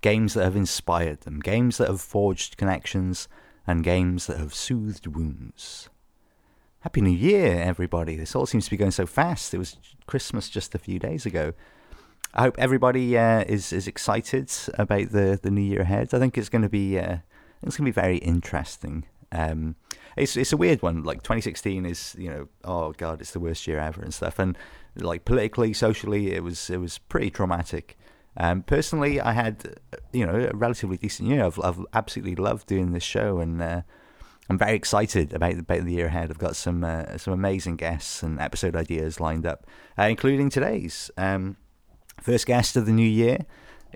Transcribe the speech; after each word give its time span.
games 0.00 0.34
that 0.34 0.44
have 0.44 0.56
inspired 0.56 1.20
them, 1.22 1.40
games 1.40 1.78
that 1.78 1.88
have 1.88 2.00
forged 2.00 2.56
connections, 2.56 3.28
and 3.66 3.84
games 3.84 4.26
that 4.26 4.38
have 4.38 4.54
soothed 4.54 5.06
wounds. 5.06 5.88
Happy 6.80 7.00
New 7.00 7.10
Year, 7.10 7.60
everybody. 7.60 8.16
This 8.16 8.34
all 8.34 8.46
seems 8.46 8.64
to 8.64 8.70
be 8.70 8.76
going 8.76 8.90
so 8.90 9.06
fast. 9.06 9.52
It 9.52 9.58
was 9.58 9.76
Christmas 10.06 10.48
just 10.48 10.74
a 10.74 10.78
few 10.78 10.98
days 10.98 11.26
ago. 11.26 11.52
I 12.32 12.42
hope 12.42 12.56
everybody 12.58 13.18
uh, 13.18 13.44
is 13.46 13.72
is 13.72 13.86
excited 13.86 14.50
about 14.74 15.10
the, 15.10 15.38
the 15.42 15.50
new 15.50 15.60
year 15.60 15.80
ahead. 15.80 16.14
I 16.14 16.18
think 16.18 16.38
it's 16.38 16.48
going 16.48 16.62
to 16.62 16.68
be 16.68 16.98
uh, 16.98 17.18
it's 17.62 17.76
going 17.76 17.92
to 17.92 17.92
be 17.92 18.00
very 18.00 18.18
interesting. 18.18 19.04
Um, 19.32 19.76
it's 20.16 20.36
it's 20.36 20.52
a 20.52 20.56
weird 20.56 20.80
one. 20.80 21.02
Like 21.02 21.22
2016 21.22 21.84
is 21.84 22.16
you 22.18 22.30
know 22.30 22.48
oh 22.64 22.92
god 22.92 23.20
it's 23.20 23.32
the 23.32 23.40
worst 23.40 23.66
year 23.66 23.78
ever 23.78 24.00
and 24.00 24.14
stuff. 24.14 24.38
And 24.38 24.56
like 24.96 25.24
politically, 25.24 25.72
socially, 25.72 26.32
it 26.32 26.42
was 26.42 26.70
it 26.70 26.78
was 26.78 26.98
pretty 26.98 27.30
traumatic. 27.30 27.98
Um, 28.36 28.62
personally, 28.62 29.20
I 29.20 29.32
had 29.32 29.76
you 30.12 30.26
know 30.26 30.48
a 30.52 30.56
relatively 30.56 30.96
decent 30.96 31.28
year. 31.28 31.44
I've, 31.44 31.60
I've 31.60 31.84
absolutely 31.92 32.36
loved 32.36 32.66
doing 32.66 32.92
this 32.92 33.02
show, 33.02 33.38
and 33.38 33.60
uh, 33.60 33.82
I'm 34.48 34.58
very 34.58 34.74
excited 34.74 35.32
about, 35.32 35.54
about 35.54 35.84
the 35.84 35.92
year 35.92 36.06
ahead. 36.06 36.30
I've 36.30 36.38
got 36.38 36.56
some 36.56 36.84
uh, 36.84 37.18
some 37.18 37.34
amazing 37.34 37.76
guests 37.76 38.22
and 38.22 38.40
episode 38.40 38.76
ideas 38.76 39.20
lined 39.20 39.46
up, 39.46 39.66
uh, 39.98 40.04
including 40.04 40.50
today's. 40.50 41.10
Um, 41.16 41.56
First 42.20 42.46
guest 42.46 42.76
of 42.76 42.84
the 42.84 42.92
new 42.92 43.08
year 43.08 43.46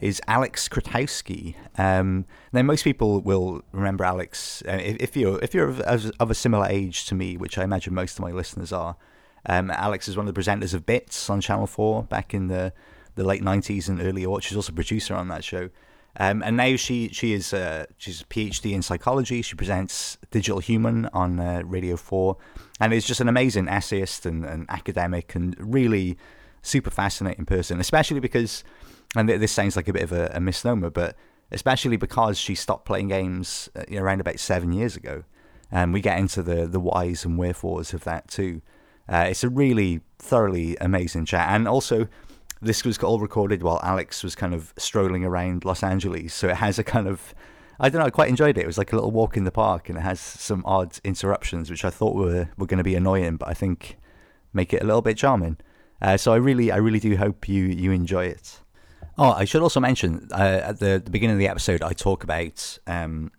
is 0.01 0.21
Aleks 0.27 0.69
Krotoski. 0.69 1.55
Um, 1.79 2.25
now, 2.53 2.63
most 2.63 2.83
people 2.83 3.21
will 3.21 3.63
remember 3.71 4.05
Aleks 4.05 4.67
uh, 4.67 4.81
if, 4.83 4.97
if, 4.99 5.17
you're 5.17 5.39
if 5.43 5.53
you're 5.53 5.69
of, 5.69 5.81
of, 5.81 6.31
a 6.31 6.35
similar 6.35 6.67
age 6.67 7.05
to 7.07 7.15
me, 7.15 7.37
which 7.37 7.59
I 7.59 7.65
imagine 7.65 7.95
most 7.95 8.19
of 8.19 8.25
my 8.25 8.31
listeners 8.31 8.73
are. 8.73 8.97
Um, 9.47 9.69
Aleks 9.69 10.09
is 10.09 10.17
one 10.17 10.27
of 10.27 10.35
the 10.35 10.41
presenters 10.41 10.73
of 10.73 10.87
Bits 10.87 11.29
on 11.29 11.43
Channel 11.43 11.67
Four 11.67 12.05
back 12.05 12.33
in 12.33 12.49
the, 12.49 12.73
the 13.15 13.25
late 13.25 13.43
'90s 13.43 13.89
and 13.89 14.01
early 14.01 14.25
aughts. 14.25 14.43
She's 14.43 14.57
also 14.57 14.73
a 14.73 14.75
producer 14.75 15.15
on 15.15 15.29
that 15.29 15.45
show. 15.45 15.71
Um, 16.17 16.43
and 16.45 16.57
now 16.57 16.77
she 16.77 17.09
she 17.09 17.33
is 17.33 17.53
uh, 17.53 17.87
she's 17.99 18.21
a 18.21 18.25
PhD 18.27 18.73
in 18.73 18.83
psychology. 18.83 19.43
She 19.43 19.57
presents 19.57 20.17
Digital 20.31 20.61
Human 20.61 21.07
on 21.13 21.41
uh, 21.41 21.63
Radio 21.65 21.97
Four, 21.97 22.37
and 22.81 22.93
is 22.93 23.05
just 23.05 23.21
an 23.21 23.29
amazing 23.29 23.69
essayist 23.69 24.25
and, 24.25 24.45
and 24.45 24.67
academic, 24.69 25.35
and 25.35 25.57
really 25.59 26.17
super 26.63 26.91
fascinating 26.91 27.45
person, 27.45 27.81
especially 27.81 28.21
because, 28.21 28.65
and 29.15 29.29
this 29.29 29.53
sounds 29.53 29.77
like 29.77 29.89
a 29.89 29.93
bit 29.93 30.03
of 30.03 30.13
a, 30.13 30.31
a 30.35 30.41
misnomer, 30.41 30.91
but 30.91 31.17
especially 31.51 31.97
because 31.97 32.39
she 32.39 32.55
stopped 32.55 32.85
playing 32.85 33.09
games 33.09 33.69
uh, 33.77 33.85
around 33.97 34.21
about 34.21 34.39
seven 34.39 34.73
years 34.73 34.97
ago. 34.97 35.25
And 35.71 35.93
we 35.93 36.01
get 36.01 36.19
into 36.19 36.43
the, 36.43 36.67
the 36.67 36.81
whys 36.81 37.25
and 37.25 37.39
wherefores 37.39 37.93
of 37.93 38.05
that 38.05 38.29
too. 38.29 38.63
Uh, 39.09 39.27
it's 39.29 39.45
a 39.45 39.49
really 39.49 40.01
thoroughly 40.19 40.77
amazing 40.77 41.27
chat. 41.27 41.49
And 41.51 41.69
also, 41.69 42.09
this 42.65 42.85
was 42.85 42.99
all 42.99 43.19
recorded 43.19 43.63
while 43.63 43.79
Aleks 43.81 44.25
was 44.25 44.35
kind 44.35 44.55
of 44.55 44.73
strolling 44.77 45.25
around 45.25 45.65
Los 45.65 45.83
Angeles. 45.83 46.35
So 46.35 46.49
it 46.49 46.57
has 46.57 46.79
a 46.79 46.85
kind 46.85 47.07
of, 47.07 47.35
I 47.79 47.89
don't 47.89 48.01
know, 48.01 48.07
I 48.07 48.11
quite 48.11 48.29
enjoyed 48.29 48.59
it. 48.59 48.63
It 48.63 48.67
was 48.67 48.79
like 48.79 48.93
a 48.93 48.97
little 48.97 49.11
walk 49.11 49.37
in 49.37 49.45
the 49.45 49.51
park 49.51 49.89
and 49.89 49.99
it 49.99 50.03
has 50.03 50.21
some 50.21 50.63
odd 50.67 50.99
interruptions, 51.05 51.71
which 51.71 51.85
I 51.85 51.91
thought 51.91 52.15
were, 52.15 52.49
were 52.57 52.67
going 52.67 52.79
to 52.79 52.85
be 52.85 52.95
annoying, 52.95 53.37
but 53.37 53.49
I 53.49 53.55
think 53.55 53.99
make 54.53 54.73
it 54.73 54.83
a 54.83 54.87
little 54.87 55.03
bit 55.03 55.17
charming. 55.17 55.59
Uh, 56.01 56.17
so 56.17 56.33
I 56.33 56.37
really, 56.37 56.71
I 56.71 56.77
really 56.77 57.01
do 57.01 57.17
hope 57.17 57.49
you 57.49 57.65
you 57.65 57.93
enjoy 57.93 58.27
it. 58.27 58.61
Oh, 59.17 59.31
I 59.31 59.45
should 59.45 59.63
also 59.63 59.81
mention 59.81 60.29
uh, 60.33 60.61
at 60.65 60.81
the, 60.81 61.01
the 61.05 61.11
beginning 61.11 61.35
of 61.35 61.39
the 61.39 61.49
episode, 61.49 61.83
I 61.83 61.93
talk 61.93 62.25
about 62.25 62.79
um, 62.87 63.31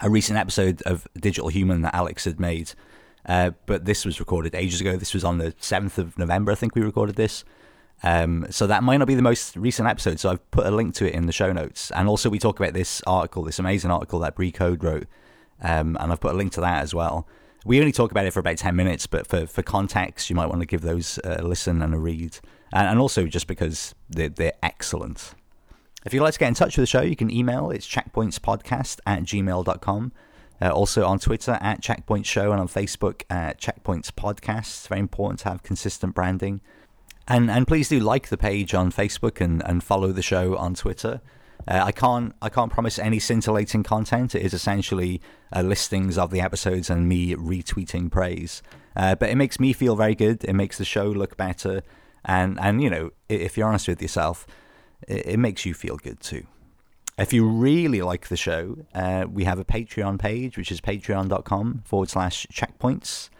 a 0.00 0.08
recent 0.08 0.38
episode 0.38 0.80
of 0.82 1.08
Digital 1.18 1.48
Human 1.48 1.82
that 1.82 1.94
Aleks 1.94 2.24
had 2.24 2.38
made. 2.38 2.72
Uh, 3.26 3.50
but 3.66 3.84
this 3.84 4.04
was 4.04 4.20
recorded 4.20 4.54
ages 4.54 4.80
ago. 4.80 4.96
This 4.96 5.12
was 5.12 5.24
on 5.24 5.38
the 5.38 5.52
7th 5.52 5.98
of 5.98 6.16
November, 6.16 6.52
I 6.52 6.54
think 6.54 6.74
we 6.76 6.82
recorded 6.82 7.16
this. 7.16 7.44
Um, 8.02 8.46
so 8.50 8.66
that 8.66 8.82
might 8.82 8.98
not 8.98 9.08
be 9.08 9.14
the 9.14 9.22
most 9.22 9.56
recent 9.56 9.88
episode. 9.88 10.20
So 10.20 10.30
I've 10.30 10.50
put 10.50 10.66
a 10.66 10.70
link 10.70 10.94
to 10.96 11.06
it 11.08 11.14
in 11.14 11.26
the 11.26 11.32
show 11.32 11.52
notes. 11.52 11.90
And 11.92 12.08
also, 12.08 12.28
we 12.30 12.38
talk 12.38 12.60
about 12.60 12.74
this 12.74 13.02
article, 13.06 13.42
this 13.42 13.58
amazing 13.58 13.90
article 13.90 14.18
that 14.20 14.34
Brie 14.34 14.52
Code 14.52 14.84
wrote. 14.84 15.06
Um, 15.62 15.96
and 16.00 16.12
I've 16.12 16.20
put 16.20 16.32
a 16.32 16.36
link 16.36 16.52
to 16.52 16.60
that 16.60 16.82
as 16.82 16.94
well 16.94 17.26
we 17.66 17.80
only 17.80 17.92
talk 17.92 18.12
about 18.12 18.24
it 18.24 18.32
for 18.32 18.38
about 18.38 18.56
10 18.56 18.76
minutes, 18.76 19.06
but 19.08 19.26
for, 19.26 19.44
for 19.46 19.62
context, 19.62 20.30
you 20.30 20.36
might 20.36 20.46
want 20.46 20.60
to 20.60 20.66
give 20.66 20.82
those 20.82 21.18
a 21.24 21.42
listen 21.42 21.82
and 21.82 21.92
a 21.92 21.98
read. 21.98 22.38
And, 22.72 22.86
and 22.88 23.00
also 23.00 23.26
just 23.26 23.48
because 23.48 23.94
they're, 24.08 24.28
they're 24.28 24.52
excellent. 24.62 25.34
If 26.04 26.14
you'd 26.14 26.22
like 26.22 26.34
to 26.34 26.38
get 26.38 26.48
in 26.48 26.54
touch 26.54 26.76
with 26.76 26.84
the 26.84 26.86
show, 26.86 27.02
you 27.02 27.16
can 27.16 27.28
email. 27.28 27.70
It's 27.70 27.86
checkpointspodcast 27.86 29.00
at 29.04 29.24
gmail.com. 29.24 30.12
Uh, 30.62 30.70
also 30.70 31.04
on 31.04 31.18
Twitter 31.18 31.58
at 31.60 31.82
Checkpoint 31.82 32.24
Show 32.24 32.52
and 32.52 32.60
on 32.60 32.68
Facebook 32.68 33.22
at 33.28 33.60
Checkpoints 33.60 34.10
Podcast. 34.12 34.58
It's 34.58 34.86
very 34.86 35.00
important 35.00 35.40
to 35.40 35.48
have 35.48 35.64
consistent 35.64 36.14
branding. 36.14 36.60
And 37.28 37.50
and 37.50 37.66
please 37.66 37.88
do 37.88 37.98
like 37.98 38.28
the 38.28 38.36
page 38.36 38.74
on 38.74 38.92
Facebook 38.92 39.40
and, 39.40 39.62
and 39.64 39.82
follow 39.82 40.12
the 40.12 40.22
show 40.22 40.56
on 40.56 40.74
Twitter. 40.74 41.20
Uh, 41.68 41.82
I 41.84 41.92
can't 41.92 42.34
I 42.40 42.48
can't 42.48 42.72
promise 42.72 42.98
any 42.98 43.18
scintillating 43.18 43.82
content. 43.82 44.34
It 44.34 44.42
is 44.42 44.54
essentially 44.54 45.20
uh, 45.54 45.62
listings 45.62 46.16
of 46.16 46.30
the 46.30 46.40
episodes 46.40 46.88
and 46.88 47.08
me 47.08 47.34
retweeting 47.34 48.10
praise. 48.10 48.62
Uh, 48.94 49.14
but 49.14 49.28
it 49.28 49.36
makes 49.36 49.58
me 49.58 49.72
feel 49.72 49.96
very 49.96 50.14
good. 50.14 50.44
It 50.44 50.54
makes 50.54 50.78
the 50.78 50.84
show 50.84 51.06
look 51.06 51.36
better, 51.36 51.82
and 52.24 52.58
and 52.60 52.82
you 52.82 52.90
know 52.90 53.10
if 53.28 53.56
you're 53.56 53.66
honest 53.66 53.88
with 53.88 54.00
yourself, 54.00 54.46
it, 55.08 55.26
it 55.26 55.38
makes 55.38 55.66
you 55.66 55.74
feel 55.74 55.96
good 55.96 56.20
too. 56.20 56.46
If 57.18 57.32
you 57.32 57.48
really 57.48 58.02
like 58.02 58.28
the 58.28 58.36
show, 58.36 58.76
uh, 58.94 59.24
we 59.28 59.44
have 59.44 59.58
a 59.58 59.64
Patreon 59.64 60.18
page, 60.18 60.58
which 60.58 60.70
is 60.70 60.82
patreon.com 60.82 61.82
forward 61.86 62.10
slash 62.10 62.46
checkpoints. 62.52 63.30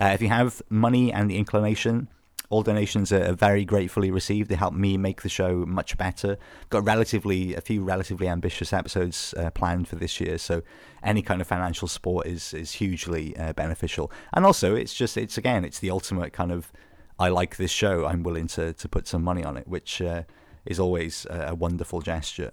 Uh, 0.00 0.06
if 0.06 0.22
you 0.22 0.28
have 0.28 0.62
money 0.70 1.12
and 1.12 1.30
the 1.30 1.36
inclination, 1.36 2.08
all 2.48 2.62
donations 2.62 3.12
are 3.12 3.32
very 3.32 3.64
gratefully 3.64 4.10
received. 4.10 4.48
They 4.48 4.54
help 4.54 4.74
me 4.74 4.96
make 4.96 5.22
the 5.22 5.28
show 5.28 5.64
much 5.66 5.96
better. 5.98 6.38
Got 6.70 6.84
relatively 6.84 7.54
a 7.54 7.60
few 7.60 7.82
relatively 7.82 8.28
ambitious 8.28 8.72
episodes 8.72 9.34
uh, 9.36 9.50
planned 9.50 9.88
for 9.88 9.96
this 9.96 10.20
year, 10.20 10.38
so 10.38 10.62
any 11.02 11.22
kind 11.22 11.40
of 11.40 11.46
financial 11.46 11.88
support 11.88 12.26
is 12.26 12.54
is 12.54 12.72
hugely 12.72 13.36
uh, 13.36 13.52
beneficial. 13.52 14.10
And 14.32 14.44
also, 14.44 14.74
it's 14.74 14.94
just 14.94 15.16
it's 15.16 15.38
again 15.38 15.64
it's 15.64 15.78
the 15.78 15.90
ultimate 15.90 16.32
kind 16.32 16.52
of 16.52 16.72
I 17.18 17.28
like 17.28 17.56
this 17.56 17.70
show. 17.70 18.06
I'm 18.06 18.22
willing 18.22 18.46
to 18.48 18.72
to 18.72 18.88
put 18.88 19.08
some 19.08 19.22
money 19.22 19.44
on 19.44 19.56
it, 19.56 19.66
which 19.66 20.00
uh, 20.00 20.22
is 20.64 20.78
always 20.78 21.26
a 21.30 21.54
wonderful 21.54 22.00
gesture. 22.00 22.52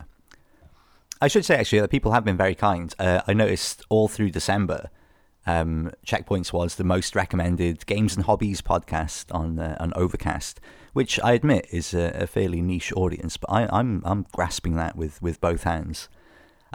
I 1.21 1.27
should 1.27 1.45
say 1.45 1.55
actually 1.55 1.79
that 1.79 1.89
people 1.89 2.11
have 2.11 2.25
been 2.25 2.35
very 2.35 2.55
kind. 2.55 2.93
Uh, 2.99 3.21
I 3.27 3.33
noticed 3.33 3.83
all 3.89 4.07
through 4.07 4.31
December 4.31 4.89
um, 5.45 5.91
Checkpoints 6.05 6.53
was 6.53 6.75
the 6.75 6.83
most 6.83 7.15
recommended 7.15 7.85
games 7.85 8.15
and 8.15 8.25
hobbies 8.25 8.61
podcast 8.61 9.25
on 9.33 9.59
uh, 9.59 9.77
on 9.79 9.93
Overcast, 9.95 10.59
which 10.93 11.19
I 11.21 11.33
admit 11.33 11.67
is 11.71 11.93
a, 11.93 12.11
a 12.15 12.27
fairly 12.27 12.61
niche 12.61 12.93
audience, 12.95 13.37
but 13.37 13.51
I, 13.51 13.67
I'm 13.71 14.01
I'm 14.05 14.25
grasping 14.31 14.75
that 14.77 14.95
with 14.95 15.21
with 15.21 15.41
both 15.41 15.63
hands. 15.63 16.09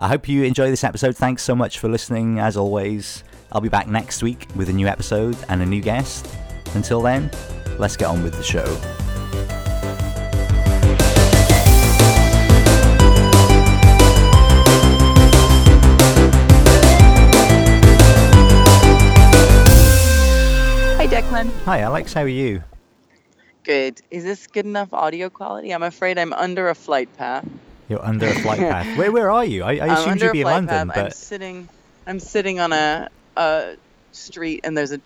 I 0.01 0.09
hope 0.09 0.29
you 0.29 0.45
enjoy 0.45 0.71
this 0.71 0.85
episode. 0.85 1.17
Thanks 1.17 1.43
so 1.43 1.57
much 1.57 1.81
for 1.81 1.89
listening. 1.89 2.39
As 2.39 2.57
always, 2.57 3.25
I'll 3.51 3.61
be 3.61 3.69
back 3.69 3.89
next 3.89 4.23
week 4.23 4.47
with 4.55 4.69
a 4.69 4.73
new 4.73 4.87
episode 4.87 5.37
and 5.49 5.61
a 5.61 5.67
new 5.67 5.81
guest. 5.81 6.29
Until 6.75 7.03
then, 7.03 7.31
let's 7.79 7.97
get 7.97 8.07
on 8.07 8.23
with 8.23 8.35
the 8.35 8.43
show. 8.45 9.58
Declan. 21.39 21.65
Hi, 21.65 21.81
Aleks. 21.81 22.15
How 22.15 22.23
are 22.23 22.29
you? 22.29 22.65
Good. 23.63 24.01
Is 24.11 24.25
this 24.25 24.47
good 24.47 24.65
enough 24.65 24.93
audio 24.93 25.31
quality? 25.31 25.73
I'm 25.73 25.83
afraid 25.83 26.19
I'm 26.19 26.33
under 26.33 26.69
a 26.69 26.75
flight 26.75 27.15
path. 27.17 27.47
You're 27.89 28.05
under 28.05 28.27
a 28.27 28.35
flight 28.35 28.59
path. 28.73 28.99
Where 28.99 29.13
Where 29.13 29.31
are 29.31 29.45
you? 29.45 29.63
I, 29.63 29.77
I 29.77 30.01
assumed 30.01 30.21
you'd 30.21 30.33
be 30.33 30.41
in 30.41 30.47
London, 30.47 30.89
path. 30.89 30.97
but 30.97 31.05
I'm 31.07 31.11
sitting. 31.13 31.69
I'm 32.07 32.19
sitting 32.21 32.59
on 32.59 32.73
a, 32.73 33.09
a 33.37 33.77
street, 34.13 34.61
and 34.65 34.77
there's 34.77 34.93
a 34.93 35.01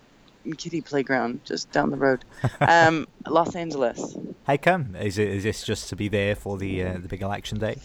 kiddie 0.57 0.81
playground 0.81 1.41
just 1.45 1.71
down 1.71 1.91
the 1.91 1.97
road. 1.97 2.25
Um, 2.59 3.07
Los 3.27 3.55
Angeles. 3.55 4.17
How 4.47 4.57
come? 4.57 4.95
Is 4.95 5.17
it 5.17 5.29
is 5.29 5.43
this 5.43 5.63
just 5.63 5.89
to 5.89 5.95
be 5.95 6.07
there 6.07 6.35
for 6.35 6.57
the 6.57 6.83
uh, 6.83 6.93
the 6.93 7.07
big 7.07 7.21
election 7.21 7.59
day? 7.59 7.77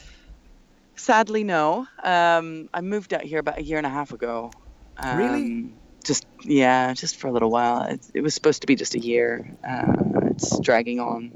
Sadly, 0.97 1.45
no. 1.45 1.87
Um, 2.03 2.69
I 2.73 2.81
moved 2.81 3.13
out 3.13 3.23
here 3.23 3.41
about 3.41 3.59
a 3.59 3.63
year 3.63 3.79
and 3.79 3.87
a 3.87 3.91
half 3.91 4.13
ago. 4.13 4.51
Um, 4.97 5.19
really? 5.19 5.73
Just 6.05 6.27
yeah, 6.45 6.95
just 6.95 7.17
for 7.17 7.29
a 7.29 7.33
little 7.33 7.51
while. 7.51 7.83
It, 7.83 8.01
it 8.15 8.21
was 8.21 8.35
supposed 8.35 8.61
to 8.63 8.67
be 8.67 8.77
just 8.77 8.95
a 8.95 8.99
year. 9.01 9.57
Uh, 9.69 9.93
it's 10.31 10.59
dragging 10.61 11.01
on, 11.01 11.33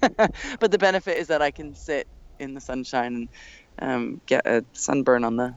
but 0.60 0.70
the 0.70 0.78
benefit 0.78 1.16
is 1.18 1.28
that 1.28 1.42
I 1.42 1.50
can 1.50 1.74
sit 1.74 2.06
in 2.38 2.54
the 2.54 2.60
sunshine 2.60 3.28
and 3.80 3.90
um, 3.90 4.20
get 4.26 4.46
a 4.46 4.64
sunburn 4.72 5.24
on 5.24 5.36
the 5.36 5.54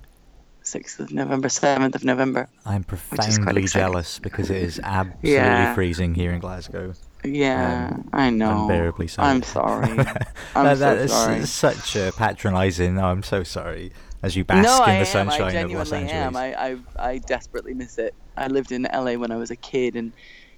6th 0.65 1.00
of 1.00 1.12
November, 1.12 1.47
7th 1.47 1.95
of 1.95 2.03
November. 2.03 2.47
I'm 2.65 2.83
profoundly 2.83 3.65
jealous 3.65 4.19
because 4.19 4.50
it 4.50 4.62
is 4.62 4.79
absolutely 4.83 5.31
Yeah. 5.31 5.73
freezing 5.75 6.15
here 6.15 6.31
in 6.31 6.39
Glasgow. 6.39 6.94
Yeah, 7.23 7.89
Um, 7.91 8.09
I 8.13 8.29
know. 8.29 8.63
unbearably 8.63 9.07
so. 9.07 9.21
I'm 9.21 9.44
sorry. 9.44 9.89
I'm 10.56 10.65
that, 10.65 10.77
so 10.77 10.79
that 10.79 10.97
is 10.97 11.12
sorry. 11.12 11.45
such 11.45 11.95
a 11.95 12.12
patronising. 12.15 12.97
Oh, 13.00 13.06
I'm 13.06 13.23
so 13.23 13.44
sorry. 13.44 13.91
As 14.23 14.35
you 14.35 14.44
bask 14.44 14.63
no, 14.63 14.83
in 14.85 14.91
the 14.91 15.00
am. 15.00 15.06
sunshine 15.06 15.41
I 15.41 15.47
of 15.47 15.51
genuinely 15.51 15.77
Los 15.77 15.91
Angeles. 15.91 16.13
am. 16.13 16.35
I, 16.35 16.56
I 16.56 16.77
I 17.00 17.18
desperately 17.18 17.73
miss 17.73 17.97
it. 17.97 18.13
I 18.38 18.47
lived 18.47 18.71
in 18.71 18.83
LA 18.83 19.13
when 19.13 19.31
I 19.31 19.38
was 19.38 19.50
a 19.50 19.56
kid, 19.56 19.95
and 19.95 20.12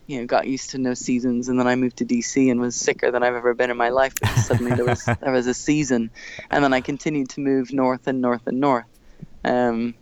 you 0.08 0.20
know, 0.20 0.26
got 0.26 0.48
used 0.48 0.72
to 0.72 0.78
no 0.78 0.94
seasons, 0.94 1.48
and 1.48 1.58
then 1.58 1.68
I 1.68 1.76
moved 1.76 1.98
to 1.98 2.06
DC 2.06 2.52
and 2.52 2.60
was 2.60 2.76
sicker 2.76 3.10
than 3.10 3.24
I've 3.24 3.36
ever 3.36 3.54
been 3.54 3.70
in 3.72 3.78
my 3.78 3.90
life. 3.90 4.16
Because 4.16 4.48
suddenly 4.48 4.76
there 4.76 4.86
was 4.86 5.06
there 5.22 5.32
was 5.32 5.48
a 5.48 5.54
season, 5.54 6.12
and 6.52 6.64
then 6.64 6.74
I 6.74 6.82
continued 6.82 7.30
to 7.30 7.40
move 7.40 7.72
north 7.72 8.08
and 8.08 8.22
north 8.22 8.46
and 8.48 8.60
north, 8.60 8.86
um, 9.46 9.94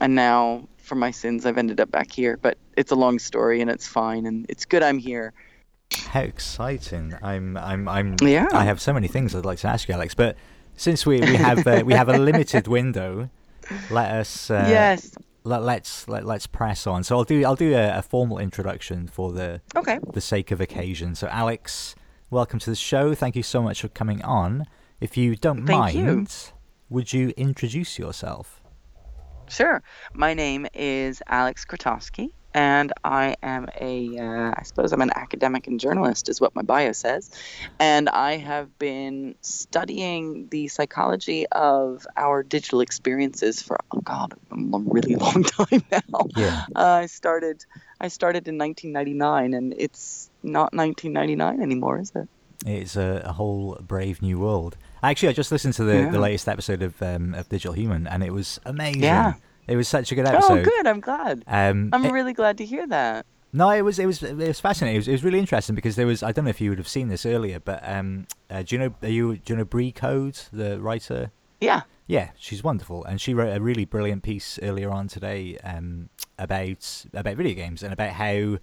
and 0.00 0.14
now 0.14 0.68
for 0.78 0.94
my 0.94 1.10
sins 1.10 1.46
I've 1.46 1.58
ended 1.58 1.80
up 1.80 1.90
back 1.90 2.12
here. 2.12 2.36
But 2.36 2.58
it's 2.76 2.92
a 2.92 2.96
long 2.96 3.18
story, 3.18 3.60
and 3.60 3.70
it's 3.70 3.86
fine, 3.88 4.26
and 4.26 4.46
it's 4.48 4.64
good 4.64 4.82
I'm 4.82 4.98
here. 4.98 5.32
How 5.92 6.20
exciting! 6.20 7.14
I'm, 7.20 7.56
I'm, 7.56 7.88
I'm. 7.88 8.16
Yeah. 8.22 8.46
I 8.52 8.64
have 8.64 8.80
so 8.80 8.92
many 8.92 9.08
things 9.08 9.34
I'd 9.34 9.44
like 9.44 9.58
to 9.58 9.68
ask 9.68 9.88
you, 9.88 9.94
Aleks. 9.96 10.14
But 10.14 10.36
since 10.80 11.04
we 11.04 11.20
we 11.20 11.36
have 11.36 11.66
uh, 11.66 11.82
we 11.84 11.92
have 11.92 12.08
a 12.08 12.16
limited 12.16 12.66
window, 12.66 13.28
let 13.90 14.10
us. 14.12 14.50
Uh, 14.50 14.66
yes. 14.68 15.14
Let, 15.44 15.62
let's 15.62 16.06
let, 16.08 16.24
let's 16.26 16.46
press 16.46 16.86
on. 16.86 17.02
So 17.04 17.16
I'll 17.16 17.24
do 17.24 17.44
I'll 17.44 17.54
do 17.56 17.74
a, 17.74 17.98
a 17.98 18.02
formal 18.02 18.38
introduction 18.38 19.06
for 19.06 19.32
the 19.32 19.60
Okay. 19.76 19.98
the 20.12 20.20
sake 20.20 20.50
of 20.50 20.60
occasion. 20.60 21.14
So 21.14 21.28
Aleks, 21.28 21.94
welcome 22.30 22.58
to 22.60 22.70
the 22.70 22.76
show. 22.76 23.14
Thank 23.14 23.36
you 23.36 23.42
so 23.42 23.62
much 23.62 23.82
for 23.82 23.88
coming 23.88 24.22
on. 24.22 24.66
If 25.00 25.16
you 25.16 25.36
don't 25.36 25.66
Thank 25.66 25.94
you. 25.94 26.04
mind, 26.04 26.52
would 26.88 27.12
you 27.12 27.32
introduce 27.36 27.98
yourself? 27.98 28.62
Sure. 29.48 29.82
My 30.14 30.32
name 30.34 30.66
is 30.74 31.22
Aleks 31.28 31.66
Krotoski, 31.66 32.32
and 32.54 32.92
I 33.04 33.36
am 33.42 33.68
a, 33.80 34.18
uh, 34.18 34.52
I 34.56 34.62
suppose 34.64 34.92
I'm 34.92 35.00
an 35.02 35.12
academic 35.14 35.66
and 35.66 35.78
journalist, 35.78 36.28
is 36.28 36.40
what 36.40 36.54
my 36.54 36.62
bio 36.62 36.92
says. 36.92 37.30
And 37.78 38.08
I 38.08 38.36
have 38.38 38.78
been 38.78 39.34
studying 39.40 40.48
the 40.50 40.68
psychology 40.68 41.46
of 41.48 42.06
our 42.16 42.42
digital 42.42 42.80
experiences 42.80 43.62
for, 43.62 43.78
oh 43.92 44.00
God, 44.00 44.34
a 44.50 44.56
really 44.56 45.14
long 45.26 45.44
time 45.44 45.82
now. 45.90 46.26
Yeah. 46.36 46.64
Uh, 46.74 47.00
I 47.02 47.06
started, 47.06 47.64
I 48.00 48.08
started 48.08 48.48
in 48.48 48.58
1999, 48.58 49.54
and 49.54 49.74
it's 49.78 50.30
not 50.42 50.72
1999 50.74 51.62
anymore, 51.62 52.00
is 52.00 52.12
it? 52.14 52.28
It's 52.66 52.96
a, 52.96 53.22
a 53.24 53.32
whole 53.32 53.78
brave 53.80 54.20
new 54.20 54.38
world. 54.38 54.76
Actually, 55.02 55.30
I 55.30 55.32
just 55.32 55.50
listened 55.50 55.74
to 55.74 55.84
the, 55.84 55.96
Yeah. 55.96 56.10
the 56.10 56.18
latest 56.18 56.46
episode 56.48 56.82
of 56.82 57.00
um, 57.02 57.32
of 57.34 57.48
Digital 57.48 57.72
Human, 57.72 58.06
and 58.06 58.22
it 58.22 58.32
was 58.34 58.60
amazing. 58.66 59.02
Yeah. 59.02 59.34
It 59.70 59.76
was 59.76 59.88
such 59.88 60.10
a 60.10 60.14
good 60.16 60.26
episode. 60.26 60.58
Oh, 60.58 60.64
good. 60.64 60.86
I'm 60.86 61.00
glad. 61.00 61.44
Um, 61.46 61.90
I'm 61.92 62.04
it- 62.04 62.12
really 62.12 62.32
glad 62.32 62.58
to 62.58 62.64
hear 62.64 62.86
that. 62.88 63.24
No, 63.52 63.70
it 63.70 63.82
was 63.82 63.98
it 63.98 64.06
was 64.06 64.22
it 64.22 64.36
was 64.36 64.60
fascinating. 64.60 64.96
It 64.96 64.98
was, 64.98 65.08
it 65.08 65.12
was 65.12 65.24
really 65.24 65.38
interesting 65.38 65.74
because 65.74 65.96
there 65.96 66.06
was 66.06 66.22
I 66.22 66.30
don't 66.32 66.44
know 66.44 66.50
if 66.50 66.60
you 66.60 66.70
would 66.70 66.78
have 66.78 66.86
seen 66.88 67.08
this 67.08 67.24
earlier, 67.26 67.58
but 67.58 67.80
um, 67.88 68.26
uh, 68.48 68.62
do 68.62 68.74
you 68.74 68.78
know 68.78 68.94
are 69.02 69.08
you 69.08 69.36
do 69.36 69.52
you 69.52 69.56
know 69.56 69.64
Brie 69.64 69.90
Code, 69.92 70.38
the 70.52 70.80
writer? 70.80 71.30
Yeah. 71.60 71.82
Yeah, 72.06 72.30
she's 72.36 72.64
wonderful, 72.64 73.04
and 73.04 73.20
she 73.20 73.34
wrote 73.34 73.56
a 73.56 73.60
really 73.60 73.84
brilliant 73.84 74.24
piece 74.24 74.58
earlier 74.62 74.90
on 74.90 75.06
today 75.06 75.56
um, 75.62 76.08
about 76.38 77.04
about 77.12 77.36
video 77.36 77.54
games 77.54 77.82
and 77.84 77.92
about 77.92 78.10
how 78.10 78.58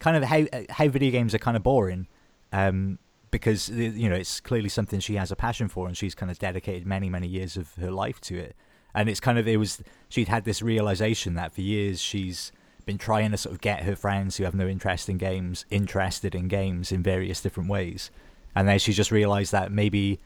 kind 0.00 0.16
of 0.16 0.24
how 0.24 0.44
how 0.70 0.88
video 0.88 1.10
games 1.12 1.34
are 1.34 1.38
kind 1.38 1.56
of 1.56 1.62
boring, 1.62 2.08
um, 2.52 2.98
because 3.30 3.68
you 3.70 4.08
know 4.08 4.16
it's 4.16 4.40
clearly 4.40 4.68
something 4.68 4.98
she 4.98 5.14
has 5.14 5.30
a 5.30 5.36
passion 5.36 5.68
for, 5.68 5.86
and 5.86 5.96
she's 5.96 6.14
kind 6.16 6.30
of 6.30 6.38
dedicated 6.40 6.86
many 6.86 7.08
many 7.08 7.28
years 7.28 7.56
of 7.56 7.72
her 7.76 7.90
life 7.92 8.20
to 8.22 8.36
it, 8.36 8.56
and 8.94 9.08
it's 9.08 9.20
kind 9.20 9.38
of 9.38 9.46
it 9.48 9.56
was 9.58 9.82
she'd 10.08 10.28
had 10.28 10.44
this 10.44 10.62
realization 10.62 11.34
that 11.34 11.52
for 11.52 11.60
years 11.60 12.00
she's 12.00 12.52
been 12.86 12.98
trying 12.98 13.30
to 13.30 13.36
sort 13.36 13.54
of 13.54 13.60
get 13.60 13.82
her 13.82 13.94
friends 13.94 14.36
who 14.38 14.44
have 14.44 14.54
no 14.54 14.66
interest 14.66 15.08
in 15.08 15.18
games 15.18 15.66
interested 15.70 16.34
in 16.34 16.48
games 16.48 16.90
in 16.90 17.02
various 17.02 17.40
different 17.40 17.68
ways, 17.68 18.10
and 18.54 18.66
then 18.66 18.78
she 18.78 18.92
just 18.92 19.10
realized 19.10 19.52
that 19.52 19.70
maybe 19.70 20.18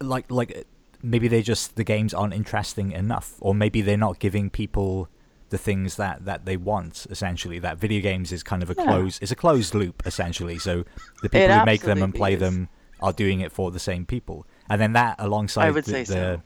like 0.00 0.30
like 0.30 0.66
maybe 1.02 1.28
they 1.28 1.42
just 1.42 1.76
the 1.76 1.84
games 1.84 2.12
aren't 2.12 2.34
interesting 2.34 2.92
enough 2.92 3.34
or 3.40 3.54
maybe 3.54 3.80
they're 3.80 3.96
not 3.96 4.18
giving 4.18 4.50
people 4.50 5.08
the 5.50 5.58
things 5.58 5.96
that 5.96 6.24
that 6.24 6.44
they 6.44 6.56
want 6.56 7.06
essentially 7.10 7.58
that 7.58 7.78
video 7.78 8.00
games 8.00 8.32
is 8.32 8.42
kind 8.42 8.62
of 8.62 8.70
a 8.70 8.74
Yeah. 8.76 8.84
closed 8.84 9.22
it's 9.22 9.32
a 9.32 9.36
closed 9.36 9.74
loop 9.74 10.02
essentially 10.04 10.58
so 10.58 10.84
the 11.22 11.28
people 11.28 11.50
It 11.50 11.58
who 11.58 11.64
make 11.64 11.82
them 11.82 12.02
and 12.02 12.14
play 12.14 12.34
is. 12.34 12.40
them 12.40 12.68
are 13.00 13.12
doing 13.12 13.40
it 13.40 13.50
for 13.50 13.70
the 13.70 13.78
same 13.78 14.04
people 14.04 14.46
and 14.68 14.80
then 14.80 14.92
that 14.92 15.16
alongside 15.18 15.72
the, 15.72 15.82
say 15.82 16.00
the, 16.04 16.06
so. 16.06 16.42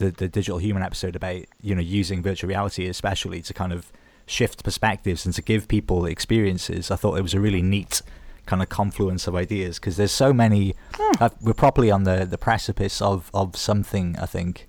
The 0.00 0.10
the 0.10 0.28
digital 0.28 0.58
human 0.58 0.82
episode 0.82 1.14
about 1.16 1.42
you 1.62 1.74
know 1.74 1.80
using 2.00 2.22
virtual 2.22 2.48
reality 2.48 2.86
especially 2.88 3.40
to 3.42 3.54
kind 3.54 3.72
of 3.72 3.92
shift 4.26 4.62
perspectives 4.64 5.24
and 5.26 5.34
to 5.34 5.42
give 5.42 5.66
people 5.68 6.04
experiences 6.06 6.90
i 6.90 6.96
thought 6.96 7.16
it 7.18 7.22
was 7.22 7.34
a 7.34 7.40
really 7.40 7.62
neat 7.62 8.02
kind 8.46 8.62
of 8.62 8.68
confluence 8.68 9.26
of 9.28 9.34
ideas 9.34 9.78
because 9.78 9.96
there's 9.96 10.12
so 10.12 10.32
many 10.32 10.74
uh, 11.20 11.28
we're 11.40 11.54
probably 11.66 11.90
on 11.90 12.04
the 12.04 12.24
the 12.24 12.38
precipice 12.38 13.00
of 13.02 13.30
of 13.34 13.56
something 13.56 14.16
i 14.18 14.26
think 14.26 14.66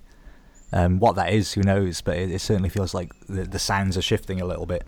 um 0.72 0.98
what 1.00 1.14
that 1.16 1.32
is 1.32 1.52
who 1.54 1.62
knows 1.62 2.00
but 2.00 2.16
it, 2.16 2.30
it 2.30 2.40
certainly 2.40 2.68
feels 2.68 2.92
like 2.94 3.10
the, 3.28 3.44
the 3.44 3.58
sands 3.58 3.96
are 3.96 4.02
shifting 4.02 4.40
a 4.40 4.44
little 4.44 4.66
bit 4.66 4.84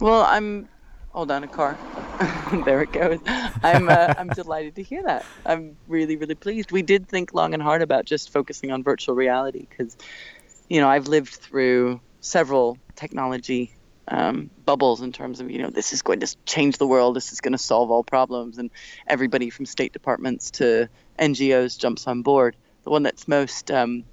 Well, 0.00 0.22
I'm. 0.22 0.68
all 1.14 1.24
down 1.26 1.42
a 1.44 1.48
car. 1.48 1.76
there 2.64 2.82
it 2.82 2.92
goes. 2.92 3.18
I'm. 3.62 3.88
Uh, 3.88 4.14
I'm 4.16 4.28
delighted 4.28 4.76
to 4.76 4.82
hear 4.82 5.02
that. 5.04 5.24
I'm 5.44 5.76
really, 5.88 6.16
really 6.16 6.34
pleased. 6.34 6.72
We 6.72 6.82
did 6.82 7.08
think 7.08 7.34
long 7.34 7.52
and 7.52 7.62
hard 7.62 7.82
about 7.82 8.04
just 8.04 8.32
focusing 8.32 8.70
on 8.70 8.82
virtual 8.82 9.14
reality 9.14 9.66
because, 9.68 9.96
you 10.68 10.80
know, 10.80 10.88
I've 10.88 11.08
lived 11.08 11.34
through 11.34 12.00
several 12.20 12.78
technology 12.94 13.74
um, 14.08 14.50
bubbles 14.64 15.02
in 15.02 15.12
terms 15.12 15.40
of, 15.40 15.50
you 15.50 15.58
know, 15.58 15.70
this 15.70 15.92
is 15.92 16.02
going 16.02 16.20
to 16.20 16.36
change 16.46 16.78
the 16.78 16.86
world. 16.86 17.16
This 17.16 17.32
is 17.32 17.40
going 17.40 17.52
to 17.52 17.58
solve 17.58 17.90
all 17.90 18.04
problems, 18.04 18.58
and 18.58 18.70
everybody 19.06 19.50
from 19.50 19.66
state 19.66 19.92
departments 19.92 20.52
to 20.52 20.88
NGOs 21.18 21.78
jumps 21.78 22.06
on 22.06 22.22
board. 22.22 22.56
The 22.84 22.90
one 22.90 23.02
that's 23.02 23.28
most 23.28 23.70
um, 23.70 24.04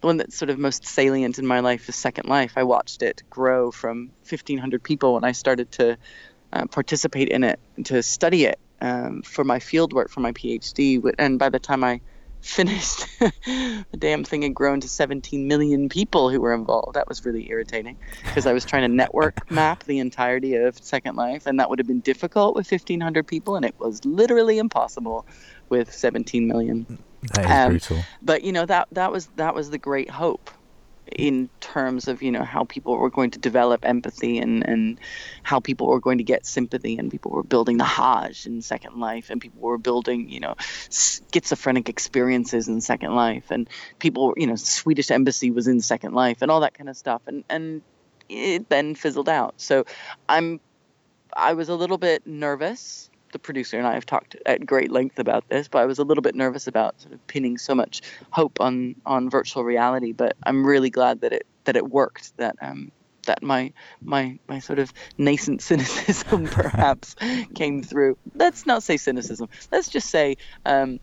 the 0.00 0.06
one 0.06 0.16
that's 0.16 0.36
sort 0.36 0.50
of 0.50 0.58
most 0.58 0.86
salient 0.86 1.38
in 1.38 1.46
my 1.46 1.60
life 1.60 1.88
is 1.88 1.96
Second 1.96 2.28
Life. 2.28 2.54
I 2.56 2.62
watched 2.62 3.02
it 3.02 3.22
grow 3.28 3.70
from 3.70 4.10
1,500 4.28 4.82
people 4.82 5.14
when 5.14 5.24
I 5.24 5.32
started 5.32 5.72
to 5.72 5.98
uh, 6.56 6.66
participate 6.66 7.28
in 7.28 7.44
it, 7.44 7.60
to 7.84 8.02
study 8.02 8.44
it 8.44 8.58
um, 8.80 9.22
for 9.22 9.44
my 9.44 9.58
field 9.58 9.92
work, 9.92 10.10
for 10.10 10.20
my 10.20 10.32
PhD. 10.32 11.02
And 11.18 11.38
by 11.38 11.48
the 11.48 11.58
time 11.58 11.84
I 11.84 12.00
finished, 12.40 13.06
the 13.18 13.84
damn 13.98 14.22
thing 14.22 14.42
had 14.42 14.54
grown 14.54 14.80
to 14.80 14.88
17 14.88 15.48
million 15.48 15.88
people 15.88 16.30
who 16.30 16.40
were 16.40 16.54
involved. 16.54 16.94
That 16.94 17.08
was 17.08 17.24
really 17.24 17.50
irritating 17.50 17.98
because 18.24 18.46
I 18.46 18.52
was 18.52 18.64
trying 18.64 18.88
to 18.88 18.94
network 18.94 19.50
map 19.50 19.84
the 19.84 19.98
entirety 19.98 20.54
of 20.54 20.78
Second 20.78 21.16
Life, 21.16 21.46
and 21.46 21.58
that 21.58 21.68
would 21.68 21.78
have 21.78 21.88
been 21.88 22.00
difficult 22.00 22.54
with 22.54 22.70
1,500 22.70 23.26
people, 23.26 23.56
and 23.56 23.64
it 23.64 23.74
was 23.78 24.04
literally 24.04 24.58
impossible 24.58 25.26
with 25.68 25.92
17 25.92 26.46
million 26.46 26.98
that 27.34 27.44
is 27.44 27.50
Um, 27.50 27.70
brutal 27.70 28.04
but 28.22 28.44
you 28.44 28.52
know 28.52 28.64
that 28.66 28.86
that 28.92 29.10
was 29.10 29.26
that 29.34 29.52
was 29.52 29.70
the 29.70 29.78
great 29.78 30.08
hope 30.08 30.48
in 31.12 31.48
terms 31.60 32.08
of 32.08 32.22
you 32.22 32.32
know 32.32 32.42
how 32.42 32.64
people 32.64 32.96
were 32.96 33.10
going 33.10 33.30
to 33.30 33.38
develop 33.38 33.84
empathy 33.84 34.38
and 34.38 34.66
and 34.66 34.98
how 35.42 35.60
people 35.60 35.86
were 35.86 36.00
going 36.00 36.18
to 36.18 36.24
get 36.24 36.44
sympathy 36.44 36.98
and 36.98 37.10
people 37.10 37.30
were 37.30 37.42
building 37.42 37.76
the 37.76 37.84
Hajj 37.84 38.46
in 38.46 38.60
Second 38.62 38.98
Life 38.98 39.30
and 39.30 39.40
people 39.40 39.60
were 39.60 39.78
building 39.78 40.28
you 40.28 40.40
know 40.40 40.54
schizophrenic 40.90 41.88
experiences 41.88 42.68
in 42.68 42.80
Second 42.80 43.14
Life 43.14 43.50
and 43.50 43.68
people 43.98 44.34
you 44.36 44.46
know 44.46 44.56
Swedish 44.56 45.10
embassy 45.10 45.50
was 45.50 45.68
in 45.68 45.80
Second 45.80 46.14
Life 46.14 46.42
and 46.42 46.50
all 46.50 46.60
that 46.60 46.74
kind 46.74 46.88
of 46.88 46.96
stuff 46.96 47.22
and 47.26 47.44
and 47.48 47.82
it 48.28 48.68
then 48.68 48.94
fizzled 48.94 49.28
out. 49.28 49.54
So 49.58 49.84
I'm 50.28 50.60
I 51.36 51.52
was 51.52 51.68
a 51.68 51.74
little 51.74 51.98
bit 51.98 52.26
nervous 52.26 53.10
the 53.32 53.38
producer 53.38 53.78
and 53.78 53.86
I 53.86 53.94
have 53.94 54.06
talked 54.06 54.36
at 54.46 54.64
great 54.64 54.90
length 54.90 55.18
about 55.18 55.48
this, 55.48 55.68
but 55.68 55.78
I 55.80 55.86
was 55.86 55.98
a 55.98 56.04
little 56.04 56.22
bit 56.22 56.34
nervous 56.34 56.66
about 56.66 57.00
sort 57.00 57.14
of 57.14 57.26
pinning 57.26 57.58
so 57.58 57.74
much 57.74 58.02
hope 58.30 58.60
on 58.60 58.96
on 59.04 59.30
virtual 59.30 59.64
reality. 59.64 60.12
But 60.12 60.36
I'm 60.44 60.66
really 60.66 60.90
glad 60.90 61.20
that 61.20 61.32
it 61.32 61.46
that 61.64 61.76
it 61.76 61.88
worked. 61.88 62.36
That 62.36 62.56
um 62.60 62.92
that 63.26 63.42
my 63.42 63.72
my 64.00 64.38
my 64.48 64.58
sort 64.58 64.78
of 64.78 64.92
nascent 65.18 65.62
cynicism 65.68 66.44
perhaps 66.46 67.14
came 67.54 67.82
through. 67.82 68.16
Let's 68.34 68.66
not 68.66 68.82
say 68.82 68.96
cynicism. 68.96 69.48
Let's 69.70 69.88
just 69.88 70.08
say 70.10 70.36
um, 70.64 70.98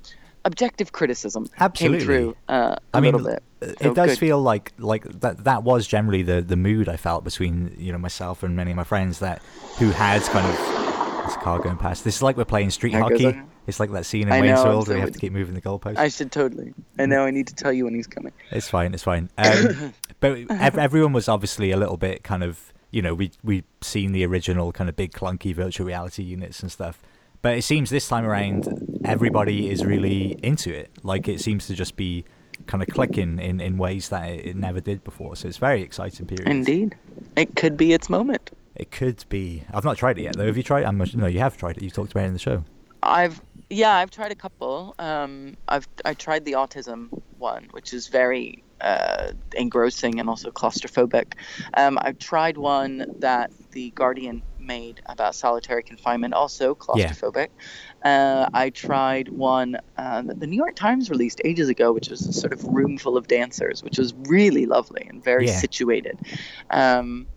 objective 0.45 0.91
criticism 0.91 1.47
Absolutely. 1.59 1.99
came 1.99 2.05
through 2.05 2.35
uh, 2.49 2.75
a 2.75 2.97
I 2.97 2.99
mean, 2.99 3.13
little 3.13 3.27
bit. 3.27 3.77
it 3.79 3.93
does 3.95 4.11
good. 4.11 4.19
feel 4.19 4.41
like 4.41 4.73
like 4.77 5.03
that 5.21 5.43
that 5.43 5.63
was 5.63 5.87
generally 5.87 6.23
the 6.23 6.41
the 6.41 6.57
mood 6.57 6.89
I 6.89 6.97
felt 6.97 7.23
between 7.23 7.75
you 7.77 7.91
know 7.91 7.97
myself 7.99 8.43
and 8.43 8.55
many 8.55 8.71
of 8.71 8.77
my 8.77 8.83
friends 8.83 9.19
that 9.19 9.41
who 9.77 9.91
had 9.91 10.21
kind 10.23 10.47
of 10.47 10.82
this 11.25 11.35
car 11.37 11.59
going 11.59 11.77
past. 11.77 12.03
This 12.03 12.17
is 12.17 12.21
like 12.23 12.37
we're 12.37 12.45
playing 12.45 12.69
street 12.71 12.93
hockey. 12.93 13.39
It's 13.65 13.79
like 13.79 13.91
that 13.91 14.05
scene 14.05 14.23
in 14.27 14.33
I 14.33 14.41
Wayne's 14.41 14.63
know, 14.63 14.65
World 14.65 14.87
where 14.87 14.95
so 14.95 14.99
you 14.99 15.01
have 15.01 15.11
to 15.11 15.19
keep 15.19 15.31
moving 15.31 15.53
the 15.55 15.61
goalposts. 15.61 15.97
I 15.97 16.09
should 16.09 16.31
totally. 16.31 16.73
I 16.99 17.05
know 17.05 17.25
I 17.25 17.31
need 17.31 17.47
to 17.47 17.55
tell 17.55 17.71
you 17.71 17.85
when 17.85 17.95
he's 17.95 18.07
coming. 18.07 18.33
It's 18.51 18.69
fine. 18.69 18.93
It's 18.93 19.03
fine. 19.03 19.29
Um, 19.37 19.93
but 20.19 20.37
ev- 20.49 20.77
everyone 20.77 21.13
was 21.13 21.27
obviously 21.27 21.71
a 21.71 21.77
little 21.77 21.97
bit 21.97 22.23
kind 22.23 22.43
of 22.43 22.73
you 22.91 23.01
know 23.01 23.13
we 23.13 23.31
we 23.43 23.63
seen 23.81 24.11
the 24.11 24.25
original 24.25 24.71
kind 24.71 24.89
of 24.89 24.95
big 24.95 25.11
clunky 25.11 25.53
virtual 25.53 25.87
reality 25.87 26.23
units 26.23 26.61
and 26.61 26.71
stuff. 26.71 26.99
But 27.41 27.57
it 27.57 27.63
seems 27.63 27.89
this 27.89 28.07
time 28.07 28.25
around 28.25 29.01
everybody 29.03 29.69
is 29.69 29.85
really 29.85 30.37
into 30.41 30.73
it. 30.73 30.91
Like 31.03 31.27
it 31.27 31.41
seems 31.41 31.67
to 31.67 31.73
just 31.73 31.95
be 31.97 32.23
kind 32.67 32.81
of 32.81 32.87
clicking 32.89 33.39
in, 33.39 33.59
in 33.59 33.77
ways 33.77 34.09
that 34.09 34.29
it, 34.29 34.45
it 34.45 34.55
never 34.55 34.79
did 34.79 35.03
before. 35.03 35.35
So 35.35 35.47
it's 35.47 35.57
very 35.57 35.81
exciting 35.81 36.25
period. 36.25 36.47
Indeed, 36.47 36.95
it 37.35 37.55
could 37.55 37.75
be 37.75 37.93
its 37.93 38.09
moment. 38.09 38.51
It 38.75 38.91
could 38.91 39.23
be. 39.29 39.63
I've 39.73 39.83
not 39.85 39.97
tried 39.97 40.17
it 40.17 40.23
yet 40.23 40.35
though. 40.35 40.45
Have 40.47 40.57
you 40.57 40.63
tried? 40.63 40.81
it? 40.81 40.87
I'm 40.87 40.97
no, 40.97 41.27
you 41.27 41.39
have 41.39 41.57
tried 41.57 41.77
it. 41.77 41.83
You've 41.83 41.93
talked 41.93 42.11
about 42.11 42.23
it 42.23 42.27
in 42.27 42.33
the 42.33 42.39
show. 42.39 42.63
I've 43.01 43.41
yeah, 43.69 43.95
I've 43.95 44.11
tried 44.11 44.31
a 44.31 44.35
couple. 44.35 44.95
Um, 44.99 45.57
I've 45.67 45.87
I 46.05 46.13
tried 46.13 46.45
the 46.45 46.53
autism 46.53 47.09
one, 47.37 47.67
which 47.71 47.93
is 47.93 48.07
very 48.07 48.63
uh, 48.81 49.31
engrossing 49.55 50.19
and 50.19 50.29
also 50.29 50.51
claustrophobic. 50.51 51.33
Um, 51.75 51.97
I've 52.01 52.19
tried 52.19 52.57
one 52.57 53.05
that 53.19 53.51
the 53.71 53.91
Guardian 53.91 54.41
made 54.59 55.01
about 55.07 55.35
solitary 55.35 55.83
confinement, 55.83 56.33
also 56.33 56.73
claustrophobic. 56.75 57.49
Uh, 58.03 58.49
I 58.53 58.69
tried 58.69 59.29
one 59.29 59.77
uh, 59.97 60.21
that 60.23 60.39
the 60.39 60.47
New 60.47 60.55
York 60.57 60.75
Times 60.75 61.09
released 61.09 61.41
ages 61.43 61.69
ago, 61.69 61.91
which 61.91 62.09
was 62.09 62.25
a 62.25 62.33
sort 62.33 62.53
of 62.53 62.63
room 62.65 62.97
full 62.97 63.17
of 63.17 63.27
dancers, 63.27 63.83
which 63.83 63.97
was 63.97 64.13
really 64.27 64.65
lovely 64.65 65.05
and 65.09 65.23
very 65.23 65.47
Yeah. 65.47 65.57
situated. 65.59 66.17
Um, 66.69 67.27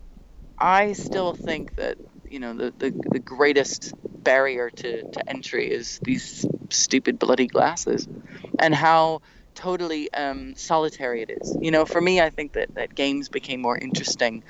I 0.59 0.93
still 0.93 1.33
think 1.33 1.75
that 1.75 1.97
you 2.29 2.39
know 2.39 2.53
the, 2.53 2.73
the, 2.77 2.91
the 3.11 3.19
greatest 3.19 3.93
barrier 4.03 4.69
to, 4.69 5.03
to 5.11 5.29
entry 5.29 5.71
is 5.71 5.99
these 6.03 6.45
stupid 6.69 7.19
bloody 7.19 7.47
glasses 7.47 8.07
and 8.59 8.73
how 8.75 9.21
totally 9.55 10.11
um, 10.13 10.53
solitary 10.55 11.21
it 11.21 11.31
is. 11.31 11.57
You 11.61 11.71
know, 11.71 11.85
for 11.85 11.99
me, 12.01 12.21
I 12.21 12.29
think 12.29 12.53
that, 12.53 12.75
that 12.75 12.93
games 12.93 13.29
became 13.29 13.61
more 13.61 13.77
interesting 13.77 14.43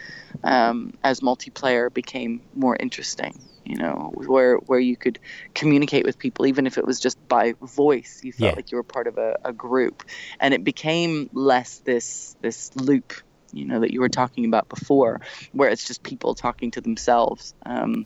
um, 0.43 0.91
as 1.03 1.19
multiplayer 1.21 1.93
became 1.93 2.41
more 2.53 2.75
interesting. 2.79 3.33
You 3.65 3.77
know, 3.77 4.11
where 4.15 4.55
where 4.57 4.79
you 4.79 4.95
could 4.97 5.19
communicate 5.53 6.05
with 6.05 6.17
people, 6.17 6.45
even 6.47 6.67
if 6.67 6.77
it 6.77 6.85
was 6.85 6.99
just 6.99 7.17
by 7.27 7.53
voice. 7.61 8.21
You 8.23 8.31
felt 8.31 8.51
Yeah. 8.51 8.55
like 8.55 8.71
you 8.71 8.77
were 8.77 8.83
part 8.83 9.07
of 9.07 9.17
a, 9.17 9.35
a 9.43 9.53
group, 9.53 10.03
and 10.39 10.53
it 10.53 10.63
became 10.63 11.29
less 11.33 11.81
this 11.85 12.35
this 12.41 12.71
loop. 12.75 13.13
You 13.51 13.65
know 13.65 13.79
that 13.79 13.91
you 13.91 13.99
were 14.01 14.09
talking 14.09 14.45
about 14.45 14.69
before, 14.69 15.21
where 15.53 15.69
it's 15.69 15.85
just 15.87 16.03
people 16.03 16.35
talking 16.35 16.71
to 16.71 16.81
themselves. 16.81 17.53
Um, 17.65 18.05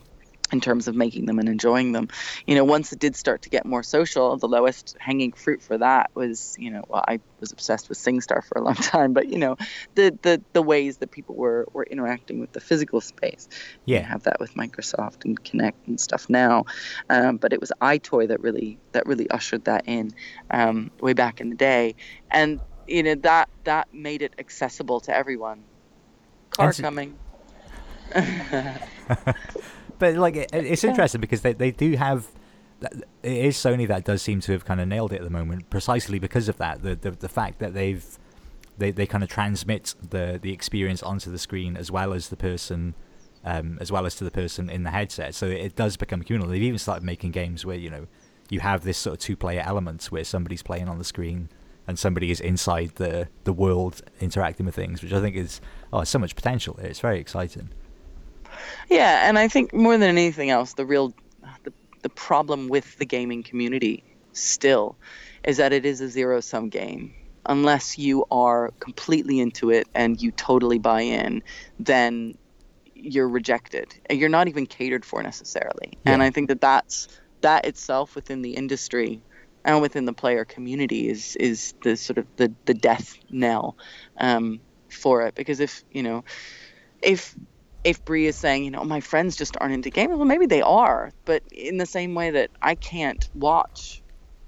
in 0.52 0.60
terms 0.60 0.86
of 0.86 0.94
making 0.94 1.24
them 1.26 1.38
and 1.38 1.48
enjoying 1.48 1.92
them. 1.92 2.08
You 2.46 2.54
know, 2.54 2.64
once 2.64 2.92
it 2.92 2.98
did 2.98 3.16
start 3.16 3.42
to 3.42 3.50
get 3.50 3.64
more 3.64 3.82
social, 3.82 4.36
the 4.36 4.46
lowest 4.48 4.94
hanging 5.00 5.32
fruit 5.32 5.62
for 5.62 5.78
that 5.78 6.10
was, 6.14 6.54
you 6.58 6.70
know, 6.70 6.82
well, 6.88 7.02
I 7.08 7.20
was 7.40 7.52
obsessed 7.52 7.88
with 7.88 7.98
SingStar 7.98 8.44
for 8.44 8.58
a 8.58 8.62
long 8.62 8.74
time, 8.76 9.14
but 9.14 9.28
you 9.28 9.38
know, 9.38 9.56
the 9.94 10.18
the, 10.22 10.44
the 10.52 10.62
ways 10.62 10.98
that 10.98 11.10
people 11.10 11.36
were, 11.36 11.66
were 11.72 11.84
interacting 11.84 12.38
with 12.38 12.52
the 12.52 12.60
physical 12.60 13.00
space. 13.00 13.48
You 13.92 14.02
Yeah. 14.02 14.02
have 14.02 14.24
that 14.24 14.40
with 14.40 14.54
Microsoft 14.54 15.24
and 15.24 15.42
Kinect 15.42 15.72
and 15.86 15.98
stuff 16.00 16.26
now, 16.28 16.64
um, 17.08 17.38
but 17.38 17.52
it 17.52 17.60
was 17.60 17.72
EyeToy 17.80 18.28
that 18.28 18.40
really 18.40 18.78
that 18.92 19.06
really 19.06 19.28
ushered 19.30 19.64
that 19.64 19.84
in 19.86 20.10
um, 20.50 20.90
way 21.00 21.14
back 21.14 21.40
in 21.40 21.50
the 21.50 21.56
day, 21.56 21.94
and 22.30 22.60
you 22.92 23.02
know 23.02 23.14
that 23.16 23.48
that 23.64 23.92
made 23.92 24.22
it 24.22 24.34
accessible 24.38 25.00
to 25.00 25.14
everyone. 25.14 25.64
Car 26.50 26.72
coming. 26.72 27.18
But 30.02 30.16
like, 30.16 30.34
it, 30.34 30.50
it's 30.52 30.82
interesting 30.82 31.20
because 31.20 31.42
they, 31.42 31.52
they 31.52 31.70
do 31.70 31.92
have. 31.92 32.26
It 33.22 33.44
is 33.44 33.56
Sony 33.56 33.86
that 33.86 34.04
does 34.04 34.20
seem 34.20 34.40
to 34.40 34.50
have 34.50 34.64
kind 34.64 34.80
of 34.80 34.88
nailed 34.88 35.12
it 35.12 35.18
at 35.18 35.22
the 35.22 35.30
moment, 35.30 35.70
precisely 35.70 36.18
because 36.18 36.48
of 36.48 36.56
that. 36.56 36.82
The 36.82 36.96
the, 36.96 37.12
the 37.12 37.28
fact 37.28 37.60
that 37.60 37.72
they've 37.72 38.04
they, 38.76 38.90
they 38.90 39.06
kind 39.06 39.22
of 39.22 39.30
transmit 39.30 39.94
the 40.10 40.40
the 40.42 40.52
experience 40.52 41.04
onto 41.04 41.30
the 41.30 41.38
screen 41.38 41.76
as 41.76 41.92
well 41.92 42.12
as 42.12 42.30
the 42.30 42.36
person, 42.36 42.96
um, 43.44 43.78
as 43.80 43.92
well 43.92 44.04
as 44.04 44.16
to 44.16 44.24
the 44.24 44.32
person 44.32 44.68
in 44.68 44.82
the 44.82 44.90
headset. 44.90 45.36
So 45.36 45.46
it 45.46 45.76
does 45.76 45.96
become 45.96 46.24
communal. 46.24 46.48
They've 46.48 46.64
even 46.64 46.78
started 46.80 47.04
making 47.04 47.30
games 47.30 47.64
where 47.64 47.76
you 47.76 47.88
know 47.88 48.08
you 48.50 48.58
have 48.58 48.82
this 48.82 48.98
sort 48.98 49.14
of 49.14 49.20
two 49.20 49.36
player 49.36 49.62
element 49.64 50.06
where 50.06 50.24
somebody's 50.24 50.64
playing 50.64 50.88
on 50.88 50.98
the 50.98 51.04
screen 51.04 51.48
and 51.92 51.98
somebody 51.98 52.30
is 52.30 52.40
inside 52.40 52.92
the 52.94 53.28
the 53.44 53.52
world 53.52 54.00
interacting 54.18 54.64
with 54.64 54.74
things, 54.74 55.02
which 55.02 55.12
I 55.12 55.20
think 55.20 55.36
is 55.36 55.60
oh, 55.92 56.04
so 56.04 56.18
much 56.18 56.34
potential. 56.34 56.78
It's 56.80 57.00
very 57.00 57.20
exciting. 57.20 57.68
Yeah, 58.88 59.28
and 59.28 59.38
I 59.38 59.46
think 59.46 59.74
more 59.74 59.98
than 59.98 60.08
anything 60.08 60.48
else, 60.48 60.72
the 60.72 60.86
real 60.86 61.12
the, 61.64 61.72
the 62.00 62.08
problem 62.08 62.70
with 62.70 62.96
the 62.96 63.04
gaming 63.04 63.42
community 63.42 64.02
still 64.32 64.96
is 65.44 65.58
that 65.58 65.74
it 65.74 65.84
is 65.84 66.00
a 66.00 66.08
zero 66.08 66.40
sum 66.40 66.70
game. 66.70 67.14
Unless 67.44 67.98
you 67.98 68.24
are 68.30 68.70
completely 68.80 69.38
into 69.38 69.68
it 69.68 69.86
and 69.94 70.22
you 70.22 70.30
totally 70.30 70.78
buy 70.78 71.02
in, 71.02 71.42
then 71.78 72.38
you're 72.94 73.28
rejected. 73.28 73.94
You're 74.08 74.30
not 74.30 74.48
even 74.48 74.64
catered 74.64 75.04
for 75.04 75.22
necessarily. 75.22 75.98
And 76.06 76.22
I 76.22 76.30
think 76.30 76.48
that 76.48 76.60
that's 76.62 77.08
that 77.42 77.66
itself 77.66 78.14
within 78.14 78.40
the 78.40 78.54
industry 78.54 79.20
and 79.64 79.80
within 79.80 80.04
the 80.04 80.12
player 80.12 80.44
community 80.44 81.08
is 81.08 81.36
is 81.36 81.74
the 81.82 81.96
sort 81.96 82.18
of 82.18 82.26
the 82.36 82.52
the 82.66 82.74
death 82.74 83.14
knell 83.30 83.76
um, 84.18 84.60
for 84.90 85.22
it. 85.26 85.34
Because 85.34 85.60
if 85.60 85.84
you 85.90 86.02
know, 86.02 86.24
if 87.02 87.34
if 87.84 88.04
Brie 88.04 88.26
is 88.26 88.36
saying, 88.36 88.64
you 88.64 88.70
know, 88.70 88.84
my 88.84 89.00
friends 89.00 89.36
just 89.36 89.56
aren't 89.60 89.74
into 89.74 89.90
games, 89.90 90.14
well, 90.16 90.24
maybe 90.24 90.46
they 90.46 90.62
are, 90.62 91.10
but 91.24 91.42
in 91.50 91.78
the 91.78 91.86
same 91.86 92.14
way 92.14 92.30
that 92.30 92.50
I 92.60 92.76
can't 92.76 93.28
watch 93.34 94.02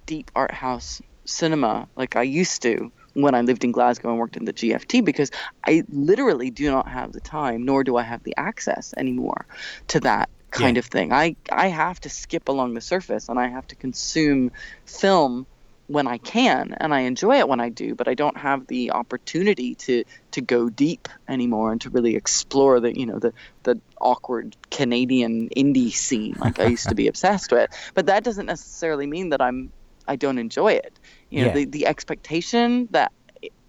deep 0.07 0.31
art 0.37 0.53
house 0.53 1.01
cinema 1.27 1.89
like 1.97 2.17
I 2.17 2.23
used 2.23 2.63
to 2.63 2.93
when 3.15 3.35
I 3.35 3.41
lived 3.41 3.65
in 3.65 3.73
Glasgow 3.73 4.11
and 4.11 4.19
worked 4.19 4.37
in 4.37 4.45
the 4.45 4.53
GFT 4.53 5.05
because 5.05 5.31
I 5.67 5.83
literally 5.89 6.51
do 6.51 6.71
not 6.71 6.89
have 6.89 7.13
the 7.13 7.21
time, 7.21 7.65
nor 7.65 7.85
do 7.85 7.97
I 7.97 8.03
have 8.03 8.23
the 8.25 8.35
access 8.37 8.93
anymore 8.97 9.47
to 9.89 10.01
that 10.01 10.29
kind 10.55 10.77
Yeah. 10.77 10.81
of 10.81 10.87
thing. 10.87 11.13
I 11.13 11.37
I 11.51 11.67
have 11.69 12.01
to 12.01 12.09
skip 12.09 12.49
along 12.49 12.75
the 12.75 12.81
surface 12.81 13.29
and 13.29 13.39
I 13.39 13.49
have 13.49 13.67
to 13.69 13.77
consume 13.77 14.51
film 14.87 15.47
when 15.87 16.07
I 16.07 16.17
can 16.17 16.75
and 16.81 16.95
I 16.95 17.01
enjoy 17.01 17.37
it 17.41 17.49
when 17.49 17.61
I 17.61 17.69
do, 17.69 17.95
but 17.95 18.09
I 18.09 18.15
don't 18.15 18.39
have 18.39 18.67
the 18.69 18.93
opportunity 18.93 19.75
to 19.87 20.05
to 20.33 20.41
go 20.41 20.71
deep 20.71 21.09
anymore 21.29 21.73
and 21.73 21.81
to 21.83 21.91
really 21.91 22.17
explore 22.17 22.81
the 22.81 22.99
you 22.99 23.07
know 23.07 23.19
the 23.19 23.33
the 23.65 23.79
awkward 24.01 24.57
Canadian 24.71 25.49
indie 25.57 25.93
scene 25.93 26.35
like 26.39 26.59
I 26.59 26.67
used 26.67 26.89
to 26.89 26.95
be 26.95 27.09
obsessed 27.13 27.53
with. 27.53 27.69
But 27.95 28.07
that 28.07 28.25
doesn't 28.25 28.47
necessarily 28.47 29.07
mean 29.07 29.29
that 29.31 29.43
I'm 29.43 29.73
I 30.07 30.17
don't 30.17 30.39
enjoy 30.39 30.73
it. 30.73 30.99
You 31.31 31.41
know, 31.41 31.47
Yeah. 31.49 31.55
the 31.59 31.65
the 31.67 31.87
expectation 31.87 32.89
that 32.93 33.13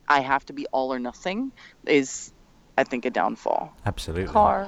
I 0.08 0.20
have 0.22 0.46
to 0.46 0.54
be 0.54 0.66
all 0.72 0.94
or 0.94 1.00
nothing 1.00 1.52
is 1.88 2.32
I 2.78 2.84
think 2.84 3.06
a 3.06 3.10
downfall. 3.10 3.74
Absolutely. 3.86 4.32
Car. 4.34 4.62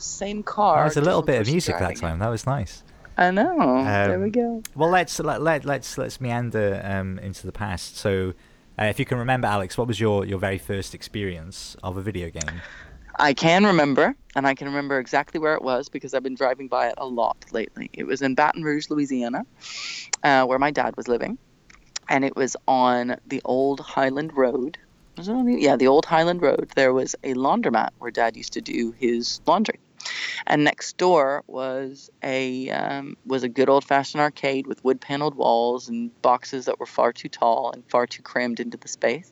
Same 0.00 0.42
car. 0.42 0.82
There's 0.82 0.96
a 0.96 1.00
little 1.00 1.22
bit 1.22 1.40
of 1.40 1.46
music 1.46 1.74
that 1.74 1.78
driving 1.80 1.96
it. 1.96 2.00
time. 2.00 2.18
That 2.18 2.28
was 2.28 2.46
nice. 2.46 2.82
I 3.16 3.30
know. 3.30 3.84
there 3.84 4.18
we 4.18 4.24
Um, 4.26 4.30
go. 4.30 4.62
Well, 4.74 4.88
let's 4.90 5.18
let, 5.20 5.42
let 5.42 5.64
let's 5.64 5.98
let's 5.98 6.20
meander 6.20 6.80
um, 6.84 7.18
into 7.18 7.46
the 7.46 7.52
past. 7.52 7.96
So, 7.96 8.32
uh, 8.78 8.84
if 8.84 8.98
you 8.98 9.04
can 9.04 9.18
remember, 9.18 9.46
Aleks, 9.48 9.76
what 9.76 9.86
was 9.86 10.00
your 10.00 10.24
your 10.24 10.38
very 10.38 10.58
first 10.58 10.94
experience 10.94 11.76
of 11.82 11.96
a 11.96 12.00
video 12.02 12.30
game? 12.30 12.62
I 13.18 13.34
can 13.34 13.66
remember, 13.66 14.14
and 14.34 14.46
I 14.46 14.54
can 14.54 14.68
remember 14.68 14.98
exactly 14.98 15.38
where 15.38 15.54
it 15.54 15.62
was 15.62 15.90
because 15.90 16.14
I've 16.14 16.22
been 16.22 16.36
driving 16.36 16.68
by 16.68 16.88
it 16.88 16.94
a 16.96 17.04
lot 17.06 17.36
lately. 17.52 17.90
It 17.92 18.06
was 18.06 18.22
in 18.22 18.34
Baton 18.34 18.62
Rouge, 18.62 18.88
Louisiana, 18.88 19.44
uh, 20.22 20.46
where 20.46 20.58
my 20.58 20.70
dad 20.70 20.96
was 20.96 21.06
living, 21.06 21.36
and 22.08 22.24
it 22.24 22.34
was 22.34 22.56
on 22.66 23.16
the 23.26 23.42
old 23.44 23.80
Highland 23.80 24.34
Road. 24.34 24.78
Was 25.18 25.28
it 25.28 25.32
on 25.32 25.44
the, 25.44 25.60
yeah, 25.60 25.76
the 25.76 25.88
old 25.88 26.06
Highland 26.06 26.40
Road. 26.40 26.70
There 26.76 26.94
was 26.94 27.14
a 27.22 27.34
laundromat 27.34 27.90
where 27.98 28.10
Dad 28.10 28.36
used 28.38 28.54
to 28.54 28.62
do 28.62 28.92
his 28.92 29.42
laundry, 29.46 29.78
and 30.46 30.64
next 30.64 30.96
door 30.96 31.42
was 31.46 32.10
a 32.22 32.70
um, 32.70 33.16
was 33.26 33.42
a 33.42 33.48
good 33.48 33.68
old 33.68 33.84
fashioned 33.84 34.20
arcade 34.20 34.66
with 34.66 34.84
wood 34.84 35.00
paneled 35.00 35.34
walls 35.34 35.88
and 35.88 36.10
boxes 36.22 36.66
that 36.66 36.78
were 36.78 36.86
far 36.86 37.12
too 37.12 37.28
tall 37.28 37.70
and 37.72 37.84
far 37.88 38.06
too 38.06 38.22
crammed 38.22 38.60
into 38.60 38.76
the 38.76 38.88
space. 38.88 39.30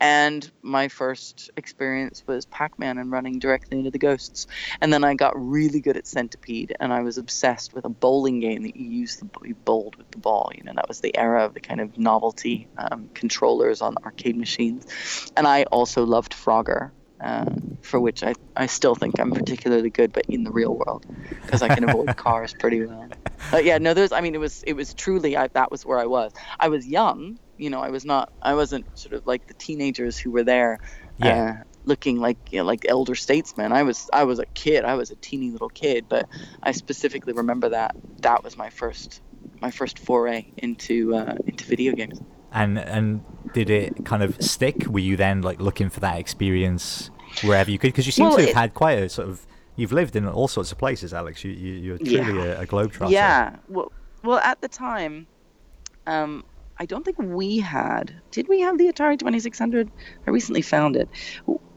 And 0.00 0.48
my 0.62 0.88
first 0.88 1.50
experience 1.56 2.22
was 2.26 2.46
Pac 2.46 2.78
Man 2.78 2.98
and 2.98 3.10
running 3.10 3.38
directly 3.38 3.78
into 3.78 3.90
the 3.90 3.98
ghosts. 3.98 4.46
And 4.80 4.92
then 4.92 5.04
I 5.04 5.14
got 5.14 5.32
really 5.36 5.80
good 5.80 5.96
at 5.96 6.06
Centipede, 6.06 6.76
and 6.80 6.92
I 6.92 7.02
was 7.02 7.18
obsessed 7.18 7.74
with 7.74 7.84
a 7.84 7.88
bowling 7.88 8.40
game 8.40 8.62
that 8.62 8.76
you 8.76 8.86
used 8.86 9.20
the 9.20 9.46
you 9.46 9.54
bowled 9.54 9.96
with 9.96 10.10
the 10.10 10.18
ball. 10.18 10.50
You 10.54 10.64
know, 10.64 10.72
that 10.74 10.88
was 10.88 11.00
the 11.00 11.16
era 11.16 11.44
of 11.44 11.54
the 11.54 11.60
kind 11.60 11.80
of 11.80 11.98
novelty 11.98 12.68
um, 12.78 13.10
controllers 13.14 13.80
on 13.80 13.96
arcade 14.04 14.36
machines. 14.36 14.86
And 15.36 15.46
I 15.46 15.64
also 15.64 16.04
loved 16.04 16.32
Frogger. 16.32 16.90
Uh, 17.18 17.46
for 17.80 17.98
which 17.98 18.22
I, 18.22 18.34
I 18.54 18.66
still 18.66 18.94
think 18.94 19.18
I'm 19.18 19.30
particularly 19.32 19.88
good, 19.88 20.12
but 20.12 20.26
in 20.28 20.44
the 20.44 20.50
real 20.50 20.74
world, 20.74 21.06
because 21.42 21.62
I 21.62 21.68
can 21.68 21.88
avoid 21.88 22.14
cars 22.24 22.54
pretty 22.58 22.84
well. 22.84 23.08
But 23.50 23.64
yeah, 23.64 23.78
no, 23.78 23.94
there's. 23.94 24.12
I 24.12 24.20
mean, 24.20 24.34
it 24.34 24.38
was 24.38 24.62
it 24.64 24.74
was 24.74 24.92
truly 24.92 25.34
I, 25.34 25.48
that 25.48 25.70
was 25.70 25.86
where 25.86 25.98
I 25.98 26.04
was. 26.04 26.32
I 26.60 26.68
was 26.68 26.86
young, 26.86 27.38
you 27.56 27.70
know. 27.70 27.80
I 27.80 27.88
was 27.88 28.04
not. 28.04 28.30
I 28.42 28.54
wasn't 28.54 28.98
sort 28.98 29.14
of 29.14 29.26
like 29.26 29.46
the 29.46 29.54
teenagers 29.54 30.18
who 30.18 30.30
were 30.30 30.44
there, 30.44 30.78
Yeah. 31.18 31.56
uh, 31.60 31.64
looking 31.86 32.20
like 32.20 32.36
you 32.52 32.58
know, 32.58 32.64
like 32.66 32.84
elder 32.86 33.14
statesmen. 33.14 33.72
I 33.72 33.82
was 33.84 34.10
I 34.12 34.24
was 34.24 34.38
a 34.38 34.46
kid. 34.46 34.84
I 34.84 34.94
was 34.96 35.10
a 35.10 35.16
teeny 35.16 35.50
little 35.50 35.70
kid, 35.70 36.06
but 36.10 36.28
I 36.62 36.72
specifically 36.72 37.32
remember 37.32 37.70
that 37.70 37.96
that 38.20 38.44
was 38.44 38.58
my 38.58 38.68
first 38.68 39.22
my 39.62 39.70
first 39.70 39.98
foray 39.98 40.52
into 40.58 41.14
uh, 41.14 41.36
into 41.46 41.64
video 41.64 41.94
games. 41.94 42.20
And 42.52 42.78
and 42.78 43.22
did 43.52 43.70
it 43.70 44.04
kind 44.04 44.22
of 44.22 44.40
stick? 44.42 44.86
Were 44.88 44.98
you 45.00 45.16
then 45.16 45.42
like 45.42 45.60
looking 45.60 45.90
for 45.90 46.00
that 46.00 46.18
experience 46.18 47.10
wherever 47.42 47.70
you 47.70 47.78
could? 47.78 47.88
Because 47.88 48.06
you 48.06 48.12
seem 48.12 48.26
Well, 48.26 48.36
to 48.36 48.42
have 48.42 48.50
it- 48.50 48.56
had 48.56 48.74
quite 48.74 48.98
a 48.98 49.08
sort 49.08 49.28
of. 49.28 49.46
You've 49.78 49.92
lived 49.92 50.16
in 50.16 50.26
all 50.26 50.48
sorts 50.48 50.72
of 50.72 50.78
places, 50.78 51.12
Aleks. 51.12 51.44
You, 51.44 51.50
you 51.50 51.72
you're 51.74 51.98
truly 51.98 52.38
Yeah. 52.42 52.58
a, 52.58 52.62
a 52.62 52.66
globetrotter. 52.66 53.10
Yeah. 53.10 53.56
Well, 53.68 53.92
well, 54.22 54.38
at 54.38 54.60
the 54.62 54.68
time, 54.68 55.26
um, 56.06 56.44
I 56.78 56.86
don't 56.86 57.04
think 57.04 57.18
we 57.18 57.58
had. 57.58 58.14
Did 58.30 58.48
we 58.48 58.60
have 58.60 58.78
the 58.78 58.84
Atari 58.90 59.18
2600? 59.18 59.90
I 60.26 60.30
recently 60.30 60.62
found 60.62 60.96
it. 60.96 61.08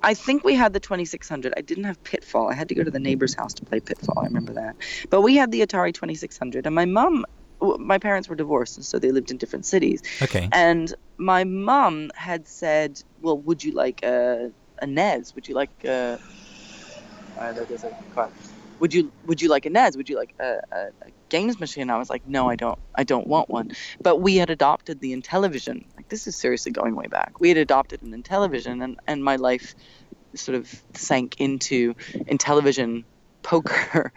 I 0.02 0.14
think 0.14 0.46
we 0.46 0.56
had 0.56 0.72
the 0.72 0.80
2600. 0.80 1.54
I 1.58 1.62
didn't 1.62 1.84
have 1.84 2.02
Pitfall. 2.06 2.50
I 2.50 2.54
had 2.54 2.70
to 2.70 2.76
go 2.76 2.84
to 2.86 2.92
the 2.92 3.00
neighbor's 3.00 3.34
house 3.34 3.54
to 3.56 3.66
play 3.66 3.82
Pitfall. 3.82 4.18
I 4.20 4.24
remember 4.26 4.54
that. 4.54 4.78
But 5.10 5.22
we 5.22 5.36
had 5.36 5.52
the 5.52 5.60
Atari 5.60 5.94
2600, 5.94 6.66
and 6.66 6.74
my 6.74 6.86
mom, 6.86 7.26
my 7.62 7.98
parents 7.98 8.30
were 8.30 8.36
divorced, 8.36 8.78
and 8.78 8.86
so 8.86 9.00
they 9.00 9.12
lived 9.12 9.32
in 9.32 9.38
different 9.38 9.66
cities. 9.66 10.01
Okay. 10.22 10.50
And 10.51 10.94
my 11.18 11.44
mom 11.44 12.12
had 12.16 12.48
said, 12.48 13.01
"Well, 13.22 13.38
would 13.39 13.63
you 13.63 13.74
like 13.74 14.04
a, 14.04 14.51
a 14.82 14.88
NES? 14.88 15.36
Would 15.36 15.48
you 15.48 15.56
like 15.56 15.84
a?" 15.84 16.20
Uh, 17.38 17.54
there 17.54 17.66
goes 17.66 17.84
a 17.84 17.96
car. 18.13 18.30
Would 18.80 18.94
you 18.94 19.12
Would 19.25 19.42
you 19.42 19.50
like 19.50 19.66
a 19.66 19.70
NES? 19.70 19.98
Would 19.98 20.10
you 20.10 20.18
like 20.18 20.34
a, 20.39 20.62
a, 20.72 20.78
a 20.78 21.12
games 21.30 21.60
machine? 21.60 21.89
I 21.89 21.98
was 21.98 22.10
like, 22.10 22.28
no, 22.28 22.50
I 22.50 22.56
don't. 22.56 22.80
I 22.96 23.04
don't 23.04 23.28
want 23.28 23.50
one. 23.50 23.72
But 24.01 24.18
we 24.18 24.38
had 24.38 24.50
adopted 24.50 25.00
the 25.00 25.16
Intellivision. 25.16 25.86
Like 25.96 26.10
this 26.10 26.28
is 26.28 26.36
seriously 26.36 26.72
going 26.72 26.96
way 26.96 27.08
back. 27.08 27.39
We 27.39 27.50
had 27.50 27.58
adopted 27.58 28.01
an 28.01 28.22
Intellivision, 28.22 28.84
and 28.84 29.00
and 29.08 29.24
my 29.24 29.36
life 29.36 29.75
sort 30.36 30.56
of 30.56 30.84
sank 30.94 31.39
into 31.39 31.96
Intellivision 32.13 33.04
poker 33.42 34.12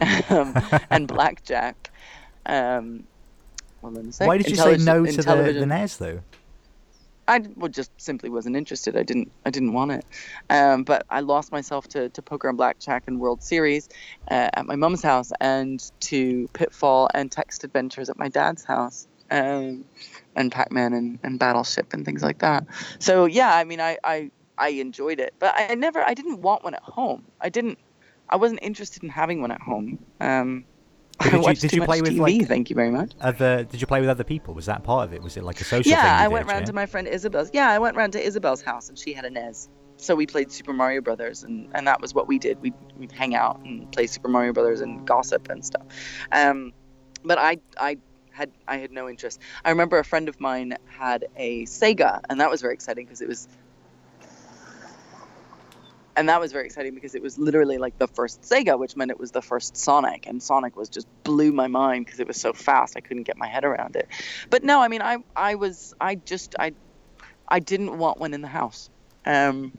um, 0.30 0.54
and 0.90 1.08
blackjack. 1.08 1.85
Um, 2.46 3.04
well, 3.82 3.92
let 3.92 4.04
me 4.04 4.12
say, 4.12 4.26
Why 4.26 4.38
did 4.38 4.48
you 4.48 4.56
say 4.56 4.76
no 4.78 5.04
to 5.04 5.22
the, 5.22 5.52
the 5.52 5.66
NES 5.66 5.96
though? 5.96 6.20
I 7.28 7.40
well, 7.56 7.68
just 7.68 7.90
simply 7.96 8.30
wasn't 8.30 8.56
interested. 8.56 8.96
I 8.96 9.02
didn't 9.02 9.32
I 9.44 9.50
didn't 9.50 9.72
want 9.72 9.92
it. 9.92 10.04
Um, 10.48 10.84
but 10.84 11.04
I 11.10 11.20
lost 11.20 11.50
myself 11.52 11.88
to, 11.88 12.08
to 12.10 12.22
poker 12.22 12.48
and 12.48 12.56
blackjack 12.56 13.04
and 13.06 13.18
World 13.18 13.42
Series 13.42 13.88
uh, 14.30 14.50
at 14.54 14.66
my 14.66 14.76
mum's 14.76 15.02
house 15.02 15.32
and 15.40 15.90
to 16.00 16.48
Pitfall 16.52 17.08
and 17.14 17.30
Text 17.30 17.64
Adventures 17.64 18.08
at 18.08 18.18
my 18.18 18.28
dad's 18.28 18.64
house. 18.64 19.06
Um, 19.28 19.84
and 20.36 20.52
Pac-Man 20.52 20.92
and, 20.92 21.18
and 21.24 21.38
Battleship 21.38 21.92
and 21.92 22.04
things 22.04 22.22
like 22.22 22.38
that. 22.38 22.64
So 23.00 23.24
yeah, 23.24 23.54
I 23.54 23.64
mean 23.64 23.80
I, 23.80 23.98
I 24.04 24.30
I 24.56 24.68
enjoyed 24.68 25.18
it, 25.18 25.34
but 25.38 25.54
I 25.56 25.74
never 25.74 26.02
I 26.02 26.14
didn't 26.14 26.42
want 26.42 26.62
one 26.62 26.74
at 26.74 26.82
home. 26.82 27.24
I 27.40 27.48
didn't 27.48 27.78
I 28.28 28.36
wasn't 28.36 28.60
interested 28.62 29.02
in 29.02 29.08
having 29.08 29.40
one 29.40 29.50
at 29.50 29.60
home. 29.60 29.98
Um, 30.20 30.64
But 31.18 31.26
I 31.34 31.54
did 31.54 31.62
you- 31.62 31.68
did 31.68 31.72
you 31.72 31.84
play 31.84 32.00
with, 32.02 32.12
TV. 32.12 32.18
like- 32.40 32.48
Thank 32.48 32.70
you 32.70 32.76
very 32.76 32.90
much. 32.90 33.12
Other, 33.20 33.64
did 33.64 33.80
you 33.80 33.86
play 33.86 34.00
with 34.00 34.10
other 34.10 34.24
people? 34.24 34.54
Was 34.54 34.66
that 34.66 34.82
part 34.84 35.04
of 35.08 35.12
it? 35.14 35.22
Was 35.22 35.36
it 35.36 35.44
like 35.44 35.60
a 35.60 35.64
social 35.64 35.82
thing? 35.84 35.92
Yeah, 35.92 36.18
I 36.20 36.28
went 36.28 36.46
did, 36.46 36.52
round 36.52 36.62
yeah? 36.62 36.66
to 36.66 36.72
my 36.74 36.86
friend 36.86 37.08
Isabel's. 37.08 37.50
Yeah, 37.52 37.70
I 37.70 37.78
went 37.78 37.96
round 37.96 38.12
to 38.14 38.22
Isabel's 38.24 38.62
house 38.62 38.88
and 38.88 38.98
she 38.98 39.12
had 39.12 39.24
a 39.24 39.30
NES. 39.30 39.68
So 39.98 40.14
we 40.14 40.26
played 40.26 40.52
Super 40.52 40.74
Mario 40.74 41.00
Brothers 41.00 41.42
and, 41.42 41.68
and 41.74 41.86
that 41.86 42.02
was 42.02 42.12
what 42.14 42.28
we 42.28 42.38
did. 42.38 42.60
We'd, 42.60 42.74
we'd 42.98 43.12
hang 43.12 43.34
out 43.34 43.60
and 43.64 43.90
play 43.92 44.06
Super 44.06 44.28
Mario 44.28 44.52
Brothers 44.52 44.82
and 44.82 45.06
gossip 45.06 45.48
and 45.48 45.64
stuff. 45.64 45.86
Um, 46.32 46.72
but 47.24 47.38
I 47.38 47.58
I 47.80 47.96
had 48.30 48.50
I 48.68 48.76
had 48.76 48.90
no 48.92 49.08
interest. 49.08 49.40
I 49.64 49.70
remember 49.70 49.98
a 49.98 50.04
friend 50.04 50.28
of 50.28 50.38
mine 50.38 50.76
had 50.84 51.24
a 51.36 51.64
Sega 51.64 52.20
and 52.28 52.40
that 52.40 52.50
was 52.50 52.60
very 52.60 52.74
exciting 52.74 53.06
because 53.06 53.22
it 53.22 53.28
was 53.28 53.48
and 56.16 56.28
that 56.28 56.40
was 56.40 56.50
very 56.52 56.66
exciting 56.66 56.94
because 56.94 57.14
it 57.14 57.22
was 57.22 57.38
literally 57.38 57.78
like 57.78 57.98
the 57.98 58.08
first 58.08 58.42
Sega, 58.42 58.78
which 58.78 58.96
meant 58.96 59.10
it 59.10 59.20
was 59.20 59.32
the 59.32 59.42
first 59.42 59.76
Sonic, 59.76 60.26
and 60.26 60.42
Sonic 60.42 60.76
was 60.76 60.88
just 60.88 61.06
blew 61.24 61.52
my 61.52 61.66
mind 61.66 62.06
because 62.06 62.20
it 62.20 62.26
was 62.26 62.40
so 62.40 62.52
fast 62.52 62.96
I 62.96 63.00
couldn't 63.00 63.24
get 63.24 63.36
my 63.36 63.46
head 63.46 63.64
around 63.64 63.96
it. 63.96 64.08
But 64.50 64.64
no, 64.64 64.80
I 64.80 64.88
mean 64.88 65.02
I 65.02 65.18
I 65.36 65.54
was 65.54 65.94
I 66.00 66.16
just 66.16 66.54
I 66.58 66.72
I 67.48 67.60
didn't 67.60 67.98
want 67.98 68.18
one 68.18 68.34
in 68.34 68.40
the 68.40 68.48
house, 68.48 68.90
um, 69.24 69.76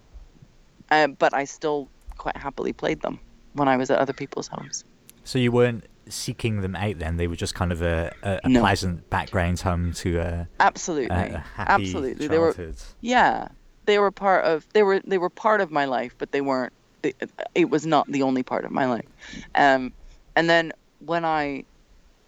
uh, 0.90 1.08
but 1.08 1.34
I 1.34 1.44
still 1.46 1.90
quite 2.18 2.38
happily 2.38 2.74
played 2.74 3.02
them 3.02 3.20
when 3.54 3.68
I 3.68 3.78
was 3.78 3.90
at 3.90 4.00
other 4.00 4.14
people's 4.14 4.48
homes. 4.48 4.86
So 5.24 5.40
you 5.40 5.52
weren't 5.52 5.86
seeking 6.08 6.62
them 6.62 6.76
out 6.76 7.00
then? 7.00 7.18
They 7.18 7.28
were 7.28 7.36
just 7.36 7.54
kind 7.54 7.72
of 7.72 7.82
a, 7.82 8.14
a, 8.24 8.40
a 8.46 8.50
No. 8.50 8.62
pleasant 8.62 9.10
background 9.10 9.60
home 9.60 9.92
to 9.94 10.20
a, 10.20 10.48
Absolutely, 10.60 11.16
a, 11.16 11.36
a 11.36 11.46
happy 11.56 11.84
absolutely. 11.84 12.28
They 12.28 12.38
were 12.38 12.56
yeah 13.02 13.50
they 13.88 14.00
were 14.00 14.12
part 14.12 14.46
of 14.46 14.68
they 14.74 14.84
were 14.84 15.02
they 15.06 15.18
were 15.18 15.32
part 15.32 15.62
of 15.62 15.72
my 15.72 15.86
life 15.86 16.16
but 16.20 16.32
they 16.32 16.42
weren't 16.42 16.74
they, 17.02 17.14
it 17.56 17.70
was 17.70 17.86
not 17.86 18.12
the 18.12 18.24
only 18.24 18.44
part 18.44 18.66
of 18.66 18.72
my 18.72 18.86
life. 18.86 19.08
Um 19.56 19.94
and 20.36 20.50
then 20.50 20.74
when 21.00 21.26
i 21.26 21.64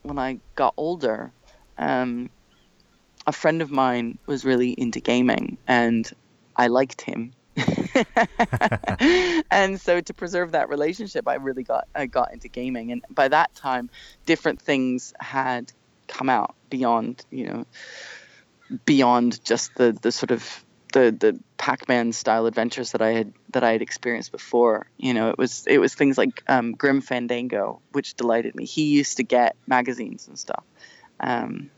when 0.04 0.18
i 0.20 0.40
got 0.56 0.74
older 0.78 1.32
um 1.78 2.30
a 3.28 3.32
friend 3.32 3.62
of 3.62 3.72
mine 3.72 4.18
was 4.26 4.46
really 4.46 4.72
into 4.72 5.00
gaming 5.00 5.58
and 5.68 6.12
i 6.56 6.68
liked 6.68 7.02
him. 7.02 7.34
And 9.52 9.82
so 9.82 10.00
to 10.02 10.14
preserve 10.14 10.54
that 10.54 10.70
relationship 10.70 11.28
i 11.28 11.36
really 11.36 11.64
got 11.64 11.88
i 11.96 12.06
got 12.06 12.34
into 12.34 12.48
gaming. 12.48 12.92
And 12.92 13.04
by 13.12 13.28
that 13.28 13.54
time 13.56 13.90
different 14.26 14.62
things 14.62 15.14
had 15.20 15.72
come 16.08 16.30
out 16.30 16.56
beyond 16.70 17.26
you 17.32 17.46
know 17.48 17.66
beyond 18.86 19.44
just 19.44 19.76
the 19.76 19.98
the 20.02 20.12
sort 20.12 20.32
of 20.32 20.64
the 20.94 21.16
the 21.18 21.40
Pac-Man 21.58 22.14
style 22.14 22.46
adventures 22.46 22.92
that 22.94 23.02
I 23.02 23.10
had 23.12 23.34
that 23.52 23.64
I 23.64 23.72
had 23.74 23.82
experienced 23.82 24.32
before. 24.32 24.88
You 24.98 25.14
know, 25.14 25.30
it 25.30 25.38
was 25.38 25.66
it 25.68 25.78
was 25.80 25.94
things 25.94 26.18
like 26.18 26.44
um, 26.48 26.72
Grim 26.74 27.02
Fandango, 27.02 27.82
which 27.92 28.16
delighted 28.16 28.56
me. 28.56 28.66
He 28.66 28.86
used 28.86 29.18
to 29.18 29.24
get 29.24 29.56
magazines 29.68 30.28
and 30.28 30.38
stuff. 30.40 30.64
Um, 31.20 31.70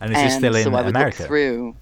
And 0.00 0.12
is 0.12 0.22
this 0.22 0.32
and 0.34 0.40
still 0.40 0.54
in 0.56 0.62
so 0.64 0.70
I 0.74 0.82
would 0.82 0.90
America? 0.96 1.22
look 1.22 1.26
through. 1.28 1.76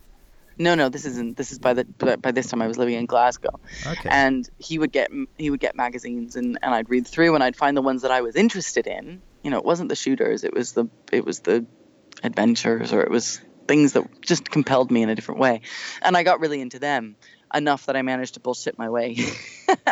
No, 0.60 0.74
no, 0.74 0.88
this 0.88 1.04
isn't. 1.04 1.36
This 1.36 1.52
is 1.52 1.60
by 1.60 1.74
the 1.74 1.84
by 1.84 2.16
by 2.16 2.32
this 2.32 2.48
time 2.48 2.60
I 2.62 2.66
was 2.66 2.78
living 2.78 2.94
in 2.94 3.06
Glasgow, 3.06 3.60
Okay. 3.86 4.08
and 4.10 4.48
he 4.58 4.80
would 4.80 4.90
get 4.90 5.08
he 5.36 5.50
would 5.50 5.60
get 5.60 5.76
magazines, 5.76 6.34
and, 6.34 6.58
and 6.62 6.74
I'd 6.74 6.90
read 6.90 7.06
through, 7.06 7.36
and 7.36 7.44
I'd 7.44 7.54
find 7.54 7.76
the 7.76 7.82
ones 7.82 8.02
that 8.02 8.10
I 8.10 8.22
was 8.22 8.34
interested 8.34 8.88
in. 8.88 9.22
You 9.44 9.52
know, 9.52 9.58
it 9.58 9.64
wasn't 9.64 9.88
the 9.88 9.94
shooters; 9.94 10.42
it 10.42 10.52
was 10.52 10.72
the 10.72 10.88
it 11.12 11.24
was 11.24 11.40
the 11.40 11.64
adventures, 12.24 12.92
or 12.92 13.02
it 13.02 13.10
was 13.10 13.40
things 13.68 13.92
that 13.92 14.20
just 14.22 14.50
compelled 14.50 14.90
me 14.90 15.02
in 15.02 15.08
a 15.10 15.14
different 15.14 15.40
way, 15.40 15.60
and 16.02 16.16
I 16.16 16.24
got 16.24 16.40
really 16.40 16.60
into 16.60 16.78
them 16.80 17.14
enough 17.54 17.86
that 17.86 17.96
I 17.96 18.02
managed 18.02 18.34
to 18.34 18.40
bullshit 18.40 18.76
my 18.76 18.90
way 18.90 19.16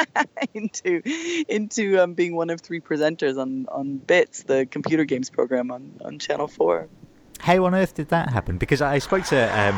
into 0.54 1.02
into 1.48 2.02
um, 2.02 2.14
being 2.14 2.34
one 2.34 2.50
of 2.50 2.60
three 2.60 2.80
presenters 2.80 3.38
on 3.38 3.66
on 3.70 3.98
Bits, 3.98 4.42
the 4.42 4.66
computer 4.66 5.04
games 5.04 5.30
program 5.30 5.70
on 5.70 6.00
on 6.04 6.18
Channel 6.18 6.48
Four. 6.48 6.88
How 7.38 7.64
on 7.66 7.74
earth 7.74 7.94
did 7.94 8.08
that 8.08 8.30
happen? 8.30 8.56
Because 8.56 8.80
I 8.80 8.98
spoke 8.98 9.24
to, 9.26 9.36
um, 9.36 9.74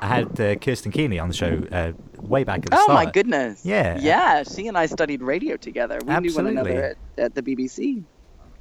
I 0.00 0.06
had 0.06 0.40
uh, 0.40 0.54
Kirsten 0.54 0.92
Kearney 0.92 1.18
on 1.18 1.26
the 1.26 1.34
show 1.34 1.64
uh, 1.72 1.92
way 2.16 2.44
back 2.44 2.58
at 2.64 2.70
the 2.70 2.76
Oh 2.76 2.84
start. 2.84 3.06
my 3.06 3.10
goodness! 3.10 3.64
Yeah. 3.64 3.98
yeah. 4.00 4.44
She 4.44 4.68
and 4.68 4.78
I 4.78 4.86
studied 4.86 5.20
radio 5.20 5.56
together. 5.56 5.98
We 6.00 6.06
knew 6.06 6.32
one 6.32 6.46
Absolutely. 6.46 6.50
another 6.52 6.96
at, 7.16 7.24
at 7.24 7.34
the 7.34 7.42
BBC. 7.42 8.04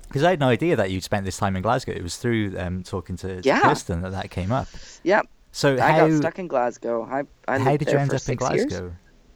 Because 0.10 0.24
I 0.24 0.32
had 0.32 0.40
no 0.42 0.50
idea 0.50 0.76
that 0.76 0.92
you'd 0.92 1.04
spent 1.04 1.24
this 1.24 1.38
time 1.38 1.56
in 1.56 1.62
Glasgow. 1.62 1.94
It 1.94 2.04
was 2.04 2.18
through 2.18 2.56
um, 2.60 2.84
talking 2.84 3.16
to, 3.18 3.40
Yeah. 3.44 3.62
Kirsten 3.62 4.02
that 4.02 4.12
that 4.12 4.30
came 4.32 4.52
up. 4.52 4.68
Yep, 5.04 5.28
So 5.52 5.76
I 5.78 5.92
how 5.92 6.08
got 6.10 6.18
stuck 6.18 6.40
in 6.40 6.48
Glasgow. 6.48 7.08
I, 7.10 7.24
I 7.48 7.60
how 7.60 7.78
did 7.78 7.90
you 7.92 7.98
end 7.98 8.14
up 8.14 8.28
in 8.28 8.36
Glasgow? 8.36 8.82
Years. 8.82 8.94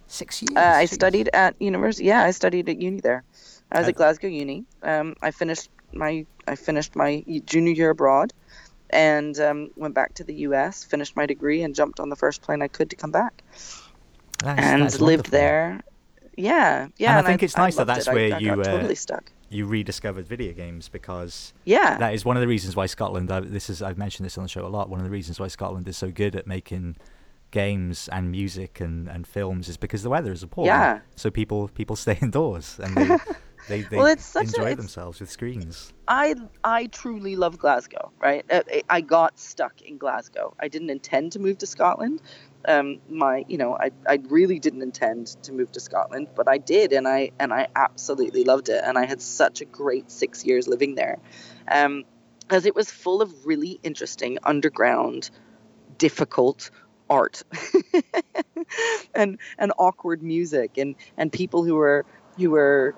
Six 0.07 0.41
years. 0.41 0.57
Uh, 0.57 0.59
I 0.83 0.85
studied 0.85 1.29
at 1.33 1.55
university. 1.61 2.05
Yeah, 2.05 2.23
I 2.23 2.31
studied 2.31 2.67
at 2.69 2.81
uni 2.81 2.99
there. 3.01 3.23
I 3.71 3.79
was 3.79 3.87
Uh, 3.87 3.89
at 3.89 3.95
Glasgow 3.95 4.27
Uni. 4.27 4.65
Um, 4.83 5.15
I 5.21 5.31
finished 5.31 5.69
my 5.93 6.25
I 6.47 6.55
finished 6.55 6.95
my 6.95 7.23
junior 7.45 7.71
year 7.73 7.89
abroad, 7.91 8.33
and 8.89 9.39
um, 9.39 9.69
went 9.75 9.93
back 9.95 10.13
to 10.15 10.23
the 10.23 10.33
U.S. 10.47 10.83
Finished 10.83 11.15
my 11.15 11.25
degree 11.25 11.63
and 11.63 11.73
jumped 11.73 11.99
on 11.99 12.09
the 12.09 12.15
first 12.15 12.41
plane 12.41 12.61
I 12.61 12.67
could 12.67 12.89
to 12.89 12.95
come 12.95 13.11
back, 13.11 13.43
and 14.43 14.83
lived 14.83 15.01
wonderful. 15.01 15.31
there. 15.31 15.81
Yeah, 16.35 16.87
yeah. 16.97 17.19
I 17.19 17.21
think 17.21 17.43
it's 17.43 17.55
nice 17.57 17.75
that 17.75 17.87
that's 17.87 18.07
it. 18.07 18.11
I- 18.11 18.13
where 18.13 18.35
I 18.35 18.39
you, 18.39 18.49
got 18.55 18.59
uh, 18.67 18.71
totally 18.71 18.95
stuck. 18.95 19.31
You 19.53 19.65
rediscovered 19.65 20.27
video 20.27 20.51
games 20.53 20.89
because 20.89 21.53
Yeah, 21.65 21.97
that 21.97 22.13
is 22.13 22.25
one 22.25 22.35
of 22.37 22.41
the 22.41 22.47
reasons 22.47 22.75
why 22.75 22.87
Scotland. 22.87 23.31
I, 23.31 23.39
this 23.41 23.69
is 23.69 23.81
I've 23.81 23.97
mentioned 23.97 24.25
this 24.25 24.37
on 24.37 24.43
the 24.43 24.49
show 24.49 24.65
a 24.65 24.67
lot. 24.69 24.89
One 24.89 24.99
of 24.99 25.05
the 25.05 25.11
reasons 25.11 25.39
why 25.39 25.47
Scotland 25.47 25.87
is 25.87 25.97
so 25.97 26.09
good 26.11 26.35
at 26.35 26.47
making 26.47 26.97
games 27.51 28.09
and 28.11 28.31
music 28.31 28.79
and, 28.79 29.07
and 29.07 29.27
films 29.27 29.69
is 29.69 29.77
because 29.77 30.01
the 30.03 30.09
weather 30.09 30.31
is 30.31 30.41
appalling. 30.43 30.69
Yeah. 30.69 30.99
So 31.15 31.29
people 31.29 31.67
people 31.69 31.95
stay 31.95 32.17
indoors 32.21 32.79
and 32.83 32.95
they 32.97 33.17
they, 33.69 33.81
they 33.83 33.97
Well, 33.97 34.07
it's 34.07 34.25
such 34.25 34.45
a- 34.45 34.47
enjoy 34.47 34.61
it's- 34.63 34.77
themselves 34.77 35.19
with 35.19 35.29
screens. 35.29 35.93
I 36.07 36.35
I 36.63 36.87
truly 36.87 37.35
love 37.35 37.57
Glasgow. 37.59 38.11
Right, 38.19 38.43
Uh, 38.51 38.61
I, 38.69 38.83
I 38.89 39.01
got 39.01 39.39
stuck 39.39 39.81
in 39.81 39.97
Glasgow. 39.97 40.55
I 40.59 40.67
didn't 40.67 40.89
intend 40.89 41.31
to 41.33 41.39
move 41.39 41.59
to 41.59 41.67
Scotland. 41.67 42.21
Um, 42.65 42.99
my 43.09 43.45
you 43.47 43.57
know 43.57 43.75
I, 43.77 43.91
I 44.07 44.19
really 44.29 44.59
didn't 44.59 44.81
intend 44.81 45.27
to 45.43 45.51
move 45.51 45.71
to 45.73 45.79
Scotland, 45.79 46.29
but 46.35 46.47
I 46.47 46.57
did, 46.57 46.93
and 46.93 47.07
I 47.07 47.31
and 47.39 47.53
I 47.53 47.67
absolutely 47.75 48.43
loved 48.43 48.69
it, 48.69 48.81
and 48.83 48.97
I 48.97 49.05
had 49.05 49.21
such 49.21 49.61
a 49.61 49.65
great 49.65 50.09
six 50.11 50.45
years 50.45 50.67
living 50.67 50.95
there, 50.95 51.19
um, 51.67 52.03
as 52.49 52.65
it 52.65 52.75
was 52.75 52.89
full 52.89 53.21
of 53.21 53.45
really 53.45 53.79
interesting 53.83 54.37
underground, 54.43 55.29
difficult 55.97 56.71
art, 57.09 57.43
and 59.15 59.39
and 59.57 59.73
awkward 59.77 60.23
music, 60.23 60.77
and 60.77 60.95
and 61.17 61.31
people 61.31 61.63
who 61.63 61.75
were 61.75 62.05
who 62.37 62.49
were 62.49 62.95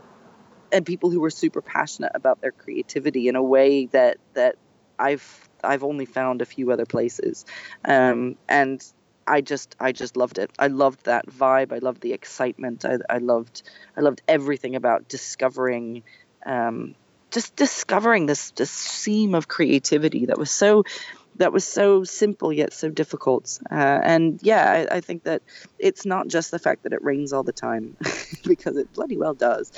and 0.71 0.85
people 0.85 1.09
who 1.09 1.19
were 1.19 1.29
super 1.29 1.61
passionate 1.61 2.11
about 2.15 2.41
their 2.41 2.51
creativity 2.51 3.27
in 3.27 3.35
a 3.35 3.43
way 3.43 3.85
that 3.87 4.17
that 4.33 4.55
I've 4.99 5.49
I've 5.63 5.83
only 5.83 6.05
found 6.05 6.41
a 6.41 6.45
few 6.45 6.71
other 6.71 6.85
places, 6.85 7.45
um, 7.85 8.35
and 8.47 8.83
I 9.27 9.41
just 9.41 9.75
I 9.79 9.91
just 9.91 10.17
loved 10.17 10.37
it. 10.37 10.51
I 10.59 10.67
loved 10.67 11.05
that 11.05 11.27
vibe. 11.27 11.71
I 11.71 11.79
loved 11.79 12.01
the 12.01 12.13
excitement. 12.13 12.85
I, 12.85 12.97
I 13.09 13.17
loved 13.17 13.63
I 13.97 14.01
loved 14.01 14.21
everything 14.27 14.75
about 14.75 15.07
discovering, 15.07 16.03
um, 16.45 16.95
just 17.31 17.55
discovering 17.55 18.25
this 18.25 18.51
this 18.51 18.71
seam 18.71 19.35
of 19.35 19.47
creativity 19.47 20.27
that 20.27 20.37
was 20.37 20.51
so 20.51 20.83
that 21.37 21.51
was 21.51 21.65
so 21.65 22.03
simple 22.03 22.53
yet 22.53 22.73
so 22.73 22.89
difficult. 22.89 23.59
Uh, 23.69 23.99
and 24.03 24.39
yeah, 24.41 24.87
I, 24.89 24.97
I, 24.97 25.01
think 25.01 25.23
that 25.23 25.41
it's 25.79 26.05
not 26.05 26.27
just 26.27 26.51
the 26.51 26.59
fact 26.59 26.83
that 26.83 26.93
it 26.93 27.03
rains 27.03 27.33
all 27.33 27.43
the 27.43 27.51
time, 27.51 27.97
because 28.45 28.77
it 28.77 28.93
bloody 28.93 29.17
well 29.17 29.33
does, 29.33 29.71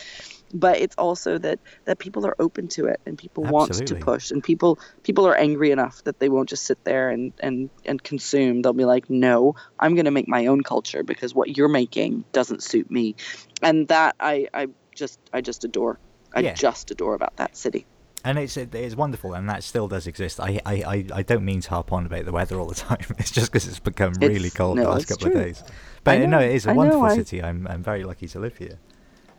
but 0.54 0.78
it's 0.78 0.96
also 0.98 1.38
that 1.38 1.60
that 1.86 2.00
people 2.00 2.26
are 2.26 2.36
open 2.40 2.68
to 2.70 2.86
it 2.86 3.00
and 3.06 3.18
people 3.18 3.44
Absolutely. 3.46 3.78
want 3.78 3.88
to 3.88 3.96
push 3.96 4.32
and 4.32 4.44
people 4.44 4.80
people 5.04 5.28
are 5.28 5.36
angry 5.36 5.72
enough 5.72 6.04
that 6.04 6.20
they 6.20 6.30
won't 6.30 6.50
just 6.50 6.66
sit 6.66 6.84
there 6.84 7.10
and 7.10 7.34
and 7.40 7.70
and 7.86 8.02
consume. 8.02 8.62
They'll 8.62 8.74
be 8.74 8.86
like, 8.86 9.10
no, 9.10 9.56
I'm 9.80 9.96
going 9.96 10.06
to 10.06 10.12
make 10.12 10.28
my 10.28 10.48
own 10.48 10.64
culture 10.64 11.04
because 11.04 11.34
what 11.36 11.58
you're 11.58 11.68
making 11.68 12.24
doesn't 12.32 12.64
suit 12.64 12.90
me, 12.90 13.16
and 13.62 13.88
that 13.90 14.16
I 14.20 14.48
I 14.54 14.68
just 14.96 15.20
I 15.34 15.42
just 15.42 15.64
adore. 15.64 16.00
I 16.34 16.42
yeah. 16.42 16.54
just 16.54 16.92
adore 16.92 17.16
about 17.16 17.38
that 17.38 17.56
city 17.56 17.86
and 18.28 18.38
it's 18.38 18.58
it's 18.58 18.96
wonderful, 18.96 19.34
and 19.34 19.50
that 19.50 19.64
still 19.64 19.88
does 19.88 20.06
exist. 20.06 20.40
I 20.40 20.60
I, 20.66 21.06
I 21.14 21.24
don't 21.24 21.46
mean 21.46 21.62
to 21.62 21.70
harp 21.70 21.94
on 21.94 22.06
about 22.06 22.26
the 22.26 22.32
weather 22.32 22.60
all 22.60 22.68
the 22.68 22.76
time. 22.92 23.06
It's 23.18 23.32
just 23.32 23.52
because 23.52 23.68
it's 23.68 23.80
become 23.80 24.10
it's, 24.10 24.20
really 24.20 24.50
cold 24.50 24.78
no, 24.78 24.84
the 24.84 24.90
last 24.90 25.08
couple 25.08 25.30
true. 25.30 25.40
of 25.40 25.46
days. 25.46 25.64
But 26.04 26.20
know, 26.20 26.26
no, 26.26 26.40
it 26.40 26.52
is 26.52 26.66
a 26.66 26.72
I 26.72 26.74
wonderful 26.74 27.08
know, 27.08 27.16
city. 27.16 27.42
I'm 27.42 27.68
I'm 27.68 27.84
very 27.84 28.04
lucky 28.04 28.28
to 28.28 28.40
live 28.40 28.58
here. 28.58 28.80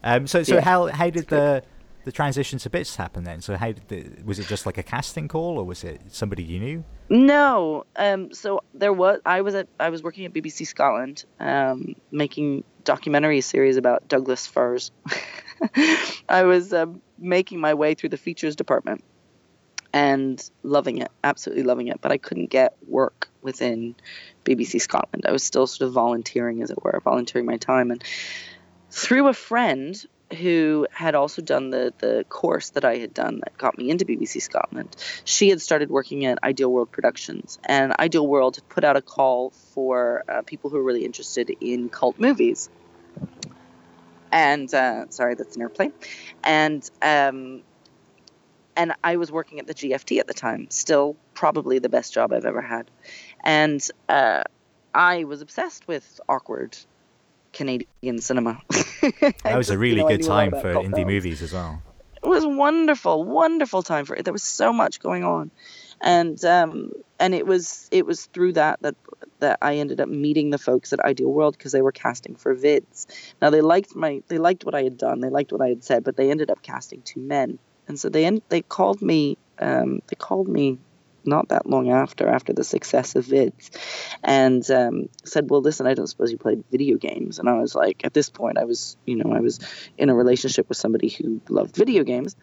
Um, 0.03 0.27
so 0.27 0.43
so 0.43 0.57
yeah, 0.57 0.61
how 0.61 0.87
how 0.87 1.11
did 1.11 1.29
the 1.29 1.63
the 2.05 2.13
transition 2.13 2.59
to 2.61 2.71
bits 2.71 2.97
happen 2.97 3.25
then? 3.25 3.41
So 3.43 3.57
how 3.57 3.73
did 3.73 3.89
the, 3.89 4.23
was 4.25 4.39
it 4.39 4.47
just 4.47 4.65
like 4.65 4.79
a 4.79 4.83
casting 4.83 5.29
call, 5.29 5.59
or 5.59 5.65
was 5.65 5.85
it 5.85 6.01
somebody 6.09 6.43
you 6.43 6.59
knew? 6.59 6.85
No. 7.11 7.85
Um. 7.97 8.33
So 8.33 8.63
there 8.75 8.93
was 8.93 9.21
I 9.27 9.43
was 9.43 9.55
at 9.55 9.69
I 9.79 9.91
was 9.91 10.03
working 10.03 10.25
at 10.25 10.33
BBC 10.33 10.67
Scotland, 10.67 11.25
um, 11.41 11.95
making 12.11 12.65
documentary 12.85 13.41
series 13.41 13.77
about 13.77 14.09
Douglas 14.09 14.47
firs. 14.47 14.91
I 16.29 16.45
was 16.45 16.73
um, 16.73 17.03
making 17.19 17.61
my 17.61 17.75
way 17.75 17.95
through 17.95 18.09
the 18.11 18.17
features 18.17 18.57
department 18.57 19.05
and 19.93 20.51
loving 20.63 20.99
it, 20.99 21.11
absolutely 21.25 21.65
loving 21.65 21.89
it. 21.89 22.01
But 22.01 22.13
I 22.13 22.19
couldn't 22.19 22.51
get 22.51 22.77
work 22.87 23.29
within 23.43 23.95
BBC 24.45 24.81
Scotland. 24.81 25.25
I 25.27 25.33
was 25.33 25.43
still 25.43 25.67
sort 25.67 25.89
of 25.89 25.93
volunteering, 25.93 26.63
as 26.63 26.71
it 26.71 26.83
were, 26.83 27.01
volunteering 27.05 27.47
my 27.47 27.57
time. 27.57 27.91
And 27.91 28.03
through 28.99 29.29
a 29.29 29.33
friend 29.33 30.05
who 30.41 30.87
had 30.91 31.15
also 31.15 31.41
done 31.41 31.71
the, 31.71 31.95
the 31.99 32.25
course 32.29 32.71
that 32.71 32.85
I 32.85 32.97
had 32.97 33.15
done 33.15 33.41
that 33.45 33.57
got 33.57 33.79
me 33.79 33.91
into 33.91 34.05
BBC 34.05 34.43
Scotland, 34.43 34.95
she 35.25 35.49
had 35.49 35.61
started 35.63 35.89
working 35.89 36.27
at 36.27 36.43
Ideal 36.43 36.71
World 36.71 36.91
Productions. 36.91 37.59
And 37.65 37.95
Ideal 37.99 38.27
World 38.27 38.57
had 38.57 38.69
put 38.69 38.83
out 38.83 38.97
a 38.97 39.01
call 39.01 39.51
for 39.51 40.25
uh, 40.29 40.43
people 40.43 40.69
who 40.69 40.79
are 40.79 40.83
really 40.83 41.05
interested 41.05 41.51
in 41.61 41.89
cult 41.89 42.19
movies. 42.19 42.69
And 44.33 44.73
uh, 44.75 45.07
sorry, 45.11 45.37
that's 45.37 45.57
an 45.57 45.63
airplane, 45.63 45.95
and 46.45 46.89
um, 47.01 47.63
and 48.77 48.93
I 49.03 49.17
was 49.17 49.33
working 49.33 49.59
at 49.59 49.67
the 49.67 49.73
GFT 49.73 50.19
at 50.21 50.27
the 50.27 50.35
time, 50.35 50.67
still 50.69 51.17
probably 51.33 51.79
the 51.79 51.89
best 51.89 52.13
job 52.13 52.35
I've 52.35 52.45
ever 52.45 52.61
had, 52.61 52.91
and 53.43 53.81
uh, 54.07 54.43
I 54.95 55.25
was 55.25 55.41
obsessed 55.41 55.89
with 55.89 56.21
awkward 56.29 56.77
Canadian 57.59 58.21
cinema. 58.21 58.61
that 59.43 59.57
was 59.57 59.69
a 59.69 59.77
really 59.77 60.03
good 60.05 60.23
time 60.23 60.53
for 60.53 60.75
indie 60.75 60.95
films. 60.95 61.07
movies 61.07 61.43
as 61.43 61.53
well. 61.53 61.83
It 62.23 62.29
was 62.29 62.47
wonderful, 62.47 63.25
wonderful 63.25 63.83
time 63.83 64.05
for 64.05 64.15
it. 64.15 64.25
There 64.25 64.33
was 64.33 64.45
so 64.45 64.73
much 64.73 65.01
going 65.01 65.25
on, 65.25 65.51
and 66.01 66.43
um, 66.45 66.93
and 67.19 67.35
it 67.35 67.47
was 67.47 67.89
it 67.91 68.07
was 68.07 68.27
through 68.27 68.53
that 68.53 68.81
that 68.83 68.95
that 69.41 69.59
I 69.61 69.77
ended 69.77 70.01
up 70.01 70.09
meeting 70.09 70.51
the 70.51 70.59
folks 70.59 70.93
at 70.93 71.01
Ideal 71.01 71.33
World 71.33 71.59
because 71.59 71.73
they 71.73 71.83
were 71.83 71.93
casting 71.93 72.37
for 72.37 72.55
vids. 72.55 73.07
Now 73.43 73.51
they 73.51 73.61
liked 73.61 73.97
my 73.97 74.23
they 74.29 74.39
liked 74.39 74.65
what 74.65 74.77
I 74.77 74.85
had 74.85 74.97
done, 74.97 75.21
they 75.21 75.31
liked 75.31 75.51
what 75.51 75.61
I 75.61 75.69
had 75.69 75.83
said, 75.83 76.05
but 76.05 76.17
they 76.17 76.31
ended 76.31 76.51
up 76.51 76.63
casting 76.63 77.03
two 77.03 77.21
men, 77.21 77.59
and 77.89 77.99
so 77.99 78.09
they 78.09 78.25
end, 78.25 78.43
they 78.51 78.63
called 78.63 79.03
me 79.03 79.37
um, 79.59 80.01
they 80.07 80.17
called 80.17 80.49
me 80.49 80.79
not 81.25 81.49
that 81.49 81.67
long 81.67 81.91
after 81.91 82.29
after 82.29 82.53
the 82.53 82.65
success 82.65 83.17
of 83.17 83.27
vids 83.27 83.71
and 84.23 84.69
um, 84.71 85.09
said 85.25 85.49
well 85.51 85.61
listen 85.61 85.87
i 85.87 85.95
don't 85.95 86.07
suppose 86.07 86.31
you 86.33 86.39
played 86.39 86.65
video 86.71 86.97
games. 86.97 87.39
And 87.39 87.49
i 87.49 87.59
was 87.59 87.75
like 87.75 88.05
at 88.05 88.15
this 88.15 88.29
point 88.31 88.59
i 88.59 88.65
was 88.65 88.97
you 89.07 89.17
know 89.17 89.33
i 89.33 89.41
was 89.41 89.61
in 89.97 90.11
a 90.11 90.15
relationship 90.15 90.69
with 90.69 90.79
somebody 90.79 91.09
who 91.09 91.41
loved 91.49 91.77
video 91.77 92.05
games 92.05 92.37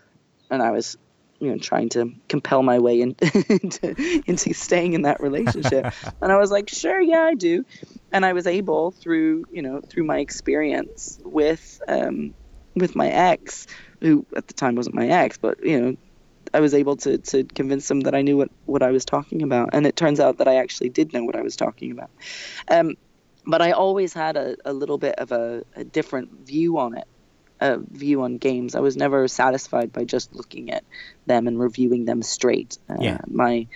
and 0.49 0.61
i 0.61 0.71
was 0.71 0.97
you 1.39 1.51
know 1.51 1.57
trying 1.57 1.89
to 1.89 2.13
compel 2.29 2.63
my 2.63 2.79
way 2.79 3.01
in, 3.01 3.15
into, 3.49 4.21
into 4.25 4.53
staying 4.53 4.93
in 4.93 5.03
that 5.03 5.19
relationship. 5.21 5.93
And 6.21 6.31
i 6.31 6.37
was 6.37 6.51
like 6.51 6.69
sure 6.69 6.99
yeah 6.99 7.21
i 7.21 7.33
do. 7.33 7.65
And 8.11 8.25
i 8.25 8.33
was 8.33 8.47
able 8.47 8.91
through 8.91 9.45
you 9.51 9.61
know 9.61 9.81
through 9.81 10.05
my 10.05 10.19
experience 10.19 11.19
with 11.23 11.81
um 11.87 12.33
with 12.75 12.95
my 12.95 13.07
ex 13.09 13.67
who 14.01 14.25
at 14.35 14.47
the 14.47 14.53
time 14.53 14.75
wasn't 14.75 14.95
my 14.95 15.07
ex 15.07 15.37
but 15.37 15.65
you 15.65 15.79
know 15.79 15.97
i 16.55 16.59
was 16.59 16.73
able 16.73 16.95
to 16.95 17.17
to 17.17 17.43
convince 17.43 17.87
them 17.87 18.01
that 18.01 18.15
i 18.15 18.21
knew 18.21 18.37
what 18.37 18.49
what 18.65 18.81
i 18.81 18.91
was 18.91 19.05
talking 19.05 19.41
about 19.41 19.69
and 19.73 19.85
it 19.85 19.95
turns 19.95 20.19
out 20.19 20.37
that 20.37 20.47
i 20.47 20.55
actually 20.55 20.89
did 20.89 21.13
know 21.13 21.23
what 21.23 21.35
i 21.35 21.41
was 21.41 21.55
talking 21.55 21.91
about 21.91 22.09
um 22.69 22.95
but 23.45 23.61
i 23.61 23.71
always 23.71 24.13
had 24.13 24.37
a, 24.37 24.55
a 24.65 24.73
little 24.73 24.97
bit 24.97 25.15
of 25.19 25.31
a, 25.31 25.63
a 25.75 25.83
different 25.83 26.31
view 26.47 26.77
on 26.77 26.97
it 26.97 27.07
a 27.59 27.77
view 27.77 28.21
on 28.23 28.37
games. 28.37 28.75
I 28.75 28.79
was 28.79 28.97
never 28.97 29.27
satisfied 29.27 29.93
by 29.93 30.03
just 30.03 30.35
looking 30.35 30.71
at 30.71 30.83
them 31.25 31.47
and 31.47 31.59
reviewing 31.59 32.05
them 32.05 32.21
straight. 32.21 32.77
Uh, 32.89 32.97
yeah. 32.99 33.17
My 33.27 33.67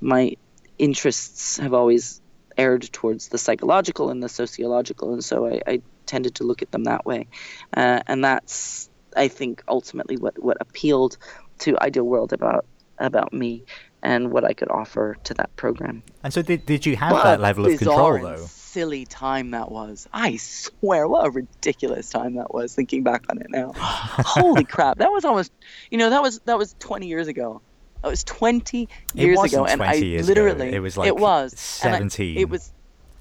my 0.00 0.36
interests 0.78 1.58
have 1.58 1.74
always 1.74 2.20
erred 2.56 2.82
towards 2.92 3.28
the 3.28 3.38
psychological 3.38 4.10
and 4.10 4.22
the 4.22 4.28
sociological, 4.28 5.12
and 5.12 5.24
so 5.24 5.46
I, 5.46 5.60
I 5.66 5.82
tended 6.06 6.36
to 6.36 6.44
look 6.44 6.62
at 6.62 6.72
them 6.72 6.84
that 6.84 7.06
way. 7.06 7.28
Uh, 7.74 8.00
and 8.06 8.24
that's, 8.24 8.90
I 9.16 9.28
think, 9.28 9.62
ultimately 9.68 10.16
what 10.16 10.42
what 10.42 10.56
appealed 10.60 11.16
to 11.60 11.80
Ideal 11.82 12.04
World 12.04 12.32
about 12.32 12.66
about 12.98 13.32
me 13.32 13.64
and 14.02 14.30
what 14.30 14.44
I 14.44 14.52
could 14.52 14.70
offer 14.70 15.16
to 15.24 15.34
that 15.34 15.54
program. 15.56 16.02
And 16.22 16.32
so, 16.32 16.42
did 16.42 16.66
did 16.66 16.86
you 16.86 16.96
have 16.96 17.12
well, 17.12 17.24
that 17.24 17.40
level 17.40 17.66
of 17.66 17.78
control 17.78 18.20
though? 18.20 18.46
silly 18.70 19.04
time 19.04 19.50
that 19.50 19.70
was. 19.70 20.08
I 20.12 20.36
swear, 20.36 21.08
what 21.08 21.26
a 21.26 21.30
ridiculous 21.30 22.10
time 22.10 22.36
that 22.36 22.54
was. 22.54 22.74
Thinking 22.74 23.02
back 23.02 23.24
on 23.28 23.40
it 23.40 23.48
now, 23.50 23.72
holy 23.76 24.64
crap, 24.64 24.98
that 24.98 25.10
was 25.10 25.24
almost, 25.24 25.52
you 25.90 25.98
know, 25.98 26.10
that 26.10 26.22
was 26.22 26.40
that 26.40 26.56
was 26.56 26.74
20 26.78 27.06
years 27.06 27.28
ago. 27.28 27.60
It 28.02 28.06
was 28.06 28.24
20 28.24 28.88
years 29.14 29.42
ago, 29.42 29.66
and 29.66 29.82
I 29.82 29.96
literally, 29.98 30.68
ago. 30.68 30.76
it 30.76 30.80
was 30.80 30.96
like 30.96 31.08
it 31.08 31.16
was 31.16 31.58
17. 31.58 32.38
I, 32.38 32.40
it 32.40 32.48
was, 32.48 32.72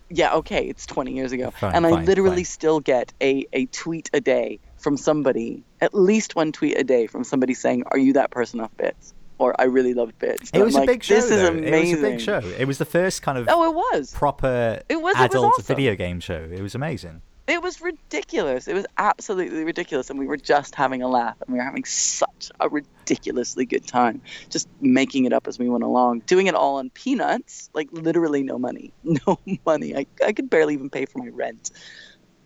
yeah, 0.10 0.36
okay, 0.36 0.68
it's 0.68 0.86
20 0.86 1.12
years 1.12 1.34
ago, 1.34 1.52
fine, 1.52 1.76
and 1.76 1.86
I 1.86 1.92
fine, 1.92 2.06
literally 2.06 2.38
fine. 2.38 2.46
still 2.46 2.80
get 2.80 3.12
a 3.22 3.46
a 3.52 3.66
tweet 3.66 4.10
a 4.14 4.22
day 4.22 4.60
from 4.80 4.98
somebody, 4.98 5.64
at 5.82 5.94
least 5.94 6.36
one 6.36 6.52
tweet 6.52 6.78
a 6.78 6.84
day 6.84 7.08
from 7.08 7.24
somebody 7.24 7.54
saying, 7.54 7.84
"Are 7.88 7.98
you 7.98 8.14
that 8.14 8.32
person 8.32 8.60
off 8.60 8.76
bits?" 8.78 9.14
or 9.40 9.60
I 9.60 9.64
really 9.64 9.94
loved 9.94 10.20
Bits. 10.20 10.52
It 10.54 10.62
was 10.62 10.76
I'm 10.76 10.84
a 10.84 10.86
like, 10.86 10.88
big 10.88 11.04
show. 11.04 11.16
This 11.16 11.32
is 11.32 11.42
amazing. 11.42 11.74
It 11.74 11.80
was 11.80 11.94
a 11.94 12.02
big 12.02 12.22
show. 12.22 12.40
It 12.60 12.68
was 12.68 12.78
the 12.78 12.86
first 12.86 13.22
kind 13.22 13.38
of 13.38 13.48
oh, 13.50 13.70
it 13.70 13.74
was 13.74 14.12
proper 14.12 14.82
it 14.90 15.02
was, 15.02 15.16
adult 15.16 15.34
it 15.34 15.38
was 15.38 15.46
awesome. 15.60 15.76
video 15.76 15.96
game 15.96 16.20
show. 16.20 16.48
It 16.52 16.62
was 16.62 16.76
amazing. 16.76 17.22
It 17.48 17.64
was 17.64 17.82
ridiculous. 17.82 18.68
It 18.68 18.76
was 18.76 18.86
absolutely 19.00 19.64
ridiculous, 19.64 20.12
and 20.12 20.20
we 20.20 20.28
were 20.28 20.38
just 20.38 20.76
having 20.76 21.02
a 21.02 21.08
laugh, 21.08 21.36
and 21.42 21.52
we 21.52 21.58
were 21.58 21.64
having 21.64 21.84
such 21.84 22.52
a 22.60 22.70
ridiculously 22.70 23.66
good 23.66 23.88
time, 23.88 24.22
just 24.50 24.68
making 24.82 25.26
it 25.26 25.34
up 25.34 25.48
as 25.48 25.58
we 25.58 25.68
went 25.68 25.84
along, 25.84 26.20
doing 26.28 26.46
it 26.46 26.54
all 26.54 26.76
on 26.76 26.92
peanuts, 26.92 27.72
like 27.74 27.88
literally 27.92 28.44
no 28.44 28.60
money, 28.60 28.94
no 29.04 29.40
money. 29.66 29.96
I 29.96 30.06
I 30.24 30.34
could 30.34 30.50
barely 30.50 30.76
even 30.76 30.92
pay 30.92 31.06
for 31.06 31.20
my 31.20 31.30
rent. 31.30 31.72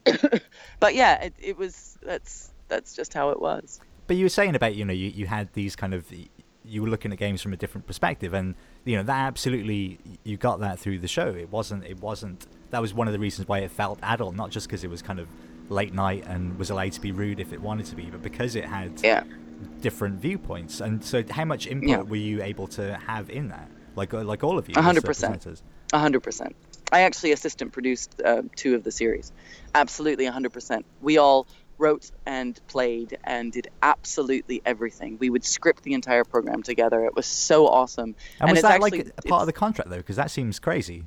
but 0.80 0.96
yeah, 0.96 1.22
it, 1.24 1.34
it 1.40 1.58
was 1.58 1.98
that's 2.02 2.52
that's 2.68 2.96
just 2.96 3.14
how 3.14 3.30
it 3.30 3.40
was. 3.40 3.80
But 4.08 4.18
you 4.18 4.26
were 4.26 4.30
saying 4.30 4.56
about 4.56 4.76
you 4.76 4.86
know 4.86 4.94
you, 4.94 5.10
you 5.10 5.26
had 5.26 5.54
these 5.54 5.76
kind 5.76 5.94
of 5.94 6.06
you 6.66 6.82
were 6.82 6.90
looking 6.90 7.12
at 7.12 7.18
games 7.18 7.42
from 7.42 7.54
a 7.54 7.58
different 7.58 7.88
perspective, 7.88 8.34
and 8.34 8.56
you 8.86 8.96
know 8.96 9.04
that 9.04 9.28
absolutely 9.28 10.00
you 10.24 10.38
got 10.38 10.60
that 10.60 10.80
through 10.80 11.00
the 11.00 11.08
show. 11.08 11.28
It 11.28 11.50
wasn't 11.50 11.86
it 11.86 12.00
wasn't 12.00 12.48
that 12.72 12.82
was 12.82 12.94
one 12.94 13.08
of 13.08 13.14
the 13.14 13.20
reasons 13.20 13.48
why 13.48 13.60
it 13.60 13.72
felt 13.72 14.00
adult, 14.02 14.36
not 14.36 14.50
just 14.50 14.68
because 14.68 14.84
it 14.84 14.90
was 14.90 15.02
kind 15.02 15.20
of 15.20 15.28
late 15.70 15.94
night 15.94 16.26
and 16.28 16.58
was 16.58 16.70
allowed 16.70 16.92
to 16.94 17.02
be 17.02 17.12
rude 17.12 17.40
if 17.40 17.54
it 17.54 17.62
wanted 17.62 17.86
to 17.88 17.96
be, 17.96 18.06
but 18.06 18.22
because 18.22 18.56
it 18.56 18.66
had 18.66 19.02
yeah. 19.02 19.24
different 19.82 20.20
viewpoints. 20.20 20.82
And 20.82 21.04
so, 21.04 21.24
how 21.30 21.46
much 21.46 21.68
input 21.68 21.90
yeah. 21.90 22.02
were 22.02 22.16
you 22.16 22.42
able 22.42 22.68
to 22.68 22.96
have 22.98 23.30
in 23.30 23.50
that? 23.50 23.70
Like 23.96 24.12
like 24.14 24.44
all 24.44 24.58
of 24.58 24.68
you, 24.68 24.82
hundred 24.82 25.04
percent, 25.04 25.62
hundred 25.94 26.22
percent. 26.22 26.56
I 26.94 27.02
actually 27.02 27.32
assistant 27.32 27.74
produced 27.74 28.22
uh, 28.24 28.44
two 28.56 28.76
of 28.76 28.84
the 28.84 28.92
series. 28.92 29.32
Absolutely, 29.74 30.26
hundred 30.26 30.54
percent. 30.54 30.86
We 31.02 31.18
all 31.18 31.48
wrote 31.80 32.12
and 32.26 32.60
played 32.68 33.18
and 33.24 33.52
did 33.52 33.68
absolutely 33.82 34.62
everything. 34.64 35.18
We 35.20 35.30
would 35.32 35.44
script 35.44 35.84
the 35.84 35.94
entire 35.96 36.24
program 36.24 36.62
together. 36.62 37.04
It 37.06 37.16
was 37.16 37.26
so 37.26 37.68
awesome. 37.68 38.16
And, 38.40 38.50
and 38.50 38.52
was 38.52 38.62
that 38.62 38.74
actually, 38.74 39.04
like 39.04 39.14
a 39.18 39.22
part 39.24 39.42
of 39.42 39.48
the 39.48 39.54
contract 39.54 39.90
though? 39.90 39.98
Because 39.98 40.16
that 40.18 40.30
seems 40.30 40.60
crazy. 40.60 41.06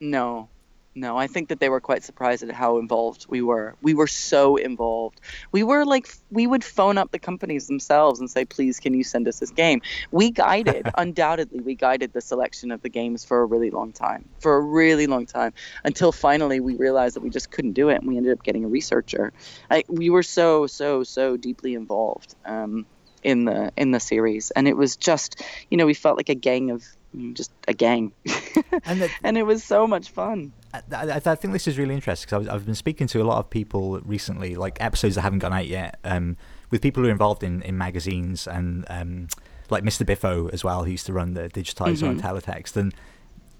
No, 0.00 0.48
no, 0.94 1.16
I 1.16 1.26
think 1.26 1.48
that 1.48 1.58
they 1.60 1.68
were 1.68 1.80
quite 1.80 2.04
surprised 2.04 2.42
at 2.44 2.50
how 2.52 2.78
involved 2.78 3.26
we 3.28 3.42
were. 3.42 3.74
We 3.82 3.94
were 3.94 4.06
so 4.06 4.56
involved. 4.56 5.20
We 5.50 5.62
were 5.64 5.84
like, 5.84 6.06
we 6.30 6.46
would 6.46 6.62
phone 6.62 6.98
up 6.98 7.10
the 7.10 7.18
companies 7.18 7.66
themselves 7.66 8.20
and 8.20 8.30
say, 8.30 8.44
please, 8.44 8.78
can 8.78 8.94
you 8.94 9.02
send 9.02 9.26
us 9.26 9.40
this 9.40 9.50
game? 9.50 9.82
We 10.12 10.30
guided, 10.30 10.88
undoubtedly, 10.96 11.60
we 11.60 11.74
guided 11.74 12.12
the 12.12 12.20
selection 12.20 12.70
of 12.70 12.80
the 12.82 12.88
games 12.88 13.24
for 13.24 13.42
a 13.42 13.44
really 13.44 13.70
long 13.70 13.92
time, 13.92 14.28
for 14.38 14.56
a 14.56 14.60
really 14.60 15.06
long 15.06 15.26
time, 15.26 15.52
until 15.82 16.12
finally 16.12 16.60
we 16.60 16.76
realized 16.76 17.16
that 17.16 17.22
we 17.22 17.30
just 17.30 17.50
couldn't 17.50 17.72
do 17.72 17.88
it 17.88 17.96
and 18.00 18.06
we 18.08 18.16
ended 18.16 18.32
up 18.32 18.42
getting 18.44 18.64
a 18.64 18.68
researcher. 18.68 19.32
I, 19.70 19.82
we 19.88 20.10
were 20.10 20.22
so, 20.22 20.66
so, 20.68 21.02
so 21.02 21.36
deeply 21.36 21.74
involved 21.74 22.34
um, 22.44 22.86
in 23.22 23.46
the 23.46 23.72
in 23.76 23.90
the 23.90 24.00
series, 24.00 24.50
and 24.50 24.68
it 24.68 24.76
was 24.76 24.96
just, 24.96 25.42
you 25.70 25.76
know, 25.78 25.86
we 25.86 25.94
felt 25.94 26.16
like 26.18 26.28
a 26.28 26.34
gang 26.34 26.70
of 26.70 26.84
just 27.32 27.50
a 27.66 27.72
gang, 27.72 28.12
And 28.84 29.00
the- 29.00 29.10
and 29.22 29.38
it 29.38 29.44
was 29.44 29.64
so 29.64 29.86
much 29.86 30.10
fun. 30.10 30.52
I, 30.74 30.82
I, 30.96 31.14
I 31.24 31.34
think 31.34 31.52
this 31.52 31.66
is 31.68 31.78
really 31.78 31.94
interesting 31.94 32.26
because 32.38 32.48
I've 32.48 32.66
been 32.66 32.74
speaking 32.74 33.06
to 33.08 33.22
a 33.22 33.24
lot 33.24 33.38
of 33.38 33.50
people 33.50 34.00
recently, 34.00 34.54
like 34.56 34.76
episodes 34.80 35.14
that 35.14 35.22
haven't 35.22 35.38
gone 35.40 35.52
out 35.52 35.66
yet, 35.66 35.98
um, 36.04 36.36
with 36.70 36.82
people 36.82 37.02
who 37.02 37.08
are 37.08 37.12
involved 37.12 37.42
in, 37.42 37.62
in 37.62 37.78
magazines 37.78 38.46
and 38.46 38.84
um, 38.88 39.28
like 39.70 39.84
Mr. 39.84 40.04
Biffo 40.04 40.48
as 40.48 40.64
well, 40.64 40.84
who 40.84 40.90
used 40.90 41.06
to 41.06 41.12
run 41.12 41.34
the 41.34 41.48
Digitiser 41.48 42.08
on 42.08 42.18
Mhm. 42.18 42.20
teletext. 42.20 42.76
And 42.76 42.94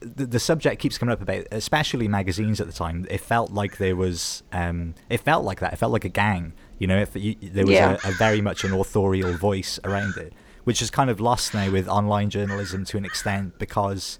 the, 0.00 0.26
the 0.26 0.40
subject 0.40 0.80
keeps 0.82 0.98
coming 0.98 1.12
up 1.12 1.22
about, 1.22 1.46
especially 1.52 2.08
magazines 2.08 2.60
at 2.60 2.66
the 2.66 2.72
time. 2.72 3.06
It 3.10 3.20
felt 3.20 3.50
like 3.52 3.78
there 3.78 3.96
was, 3.96 4.42
um, 4.52 4.94
it 5.08 5.20
felt 5.20 5.44
like 5.44 5.60
that. 5.60 5.72
It 5.72 5.76
felt 5.76 5.92
like 5.92 6.04
a 6.04 6.10
gang. 6.10 6.52
You 6.78 6.86
know, 6.88 6.98
if 6.98 7.14
you, 7.16 7.36
there 7.40 7.64
was 7.64 7.74
Yeah. 7.74 7.96
a, 8.04 8.08
a 8.08 8.12
very 8.12 8.40
much 8.40 8.64
an 8.64 8.72
authorial 8.72 9.32
voice 9.34 9.78
around 9.84 10.16
it, 10.16 10.32
which 10.64 10.82
is 10.82 10.90
kind 10.90 11.08
of 11.10 11.20
lost 11.20 11.54
now 11.54 11.70
with 11.70 11.88
online 11.88 12.28
journalism 12.30 12.84
to 12.86 12.96
an 12.98 13.04
extent 13.04 13.58
because 13.58 14.18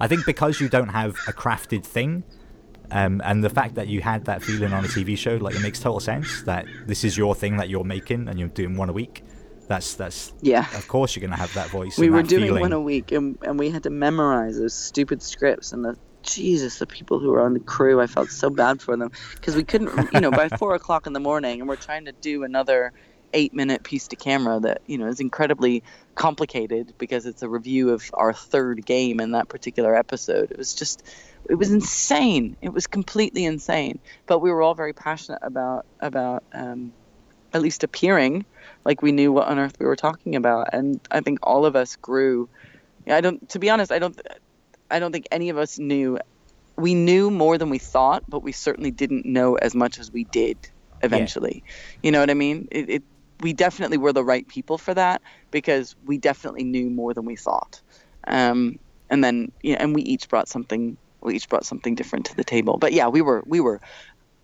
I 0.00 0.08
think 0.08 0.24
because 0.24 0.60
you 0.60 0.68
don't 0.68 0.88
have 0.88 1.16
a 1.28 1.32
crafted 1.32 1.84
thing, 1.84 2.24
um, 2.90 3.20
and 3.24 3.44
the 3.44 3.50
fact 3.50 3.74
that 3.76 3.88
you 3.88 4.00
had 4.00 4.24
that 4.24 4.42
feeling 4.42 4.72
on 4.72 4.84
a 4.84 4.88
TV 4.88 5.16
show, 5.16 5.36
like 5.36 5.54
it 5.54 5.62
makes 5.62 5.78
total 5.78 6.00
sense 6.00 6.42
that 6.42 6.66
this 6.86 7.04
is 7.04 7.16
your 7.16 7.34
thing 7.34 7.58
that 7.58 7.68
you're 7.68 7.84
making 7.84 8.28
and 8.28 8.38
you're 8.38 8.48
doing 8.48 8.76
one 8.76 8.88
a 8.88 8.92
week. 8.92 9.22
That's 9.68 9.94
that's 9.94 10.32
Yeah. 10.40 10.66
Of 10.74 10.88
course, 10.88 11.14
you're 11.14 11.20
gonna 11.20 11.36
have 11.36 11.54
that 11.54 11.68
voice. 11.68 11.96
we 11.98 12.10
were 12.10 12.22
doing 12.22 12.46
feeling. 12.46 12.60
one 12.60 12.72
a 12.72 12.80
week 12.80 13.12
and, 13.12 13.38
and 13.42 13.58
we 13.58 13.70
had 13.70 13.84
to 13.84 13.90
memorize 13.90 14.58
those 14.58 14.74
stupid 14.74 15.22
scripts 15.22 15.72
and 15.72 15.84
the 15.84 15.96
jesus 16.22 16.80
the 16.80 16.86
people 16.86 17.18
who 17.18 17.30
were 17.30 17.40
on 17.40 17.54
the 17.54 17.60
crew 17.60 17.98
i 17.98 18.06
felt 18.06 18.28
so 18.28 18.50
bad 18.50 18.82
for 18.82 18.94
them 18.94 19.10
because 19.36 19.56
we 19.56 19.64
couldn't 19.64 19.90
you 20.12 20.20
know 20.20 20.30
by 20.30 20.48
four 20.58 20.74
o'clock 20.74 21.06
in 21.06 21.14
the 21.14 21.20
morning 21.20 21.60
and 21.60 21.68
we're 21.68 21.76
trying 21.76 22.04
to 22.04 22.12
do 22.12 22.44
another 22.44 22.92
eight 23.32 23.54
minute 23.54 23.82
piece 23.82 24.08
to 24.08 24.16
camera 24.16 24.60
that 24.60 24.82
you 24.86 24.98
know 24.98 25.06
is 25.06 25.20
incredibly 25.20 25.82
complicated 26.14 26.94
because 26.98 27.26
it's 27.26 27.42
a 27.42 27.48
review 27.48 27.90
of 27.90 28.10
our 28.14 28.32
third 28.32 28.84
game 28.84 29.20
in 29.20 29.32
that 29.32 29.48
particular 29.48 29.94
episode. 29.94 30.50
It 30.50 30.58
was 30.58 30.74
just 30.74 31.02
it 31.48 31.54
was 31.54 31.70
insane. 31.70 32.56
It 32.60 32.72
was 32.72 32.86
completely 32.86 33.44
insane. 33.44 33.98
But 34.26 34.40
we 34.40 34.50
were 34.50 34.62
all 34.62 34.74
very 34.74 34.92
passionate 34.92 35.40
about 35.42 35.86
about 36.00 36.44
um, 36.52 36.92
at 37.52 37.62
least 37.62 37.84
appearing 37.84 38.44
like 38.84 39.02
we 39.02 39.12
knew 39.12 39.32
what 39.32 39.48
on 39.48 39.58
earth 39.58 39.76
we 39.78 39.86
were 39.86 39.96
talking 39.96 40.36
about. 40.36 40.72
And 40.72 41.00
i 41.10 41.20
think 41.20 41.38
all 41.42 41.66
of 41.66 41.76
us 41.76 41.96
grew. 41.96 42.48
I 43.06 43.20
don't 43.20 43.48
to 43.50 43.58
be 43.58 43.70
honest 43.70 43.90
i 43.90 43.98
don't 43.98 44.20
i 44.90 44.98
don't 44.98 45.10
think 45.10 45.26
any 45.30 45.50
of 45.50 45.58
us 45.58 45.78
knew. 45.78 46.18
We 46.76 46.94
knew 46.94 47.30
more 47.30 47.58
than 47.58 47.70
we 47.70 47.78
thought 47.78 48.24
but 48.28 48.42
we 48.42 48.52
certainly 48.52 48.90
didn't 48.90 49.26
know 49.26 49.54
as 49.54 49.74
much 49.74 49.98
as 49.98 50.10
we 50.10 50.24
did 50.24 50.56
eventually. 51.02 51.62
You 52.02 52.12
know 52.12 52.20
what 52.20 52.30
i 52.30 52.34
mean? 52.34 52.68
It, 52.70 52.90
it 52.90 53.02
we 53.42 53.52
definitely 53.52 53.98
were 53.98 54.12
the 54.12 54.24
right 54.24 54.46
people 54.48 54.78
for 54.78 54.94
that 54.94 55.22
because 55.50 55.96
we 56.06 56.18
definitely 56.18 56.64
knew 56.64 56.90
more 56.90 57.14
than 57.14 57.24
we 57.24 57.36
thought 57.36 57.80
um 58.26 58.78
and 59.08 59.24
then 59.24 59.50
you 59.62 59.72
know 59.72 59.78
and 59.78 59.94
we 59.94 60.02
each 60.02 60.28
brought 60.28 60.48
something 60.48 60.96
we 61.22 61.34
each 61.34 61.48
brought 61.48 61.64
something 61.64 61.94
different 61.94 62.26
to 62.26 62.36
the 62.36 62.44
table 62.44 62.76
but 62.76 62.92
yeah 62.92 63.08
we 63.08 63.20
were 63.20 63.42
we 63.46 63.60
were 63.60 63.80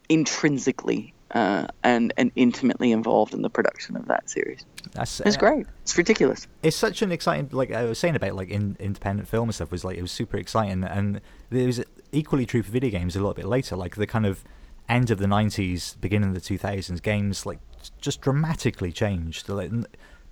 intrinsically 0.08 1.12
uh, 1.32 1.66
and 1.82 2.12
and 2.16 2.30
intimately 2.36 2.92
involved 2.92 3.34
in 3.34 3.42
the 3.42 3.50
production 3.50 3.96
of 3.96 4.06
that 4.06 4.30
series. 4.30 4.64
That's 4.92 5.20
It's 5.20 5.36
uh, 5.36 5.40
great. 5.40 5.66
It's 5.82 5.96
ridiculous. 5.98 6.46
it's 6.62 6.76
such 6.76 7.02
an 7.02 7.10
exciting 7.10 7.48
like 7.52 7.72
I 7.72 7.84
was 7.84 7.98
saying 7.98 8.16
about 8.16 8.34
like 8.34 8.48
in, 8.48 8.76
independent 8.78 9.28
film 9.28 9.48
and 9.48 9.54
stuff 9.54 9.70
was 9.70 9.84
like 9.84 9.98
it 9.98 10.02
was 10.02 10.12
super 10.12 10.36
exciting 10.36 10.84
and 10.84 11.20
it 11.50 11.66
was 11.66 11.82
equally 12.12 12.46
true 12.46 12.62
for 12.62 12.70
video 12.70 12.90
games 12.90 13.16
a 13.16 13.18
little 13.18 13.34
bit 13.34 13.46
later 13.46 13.76
like 13.76 13.96
the 13.96 14.06
kind 14.06 14.24
of 14.24 14.44
end 14.88 15.10
of 15.10 15.18
the 15.18 15.26
90s 15.26 16.00
beginning 16.00 16.28
of 16.28 16.34
the 16.34 16.40
2000s 16.40 17.02
games 17.02 17.44
like 17.44 17.58
just 18.00 18.20
dramatically 18.20 18.92
changed 18.92 19.48
like, 19.48 19.70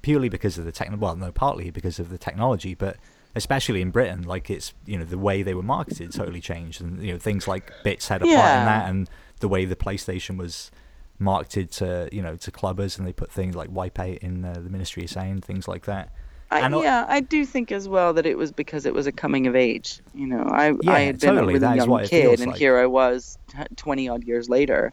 purely 0.03 0.29
because 0.29 0.59
of 0.59 0.65
the 0.65 0.73
techno 0.73 0.97
well 0.97 1.17
no 1.17 1.33
partly 1.33 1.71
because 1.71 1.99
of 1.99 2.11
the 2.11 2.19
technology 2.19 2.75
but 2.75 2.97
especially 3.35 3.81
in 3.81 3.91
Britain 3.91 4.23
like 4.23 4.51
it's 4.51 4.75
you 4.87 4.99
know 4.99 5.05
the 5.05 5.19
way 5.19 5.43
they 5.43 5.55
were 5.55 5.63
marketed 5.63 6.13
totally 6.13 6.41
changed 6.41 6.81
and 6.81 7.03
you 7.03 7.13
know 7.13 7.19
things 7.19 7.49
like 7.49 7.73
bits 7.83 8.09
had 8.09 8.23
a 8.23 8.25
part 8.25 8.31
in 8.33 8.65
that 8.67 8.89
and 8.89 9.09
the 9.41 9.49
way 9.49 9.65
the 9.65 9.77
PlayStation 9.77 10.37
was 10.37 10.71
marketed 11.19 11.71
to 11.71 12.09
you 12.13 12.23
know 12.23 12.37
to 12.37 12.51
clubbers 12.51 12.99
and 12.99 13.07
they 13.07 13.13
put 13.13 13.31
things 13.31 13.55
like 13.55 13.71
Wipe 13.71 13.95
Wipeout 13.95 14.19
in 14.19 14.45
uh, 14.45 14.53
the 14.55 14.71
Ministry 14.71 15.05
of 15.05 15.11
Sound 15.11 15.45
things 15.45 15.67
like 15.67 15.85
that 15.85 16.11
I, 16.51 16.69
yeah, 16.69 17.05
I 17.09 17.21
do 17.21 17.45
think 17.45 17.73
as 17.73 17.89
well 17.89 18.13
that 18.13 18.27
it 18.27 18.39
was 18.39 18.53
because 18.53 18.87
it 18.87 18.95
was 18.95 19.07
a 19.07 19.13
coming 19.13 19.47
of 19.47 19.57
age. 19.57 20.01
You 20.15 20.27
know, 20.27 20.45
I 20.45 20.69
Yeah, 20.83 20.93
I 20.93 21.01
had 21.01 21.19
been 21.19 21.35
totally, 21.35 21.57
a 21.57 21.59
really 21.59 21.77
young 21.77 22.05
kid, 22.05 22.41
and 22.41 22.53
like. 22.53 22.59
here 22.59 22.79
I 22.79 22.87
was, 22.87 23.39
twenty 23.77 24.09
odd 24.09 24.25
years 24.25 24.49
later, 24.49 24.93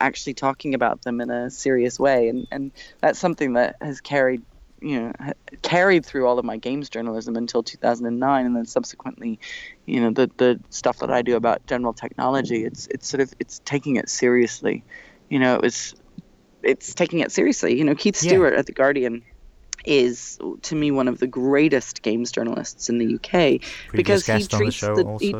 actually 0.00 0.34
talking 0.34 0.74
about 0.74 1.02
them 1.02 1.20
in 1.20 1.30
a 1.30 1.50
serious 1.50 1.98
way, 1.98 2.28
and 2.28 2.46
and 2.50 2.72
that's 3.00 3.18
something 3.18 3.54
that 3.54 3.76
has 3.80 4.00
carried. 4.00 4.42
You 4.82 4.98
know, 4.98 5.12
carried 5.60 6.06
through 6.06 6.26
all 6.26 6.38
of 6.38 6.44
my 6.46 6.56
games 6.56 6.88
journalism 6.88 7.36
until 7.36 7.62
2009, 7.62 8.46
and 8.46 8.56
then 8.56 8.64
subsequently, 8.64 9.38
you 9.84 10.00
know, 10.00 10.10
the 10.10 10.30
the 10.38 10.58
stuff 10.70 11.00
that 11.00 11.10
I 11.10 11.20
do 11.20 11.36
about 11.36 11.66
general 11.66 11.92
technology. 11.92 12.64
It's 12.64 12.86
it's 12.86 13.06
sort 13.06 13.20
of 13.20 13.30
it's 13.38 13.60
taking 13.66 13.96
it 13.96 14.08
seriously. 14.08 14.82
You 15.28 15.38
know, 15.38 15.54
it 15.54 15.60
was 15.60 15.94
it's 16.62 16.94
taking 16.94 17.18
it 17.20 17.30
seriously. 17.30 17.76
You 17.76 17.84
know, 17.84 17.94
Keith 17.94 18.22
Yeah. 18.22 18.30
Stuart 18.30 18.54
at 18.54 18.64
the 18.66 18.72
Guardian 18.72 19.22
is 19.84 20.38
to 20.62 20.74
me 20.74 20.90
one 20.90 21.08
of 21.08 21.18
the 21.18 21.26
greatest 21.26 22.02
games 22.02 22.30
journalists 22.32 22.88
in 22.88 22.98
the 22.98 23.14
UK 23.14 23.30
previous 23.88 23.90
because 23.92 24.26
he 24.26 24.42
the 24.42 24.48
treats 24.48 24.76
show 24.76 24.94
the 24.94 25.16
he- 25.18 25.34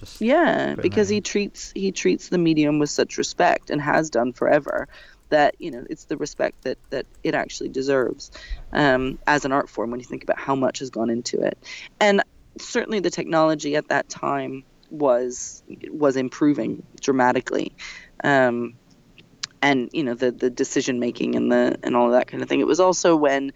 just 0.00 0.20
yeah 0.20 0.74
because 0.74 1.08
he 1.08 1.20
treats 1.20 1.72
he 1.74 1.92
treats 1.92 2.28
the 2.30 2.38
medium 2.38 2.78
with 2.78 2.90
such 2.90 3.18
respect 3.18 3.70
and 3.70 3.80
has 3.80 4.10
done 4.10 4.32
forever 4.32 4.88
that 5.30 5.54
you 5.58 5.70
know 5.70 5.84
it's 5.88 6.04
the 6.04 6.16
respect 6.16 6.62
that 6.62 6.78
that 6.90 7.06
it 7.22 7.34
actually 7.34 7.68
deserves 7.68 8.30
um, 8.72 9.18
as 9.26 9.44
an 9.44 9.52
art 9.52 9.68
form 9.68 9.90
when 9.90 10.00
you 10.00 10.06
think 10.06 10.22
about 10.22 10.38
how 10.38 10.54
much 10.54 10.80
has 10.80 10.90
gone 10.90 11.10
into 11.10 11.40
it. 11.40 11.56
And 12.00 12.22
certainly 12.58 13.00
the 13.00 13.10
technology 13.10 13.76
at 13.76 13.88
that 13.88 14.08
time 14.08 14.64
was 14.90 15.62
was 15.90 16.16
improving 16.16 16.82
dramatically. 17.00 17.72
Um, 18.22 18.74
and 19.62 19.90
you 19.92 20.02
know 20.02 20.14
the 20.14 20.30
the 20.30 20.50
decision 20.50 20.98
making 21.00 21.36
and 21.36 21.50
the 21.50 21.78
and 21.82 21.96
all 21.96 22.06
of 22.06 22.12
that 22.12 22.26
kind 22.26 22.42
of 22.42 22.48
thing. 22.48 22.60
It 22.60 22.66
was 22.66 22.80
also 22.80 23.16
when 23.16 23.52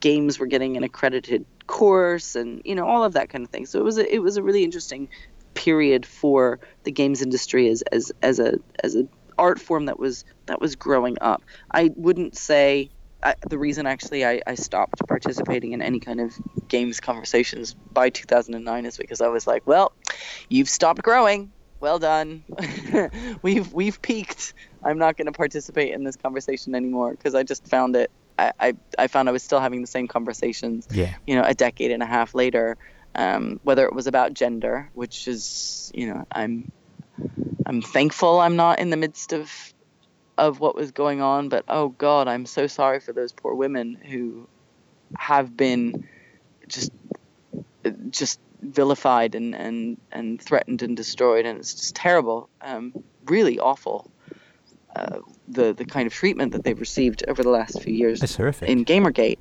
games 0.00 0.38
were 0.38 0.46
getting 0.46 0.76
an 0.76 0.82
accredited 0.82 1.44
course 1.66 2.34
and 2.34 2.62
you 2.64 2.74
know 2.74 2.86
all 2.86 3.04
of 3.04 3.14
that 3.14 3.28
kind 3.28 3.44
of 3.44 3.50
thing. 3.50 3.66
So 3.66 3.78
it 3.78 3.84
was 3.84 3.98
a, 3.98 4.14
it 4.14 4.20
was 4.20 4.36
a 4.36 4.42
really 4.42 4.64
interesting 4.64 5.08
period 5.56 6.06
for 6.06 6.60
the 6.84 6.92
games 6.92 7.22
industry 7.22 7.68
as 7.68 7.82
as 7.90 8.12
as 8.22 8.38
a 8.38 8.58
as 8.84 8.94
a 8.94 9.08
art 9.38 9.60
form 9.60 9.86
that 9.86 9.98
was 9.98 10.24
that 10.46 10.60
was 10.60 10.76
growing 10.76 11.16
up 11.20 11.42
i 11.72 11.90
wouldn't 11.96 12.36
say 12.36 12.88
I, 13.22 13.34
the 13.48 13.58
reason 13.58 13.86
actually 13.86 14.24
I, 14.24 14.40
I 14.46 14.54
stopped 14.54 15.06
participating 15.08 15.72
in 15.72 15.82
any 15.82 15.98
kind 15.98 16.20
of 16.20 16.32
games 16.68 17.00
conversations 17.00 17.74
by 17.92 18.10
2009 18.10 18.86
is 18.86 18.96
because 18.96 19.20
I 19.20 19.28
was 19.28 19.48
like, 19.48 19.66
well, 19.66 19.92
you've 20.48 20.68
stopped 20.68 21.02
growing. 21.02 21.50
Well 21.80 21.98
done. 21.98 22.44
we've 23.42 23.72
we've 23.72 24.00
peaked. 24.00 24.54
I'm 24.82 24.98
not 24.98 25.16
going 25.16 25.26
to 25.26 25.32
participate 25.32 25.92
in 25.92 26.04
this 26.04 26.16
conversation 26.16 26.74
anymore 26.74 27.10
because 27.10 27.34
I 27.34 27.42
just 27.42 27.66
found 27.66 27.96
it. 27.96 28.10
I, 28.38 28.52
I 28.60 28.74
I 28.98 29.06
found 29.08 29.28
I 29.28 29.32
was 29.32 29.42
still 29.42 29.60
having 29.60 29.80
the 29.80 29.86
same 29.86 30.08
conversations 30.08 30.86
yeah 30.90 31.14
you 31.26 31.34
know, 31.34 31.42
a 31.42 31.54
decade 31.54 31.90
and 31.90 32.02
a 32.02 32.06
half 32.06 32.34
later, 32.34 32.76
um, 33.16 33.58
whether 33.64 33.86
it 33.86 33.94
was 33.94 34.06
about 34.06 34.34
gender, 34.34 34.90
which 34.94 35.26
is, 35.26 35.90
you 35.94 36.06
know, 36.06 36.26
I'm, 36.30 36.70
I'm 37.64 37.82
thankful 37.82 38.38
I'm 38.40 38.56
not 38.56 38.78
in 38.78 38.90
the 38.90 38.96
midst 38.96 39.32
of, 39.32 39.50
of 40.36 40.60
what 40.60 40.76
was 40.76 40.92
going 40.92 41.22
on, 41.22 41.48
but 41.48 41.64
oh 41.66 41.88
God, 41.88 42.28
I'm 42.28 42.46
so 42.46 42.66
sorry 42.66 43.00
for 43.00 43.12
those 43.12 43.32
poor 43.32 43.54
women 43.54 43.94
who 43.94 44.46
have 45.16 45.56
been 45.56 46.06
just, 46.68 46.92
just 48.10 48.38
vilified 48.60 49.34
and, 49.34 49.54
and, 49.54 49.98
and 50.12 50.40
threatened 50.40 50.82
and 50.82 50.94
destroyed, 50.96 51.46
and 51.46 51.58
it's 51.58 51.74
just 51.74 51.96
terrible, 51.96 52.50
um, 52.60 52.92
really 53.24 53.58
awful. 53.58 54.10
Uh, 54.94 55.20
the 55.46 55.74
the 55.74 55.84
kind 55.84 56.06
of 56.06 56.12
treatment 56.12 56.52
that 56.52 56.64
they've 56.64 56.80
received 56.80 57.22
over 57.28 57.42
the 57.42 57.50
last 57.50 57.82
few 57.82 57.92
years 57.92 58.22
it's 58.22 58.34
horrific 58.34 58.66
in 58.66 58.82
Gamergate. 58.82 59.38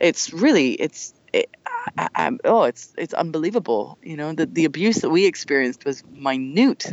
It's 0.00 0.32
really 0.32 0.72
it's 0.72 1.14
it, 1.36 1.56
I, 1.98 2.08
I, 2.14 2.30
oh 2.44 2.64
it's 2.64 2.92
it's 2.96 3.14
unbelievable. 3.14 3.98
You 4.02 4.16
know 4.16 4.32
the 4.32 4.46
the 4.46 4.64
abuse 4.64 4.98
that 4.98 5.10
we 5.10 5.26
experienced 5.26 5.84
was 5.84 6.02
minute. 6.12 6.92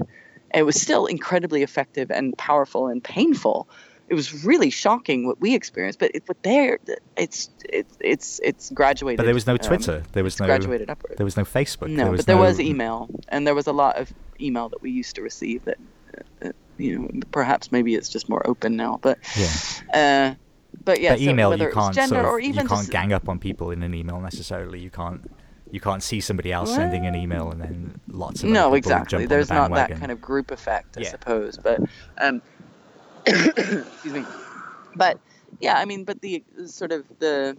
It 0.53 0.63
was 0.63 0.79
still 0.79 1.07
incredibly 1.07 1.63
effective 1.63 2.11
and 2.11 2.37
powerful 2.37 2.87
and 2.87 3.03
painful. 3.03 3.67
It 4.09 4.15
was 4.15 4.43
really 4.45 4.69
shocking 4.69 5.25
what 5.25 5.39
we 5.39 5.55
experienced, 5.55 5.97
but 5.97 6.11
it, 6.13 6.23
but 6.27 6.37
there 6.43 6.77
it's 7.17 7.49
it's 7.67 7.97
it's 7.99 8.39
it's 8.43 8.69
graduated. 8.69 9.17
but 9.17 9.25
there 9.25 9.33
was 9.33 9.47
no 9.47 9.53
um, 9.53 9.59
Twitter 9.59 10.03
there 10.11 10.23
was 10.23 10.33
it's 10.33 10.41
no 10.41 10.45
graduated 10.45 10.89
upward. 10.89 11.17
there 11.17 11.25
was 11.25 11.37
no 11.37 11.43
Facebook 11.43 11.87
No, 11.89 12.03
there 12.03 12.11
was 12.11 12.19
but 12.19 12.25
there 12.27 12.35
no, 12.35 12.41
was 12.41 12.59
email, 12.59 13.09
and 13.29 13.47
there 13.47 13.55
was 13.55 13.67
a 13.67 13.73
lot 13.73 13.95
of 13.95 14.13
email 14.39 14.69
that 14.69 14.81
we 14.81 14.91
used 14.91 15.15
to 15.15 15.21
receive 15.21 15.63
that, 15.65 15.77
uh, 16.17 16.47
uh, 16.47 16.51
you 16.77 16.99
know, 16.99 17.09
perhaps 17.31 17.71
maybe 17.71 17.95
it's 17.95 18.09
just 18.09 18.29
more 18.29 18.45
open 18.45 18.75
now, 18.75 18.99
but 19.01 19.17
yeah 19.37 19.53
uh, 19.93 20.35
but 20.83 20.99
yeah, 20.99 21.13
but 21.13 21.21
email 21.21 21.49
whether 21.49 21.67
you 21.67 21.73
can't 21.73 21.95
gender 21.95 22.15
sort 22.15 22.25
of, 22.25 22.31
or 22.31 22.39
even 22.39 22.63
you 22.63 22.69
can't 22.69 22.89
gang 22.89 23.13
up 23.13 23.29
on 23.29 23.39
people 23.39 23.71
in 23.71 23.83
an 23.83 23.93
email 23.93 24.19
necessarily 24.19 24.79
you 24.79 24.89
can't 24.89 25.23
you 25.71 25.79
can't 25.79 26.03
see 26.03 26.21
somebody 26.21 26.51
else 26.51 26.73
sending 26.75 27.05
an 27.07 27.15
email 27.15 27.49
and 27.51 27.59
then 27.59 27.99
lots 28.07 28.43
of 28.43 28.49
no, 28.51 28.75
exactly. 28.75 29.17
on 29.17 29.21
the 29.23 29.27
There's 29.27 29.49
not 29.49 29.71
that 29.71 29.89
kind 29.89 30.11
of 30.11 30.21
group 30.21 30.51
effect, 30.51 30.97
I 30.97 31.01
Yeah. 31.01 31.09
suppose. 31.09 31.57
But 31.57 31.81
um, 32.19 32.43
excuse 33.25 34.13
me. 34.13 34.23
But 34.95 35.19
yeah, 35.59 35.77
I 35.79 35.85
mean, 35.85 36.03
but 36.03 36.21
the 36.21 36.43
sort 36.67 36.91
of 36.91 37.05
the 37.17 37.57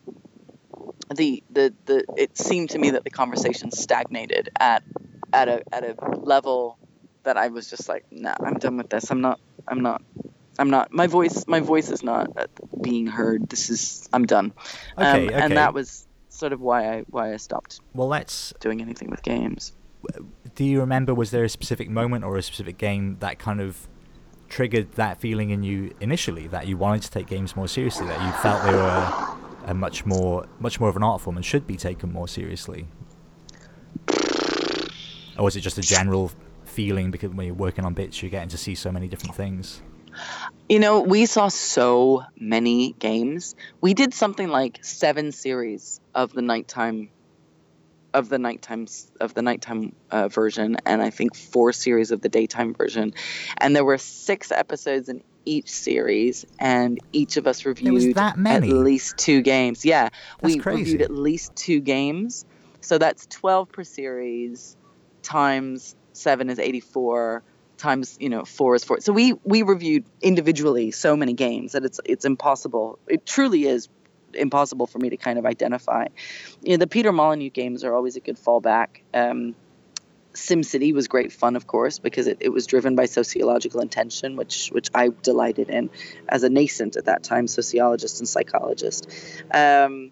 the 1.13 1.43
the 1.51 1.75
the 1.87 2.05
it 2.17 2.39
seemed 2.39 2.71
to 2.71 2.79
me 2.79 2.91
that 2.91 3.03
the 3.03 3.11
conversation 3.11 3.73
stagnated 3.73 4.51
at 4.61 4.85
at 5.33 5.49
a 5.49 5.63
at 5.73 5.83
a 5.83 5.97
level 6.17 6.79
that 7.25 7.37
I 7.37 7.49
was 7.49 7.69
just 7.69 7.89
like, 7.89 8.05
nah, 8.13 8.37
I'm 8.41 8.55
done 8.55 8.77
with 8.77 8.91
this. 8.91 9.11
I'm 9.11 9.21
not. 9.21 9.41
I'm 9.67 9.83
not. 9.83 10.03
I'm 10.59 10.71
not. 10.71 10.93
My 10.93 11.07
voice. 11.07 11.47
My 11.47 11.61
voice 11.61 11.91
is 11.91 12.03
not 12.03 12.31
being 12.81 13.07
heard. 13.07 13.49
This 13.49 13.71
is. 13.71 14.09
I'm 14.13 14.25
done. 14.27 14.53
Okay, 14.99 15.29
um, 15.29 15.29
okay. 15.29 15.35
And 15.35 15.57
that 15.57 15.75
was 15.75 16.07
sort 16.29 16.53
of 16.53 16.61
why 16.61 16.99
I 16.99 17.05
why 17.11 17.33
I 17.33 17.37
stopped 17.37 17.81
Well, 17.95 18.09
let's. 18.09 18.53
doing 18.61 18.81
anything 18.81 19.11
with 19.11 19.23
games. 19.23 19.73
Do 20.55 20.65
you 20.65 20.81
remember? 20.81 21.15
Was 21.15 21.31
there 21.31 21.45
a 21.45 21.49
specific 21.49 21.89
moment 21.89 22.25
or 22.25 22.37
a 22.37 22.43
specific 22.43 22.79
game 22.79 23.17
that 23.21 23.39
kind 23.39 23.61
of 23.61 23.89
triggered 24.49 24.93
that 24.93 25.21
feeling 25.21 25.51
in 25.51 25.63
you 25.63 25.95
initially 26.01 26.47
that 26.49 26.69
you 26.69 26.77
wanted 26.77 27.03
to 27.03 27.11
take 27.11 27.27
games 27.27 27.57
more 27.57 27.69
seriously? 27.69 28.07
That 28.07 28.23
you 28.25 28.33
felt 28.43 28.63
they 28.65 28.73
were 28.75 29.37
a 29.67 29.75
much 29.75 30.05
more, 30.05 30.47
much 30.61 30.79
more 30.79 30.89
of 30.89 30.97
an 30.97 31.03
art 31.03 31.21
form 31.21 31.37
and 31.37 31.45
should 31.45 31.67
be 31.67 31.77
taken 31.77 32.13
more 32.13 32.29
seriously? 32.29 32.87
Or 35.37 35.45
was 35.45 35.57
it 35.57 35.61
just 35.61 35.79
a 35.79 35.83
general 35.83 36.31
feeling 36.65 37.11
because 37.11 37.31
when 37.31 37.47
you're 37.47 37.55
working 37.55 37.85
on 37.85 37.95
bits, 37.95 38.23
you're 38.23 38.31
getting 38.31 38.51
to 38.51 38.59
see 38.59 38.75
so 38.75 38.93
many 38.93 39.09
different 39.09 39.35
things? 39.35 39.83
You 40.69 40.79
know, 40.79 41.01
we 41.01 41.27
saw 41.27 41.49
so 41.49 42.25
many 42.39 42.93
games. 42.99 43.55
We 43.81 43.95
did 43.95 44.15
something 44.15 44.49
like 44.49 44.83
seven 44.83 45.33
series 45.33 46.01
of 46.15 46.33
the 46.33 46.43
nighttime 46.43 47.11
of 48.15 48.29
the 48.29 48.39
nighttime 48.39 48.87
of 49.21 49.35
the 49.35 49.43
nighttime 49.43 49.93
uh, 50.11 50.29
version, 50.29 50.77
and 50.87 51.03
I 51.03 51.11
think 51.11 51.35
four 51.35 51.73
series 51.73 52.13
of 52.13 52.21
the 52.21 52.29
daytime 52.29 52.73
version. 52.73 53.13
And 53.59 53.75
there 53.75 53.85
were 53.85 53.99
six 53.99 54.53
episodes 54.53 55.09
in 55.09 55.23
each 55.45 55.69
series, 55.69 56.47
and 56.59 56.99
each 57.13 57.37
of 57.37 57.47
us 57.47 57.67
reviewed 57.67 58.17
at 58.17 58.63
least 58.63 59.19
two 59.19 59.43
games. 59.43 59.85
Yeah, 59.85 60.09
That's 60.41 60.55
we 60.55 60.61
crazy. 60.61 60.79
reviewed 60.79 61.03
at 61.03 61.11
least 61.11 61.55
two 61.57 61.81
games. 61.81 62.47
So 62.81 62.99
that's 62.99 63.27
twelve 63.27 63.71
per 63.71 63.83
series, 63.85 64.77
times 65.23 65.97
seven 66.13 66.49
is 66.49 66.59
eighty-four 66.59 67.43
times 67.85 68.17
you 68.21 68.29
know 68.29 68.45
four 68.45 68.75
is 68.75 68.85
four. 68.85 69.01
So 69.01 69.13
we 69.13 69.35
we 69.45 69.63
reviewed 69.63 70.05
individually 70.21 70.91
so 70.91 71.17
many 71.17 71.35
games 71.35 71.73
that 71.73 71.85
it's 71.85 72.01
it's 72.05 72.25
impossible 72.25 72.99
it 73.07 73.25
truly 73.27 73.67
is 73.67 73.89
impossible 74.33 74.87
for 74.87 74.99
me 74.99 75.11
to 75.11 75.17
kind 75.17 75.39
of 75.39 75.45
identify. 75.47 76.07
You 76.63 76.73
know 76.73 76.79
the 76.79 76.87
peter 76.97 77.13
molyneux 77.13 77.51
games 77.51 77.85
are 77.85 77.95
always 77.95 78.17
a 78.17 78.21
good 78.21 78.39
fallback. 78.47 78.89
Um 79.13 79.55
SimCity 80.35 80.93
was 80.93 81.07
great 81.07 81.33
fun, 81.33 81.55
of 81.55 81.67
course, 81.67 82.01
because 82.01 82.27
it, 82.27 82.39
it 82.41 82.49
was 82.49 82.67
driven 82.67 82.97
by 82.97 83.07
sociological 83.07 83.81
intention, 83.81 84.37
which 84.37 84.69
which 84.77 84.91
I 84.93 85.11
delighted 85.23 85.71
in 85.71 85.91
as 86.29 86.43
a 86.43 86.49
nascent 86.49 86.97
at 86.97 87.05
that 87.05 87.23
time 87.23 87.47
sociologist 87.47 88.19
and 88.19 88.29
psychologist. 88.29 89.09
Um, 89.53 90.11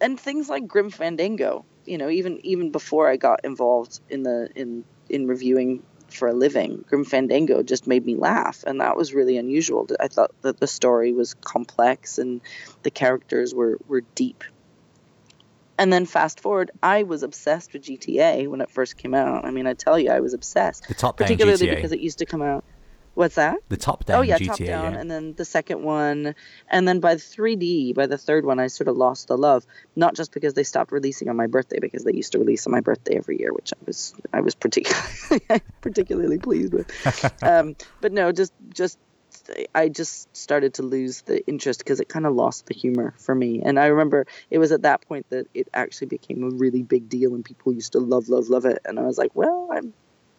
and 0.00 0.20
things 0.20 0.48
like 0.48 0.68
Grim 0.68 0.90
Fandango, 0.90 1.64
you 1.86 1.98
know, 1.98 2.10
even 2.10 2.44
even 2.44 2.70
before 2.70 3.08
I 3.08 3.16
got 3.16 3.44
involved 3.44 4.00
in 4.10 4.22
the 4.22 4.50
in 4.54 4.84
in 5.08 5.26
reviewing 5.26 5.82
for 6.10 6.28
a 6.28 6.32
living, 6.32 6.84
Grim 6.88 7.04
Fandango 7.04 7.62
just 7.62 7.86
made 7.86 8.06
me 8.06 8.16
laugh, 8.16 8.64
and 8.66 8.80
that 8.80 8.96
was 8.96 9.12
really 9.12 9.36
unusual. 9.36 9.86
I 10.00 10.08
thought 10.08 10.30
that 10.42 10.58
the 10.58 10.66
story 10.66 11.12
was 11.12 11.34
complex 11.34 12.18
and 12.18 12.40
the 12.82 12.90
characters 12.90 13.54
were 13.54 13.78
were 13.86 14.02
deep. 14.14 14.44
And 15.80 15.92
then 15.92 16.06
fast 16.06 16.40
forward, 16.40 16.72
I 16.82 17.04
was 17.04 17.22
obsessed 17.22 17.72
with 17.72 17.82
GTA 17.82 18.48
when 18.48 18.60
it 18.60 18.70
first 18.70 18.96
came 18.96 19.14
out. 19.14 19.44
I 19.44 19.52
mean, 19.52 19.66
I 19.68 19.74
tell 19.74 19.96
you, 19.96 20.10
I 20.10 20.18
was 20.18 20.34
obsessed, 20.34 20.88
The 20.88 20.94
top 20.94 21.16
particularly 21.16 21.68
GTA. 21.68 21.74
because 21.76 21.92
it 21.92 22.00
used 22.00 22.18
to 22.18 22.26
come 22.26 22.42
out. 22.42 22.64
What's 23.18 23.34
that? 23.34 23.58
The 23.68 23.76
top 23.76 24.04
down 24.04 24.20
oh 24.20 24.22
yeah, 24.22 24.38
GTA. 24.38 24.46
top 24.46 24.58
down, 24.58 24.92
yeah. 24.92 25.00
and 25.00 25.10
then 25.10 25.34
the 25.34 25.44
second 25.44 25.82
one, 25.82 26.36
and 26.70 26.86
then 26.86 27.00
by 27.00 27.16
3D, 27.16 27.92
by 27.92 28.06
the 28.06 28.16
third 28.16 28.44
one, 28.44 28.60
I 28.60 28.68
sort 28.68 28.86
of 28.86 28.96
lost 28.96 29.26
the 29.26 29.36
love. 29.36 29.66
Not 29.96 30.14
just 30.14 30.30
because 30.30 30.54
they 30.54 30.62
stopped 30.62 30.92
releasing 30.92 31.28
on 31.28 31.34
my 31.34 31.48
birthday, 31.48 31.80
because 31.80 32.04
they 32.04 32.12
used 32.12 32.30
to 32.30 32.38
release 32.38 32.64
on 32.68 32.70
my 32.70 32.78
birthday 32.78 33.16
every 33.16 33.40
year, 33.40 33.52
which 33.52 33.72
I 33.72 33.78
was 33.86 34.14
I 34.32 34.40
was 34.40 34.54
particularly 34.54 35.42
particularly 35.80 36.38
pleased 36.38 36.72
with. 36.72 37.42
um, 37.42 37.74
but 38.00 38.12
no, 38.12 38.30
just 38.30 38.52
just 38.72 39.00
I 39.74 39.88
just 39.88 40.36
started 40.36 40.74
to 40.74 40.84
lose 40.84 41.22
the 41.22 41.44
interest 41.48 41.80
because 41.80 41.98
it 41.98 42.08
kind 42.08 42.24
of 42.24 42.36
lost 42.36 42.66
the 42.66 42.74
humor 42.74 43.14
for 43.18 43.34
me. 43.34 43.62
And 43.64 43.80
I 43.80 43.86
remember 43.86 44.28
it 44.48 44.58
was 44.58 44.70
at 44.70 44.82
that 44.82 45.00
point 45.08 45.28
that 45.30 45.48
it 45.54 45.66
actually 45.74 46.06
became 46.06 46.44
a 46.44 46.50
really 46.50 46.84
big 46.84 47.08
deal, 47.08 47.34
and 47.34 47.44
people 47.44 47.72
used 47.72 47.94
to 47.94 47.98
love 47.98 48.28
love 48.28 48.48
love 48.48 48.64
it. 48.64 48.78
And 48.84 48.96
I 48.96 49.02
was 49.02 49.18
like, 49.18 49.32
well, 49.34 49.70
I'm 49.72 49.92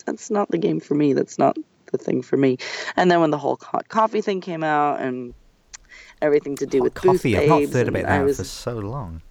that's 0.05 0.31
not 0.31 0.49
the 0.49 0.57
game 0.57 0.79
for 0.79 0.95
me. 0.95 1.11
That's 1.11 1.37
not 1.37 1.57
the 1.91 1.97
thing 1.97 2.21
for 2.21 2.37
me. 2.37 2.57
And 2.95 3.09
then 3.09 3.21
when 3.21 3.31
the 3.31 3.37
whole 3.37 3.57
hot 3.61 3.87
coffee 3.89 4.21
thing 4.21 4.41
came 4.41 4.63
out 4.63 4.99
and 5.01 5.33
everything 6.21 6.55
to 6.57 6.65
do 6.65 6.79
Hot 6.79 6.83
with 6.83 6.93
coffee. 6.95 7.37
I've 7.37 7.47
not 7.47 7.73
heard 7.73 7.87
about 7.87 8.03
that 8.03 8.23
was 8.23 8.37
for 8.37 8.43
so 8.43 8.77
long. 8.77 9.21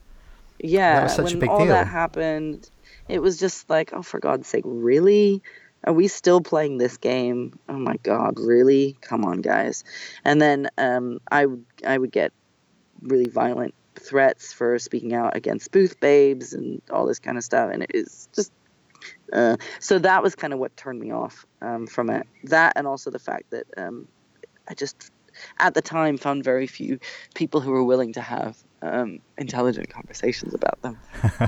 yeah, 0.58 0.96
That 0.96 1.02
was 1.04 1.12
such 1.14 1.20
a 1.20 1.36
when 1.36 1.40
big 1.40 1.50
all 1.50 1.58
deal. 1.58 1.68
that 1.68 1.86
happened, 1.86 2.70
it 3.08 3.20
was 3.20 3.38
just 3.38 3.68
like, 3.70 3.92
oh, 3.92 4.02
for 4.02 4.20
God's 4.20 4.48
sake, 4.48 4.64
really? 4.66 5.42
Are 5.84 5.92
we 5.92 6.08
still 6.08 6.40
playing 6.40 6.78
this 6.78 6.96
game? 6.96 7.58
Oh 7.68 7.78
my 7.78 7.96
God, 8.02 8.40
really? 8.40 8.96
Come 9.00 9.24
on, 9.24 9.40
guys! 9.40 9.84
And 10.24 10.42
then 10.42 10.68
um, 10.76 11.20
I 11.30 11.46
would 11.46 11.64
I 11.86 11.96
would 11.96 12.10
get 12.10 12.32
really 13.00 13.30
violent 13.30 13.74
threats 13.94 14.52
for 14.52 14.78
speaking 14.80 15.14
out 15.14 15.36
against 15.36 15.70
booth 15.70 16.00
babes 16.00 16.52
and 16.52 16.82
all 16.90 17.06
this 17.06 17.20
kind 17.20 17.38
of 17.38 17.44
stuff, 17.44 17.70
and 17.72 17.84
it 17.84 17.92
is 17.94 18.28
just. 18.34 18.52
Uh, 19.32 19.56
so 19.80 19.98
that 19.98 20.22
was 20.22 20.34
kind 20.34 20.52
of 20.52 20.58
what 20.58 20.76
turned 20.76 21.00
me 21.00 21.12
off 21.12 21.44
um, 21.60 21.86
from 21.86 22.10
it. 22.10 22.26
That 22.44 22.72
and 22.76 22.86
also 22.86 23.10
the 23.10 23.18
fact 23.18 23.50
that 23.50 23.66
um, 23.76 24.08
I 24.68 24.74
just 24.74 25.10
at 25.58 25.74
the 25.74 25.82
time 25.82 26.16
found 26.16 26.44
very 26.44 26.66
few 26.66 26.98
people 27.34 27.60
who 27.60 27.70
were 27.70 27.84
willing 27.84 28.12
to 28.14 28.20
have 28.20 28.56
um, 28.82 29.20
intelligent 29.36 29.88
conversations 29.90 30.54
about 30.54 30.80
them. 30.82 30.98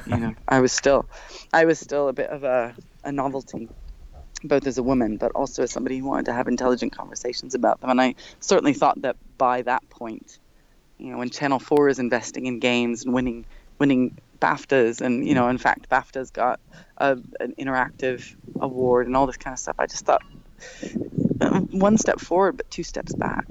you 0.06 0.16
know, 0.16 0.34
I 0.48 0.60
was 0.60 0.72
still, 0.72 1.08
I 1.52 1.64
was 1.64 1.78
still 1.78 2.08
a 2.08 2.12
bit 2.12 2.30
of 2.30 2.44
a, 2.44 2.74
a 3.04 3.12
novelty, 3.12 3.68
both 4.44 4.66
as 4.66 4.78
a 4.78 4.82
woman, 4.82 5.16
but 5.16 5.32
also 5.32 5.62
as 5.62 5.72
somebody 5.72 5.98
who 5.98 6.06
wanted 6.06 6.26
to 6.26 6.32
have 6.32 6.48
intelligent 6.48 6.96
conversations 6.96 7.54
about 7.54 7.80
them. 7.80 7.90
And 7.90 8.00
I 8.00 8.14
certainly 8.40 8.74
thought 8.74 9.00
that 9.02 9.16
by 9.38 9.62
that 9.62 9.88
point, 9.90 10.38
you 10.98 11.10
know, 11.12 11.18
when 11.18 11.30
Channel 11.30 11.58
Four 11.58 11.88
is 11.88 11.98
investing 11.98 12.46
in 12.46 12.58
games 12.58 13.04
and 13.04 13.14
winning, 13.14 13.46
winning 13.78 14.18
BAFTAs, 14.40 15.00
and 15.00 15.26
you 15.26 15.34
know, 15.34 15.48
in 15.48 15.58
fact, 15.58 15.88
BAFTAs 15.88 16.32
got 16.32 16.60
a, 16.98 17.18
an 17.40 17.54
interactive 17.58 18.34
award 18.60 19.06
and 19.06 19.16
all 19.16 19.26
this 19.26 19.36
kind 19.36 19.54
of 19.54 19.58
stuff. 19.58 19.76
I 19.78 19.86
just 19.86 20.04
thought 20.04 20.22
uh, 21.40 21.60
one 21.60 21.98
step 21.98 22.20
forward, 22.20 22.56
but 22.56 22.70
two 22.70 22.82
steps 22.82 23.14
back. 23.14 23.46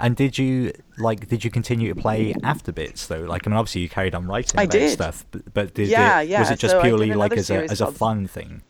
And 0.00 0.14
did 0.14 0.38
you 0.38 0.72
like? 0.98 1.28
Did 1.28 1.44
you 1.44 1.50
continue 1.50 1.92
to 1.92 2.00
play 2.00 2.34
after 2.44 2.70
bits 2.70 3.08
though? 3.08 3.22
Like, 3.22 3.46
I 3.46 3.50
mean, 3.50 3.56
obviously 3.58 3.80
you 3.80 3.88
carried 3.88 4.14
on 4.14 4.26
writing 4.26 4.60
I 4.60 4.66
did. 4.66 4.90
stuff, 4.90 5.26
but, 5.32 5.52
but 5.52 5.74
did 5.74 5.88
Yeah, 5.88 6.20
it, 6.20 6.28
yeah, 6.28 6.40
was 6.40 6.50
it 6.50 6.58
just 6.58 6.72
so 6.72 6.82
purely 6.82 7.12
like 7.14 7.36
as 7.36 7.50
a 7.50 7.64
as 7.64 7.80
a 7.80 7.90
fun 7.90 8.28
thing? 8.28 8.62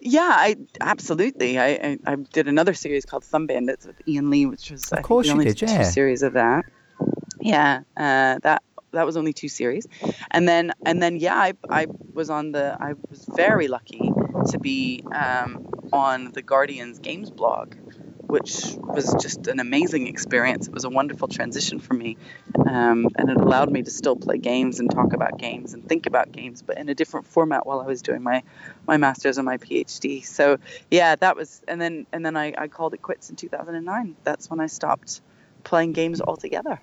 Yeah, 0.00 0.32
I 0.32 0.56
absolutely. 0.80 1.58
I, 1.58 1.66
I, 1.66 1.98
I 2.06 2.16
did 2.16 2.48
another 2.48 2.74
series 2.74 3.04
called 3.04 3.22
Thumb 3.22 3.46
Bandits 3.46 3.86
with 3.86 3.96
Iain 4.08 4.30
Lee, 4.30 4.46
which 4.46 4.70
was 4.70 4.90
I 4.92 4.96
think, 4.96 5.06
course 5.06 5.26
the 5.26 5.28
you 5.28 5.32
only 5.38 5.44
did, 5.44 5.62
yeah. 5.62 5.82
series 5.82 6.22
of 6.22 6.32
that. 6.32 6.64
Yeah, 7.40 7.82
uh, 7.96 8.38
that 8.42 8.62
that 8.92 9.06
was 9.06 9.16
only 9.16 9.32
two 9.32 9.48
series, 9.48 9.86
and 10.30 10.48
then 10.48 10.72
and 10.84 11.02
then 11.02 11.16
yeah, 11.16 11.36
I, 11.36 11.52
I 11.68 11.86
was 12.12 12.30
on 12.30 12.52
the 12.52 12.76
I 12.80 12.94
was 13.08 13.24
very 13.34 13.68
lucky 13.68 14.10
to 14.48 14.58
be 14.58 15.02
um, 15.12 15.66
on 15.92 16.32
the 16.32 16.42
Guardians 16.42 16.98
Games 16.98 17.30
blog, 17.30 17.74
which 18.26 18.76
was 18.78 19.14
just 19.20 19.46
an 19.48 19.60
amazing 19.60 20.06
experience. 20.06 20.68
It 20.68 20.74
was 20.74 20.84
a 20.84 20.90
wonderful 20.90 21.28
transition 21.28 21.78
for 21.78 21.94
me, 21.94 22.16
um, 22.68 23.08
and 23.16 23.30
it 23.30 23.36
allowed 23.36 23.70
me 23.70 23.82
to 23.82 23.90
still 23.90 24.16
play 24.16 24.38
games 24.38 24.80
and 24.80 24.90
talk 24.90 25.12
about 25.12 25.38
games 25.38 25.74
and 25.74 25.88
think 25.88 26.06
about 26.06 26.32
games, 26.32 26.62
but 26.62 26.78
in 26.78 26.88
a 26.88 26.94
different 26.94 27.26
format 27.26 27.66
while 27.66 27.80
I 27.80 27.86
was 27.86 28.02
doing 28.02 28.22
my 28.22 28.42
my 28.86 28.96
master's 28.96 29.38
and 29.38 29.46
my 29.46 29.58
PhD. 29.58 30.24
So 30.24 30.58
yeah, 30.90 31.16
that 31.16 31.36
was, 31.36 31.62
and 31.68 31.80
then 31.80 32.06
and 32.12 32.24
then 32.24 32.36
I, 32.36 32.54
I 32.56 32.68
called 32.68 32.94
it 32.94 33.02
quits 33.02 33.30
in 33.30 33.36
2009. 33.36 34.16
That's 34.24 34.48
when 34.50 34.60
I 34.60 34.66
stopped 34.66 35.20
playing 35.64 35.92
games 35.92 36.20
altogether. 36.20 36.80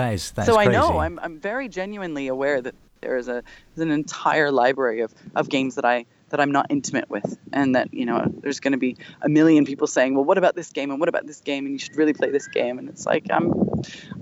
That 0.00 0.14
is 0.14 0.30
that 0.32 0.42
is 0.42 0.46
so 0.46 0.58
I 0.58 0.64
crazy. 0.66 0.78
know 0.78 0.98
I'm 0.98 1.18
I'm 1.20 1.38
very 1.38 1.68
genuinely 1.68 2.28
aware 2.28 2.60
that 2.60 2.74
there 3.00 3.16
is 3.16 3.28
a 3.28 3.42
there's 3.74 3.86
an 3.86 3.92
entire 3.92 4.50
library 4.50 5.00
of, 5.00 5.14
of 5.34 5.48
games 5.48 5.74
that 5.76 5.84
I 5.84 6.06
that 6.30 6.40
I'm 6.40 6.52
not 6.52 6.66
intimate 6.70 7.10
with, 7.10 7.38
and 7.52 7.74
that 7.74 7.92
you 7.92 8.06
know 8.06 8.24
there's 8.42 8.60
going 8.60 8.72
to 8.72 8.78
be 8.78 8.96
a 9.22 9.28
million 9.28 9.64
people 9.64 9.86
saying, 9.86 10.14
well, 10.14 10.24
what 10.24 10.38
about 10.38 10.54
this 10.54 10.70
game 10.70 10.90
and 10.90 11.00
what 11.00 11.08
about 11.08 11.26
this 11.26 11.40
game 11.40 11.66
and 11.66 11.72
you 11.72 11.78
should 11.78 11.96
really 11.96 12.12
play 12.12 12.30
this 12.30 12.46
game, 12.46 12.78
and 12.78 12.88
it's 12.88 13.06
like 13.06 13.26
I'm 13.30 13.52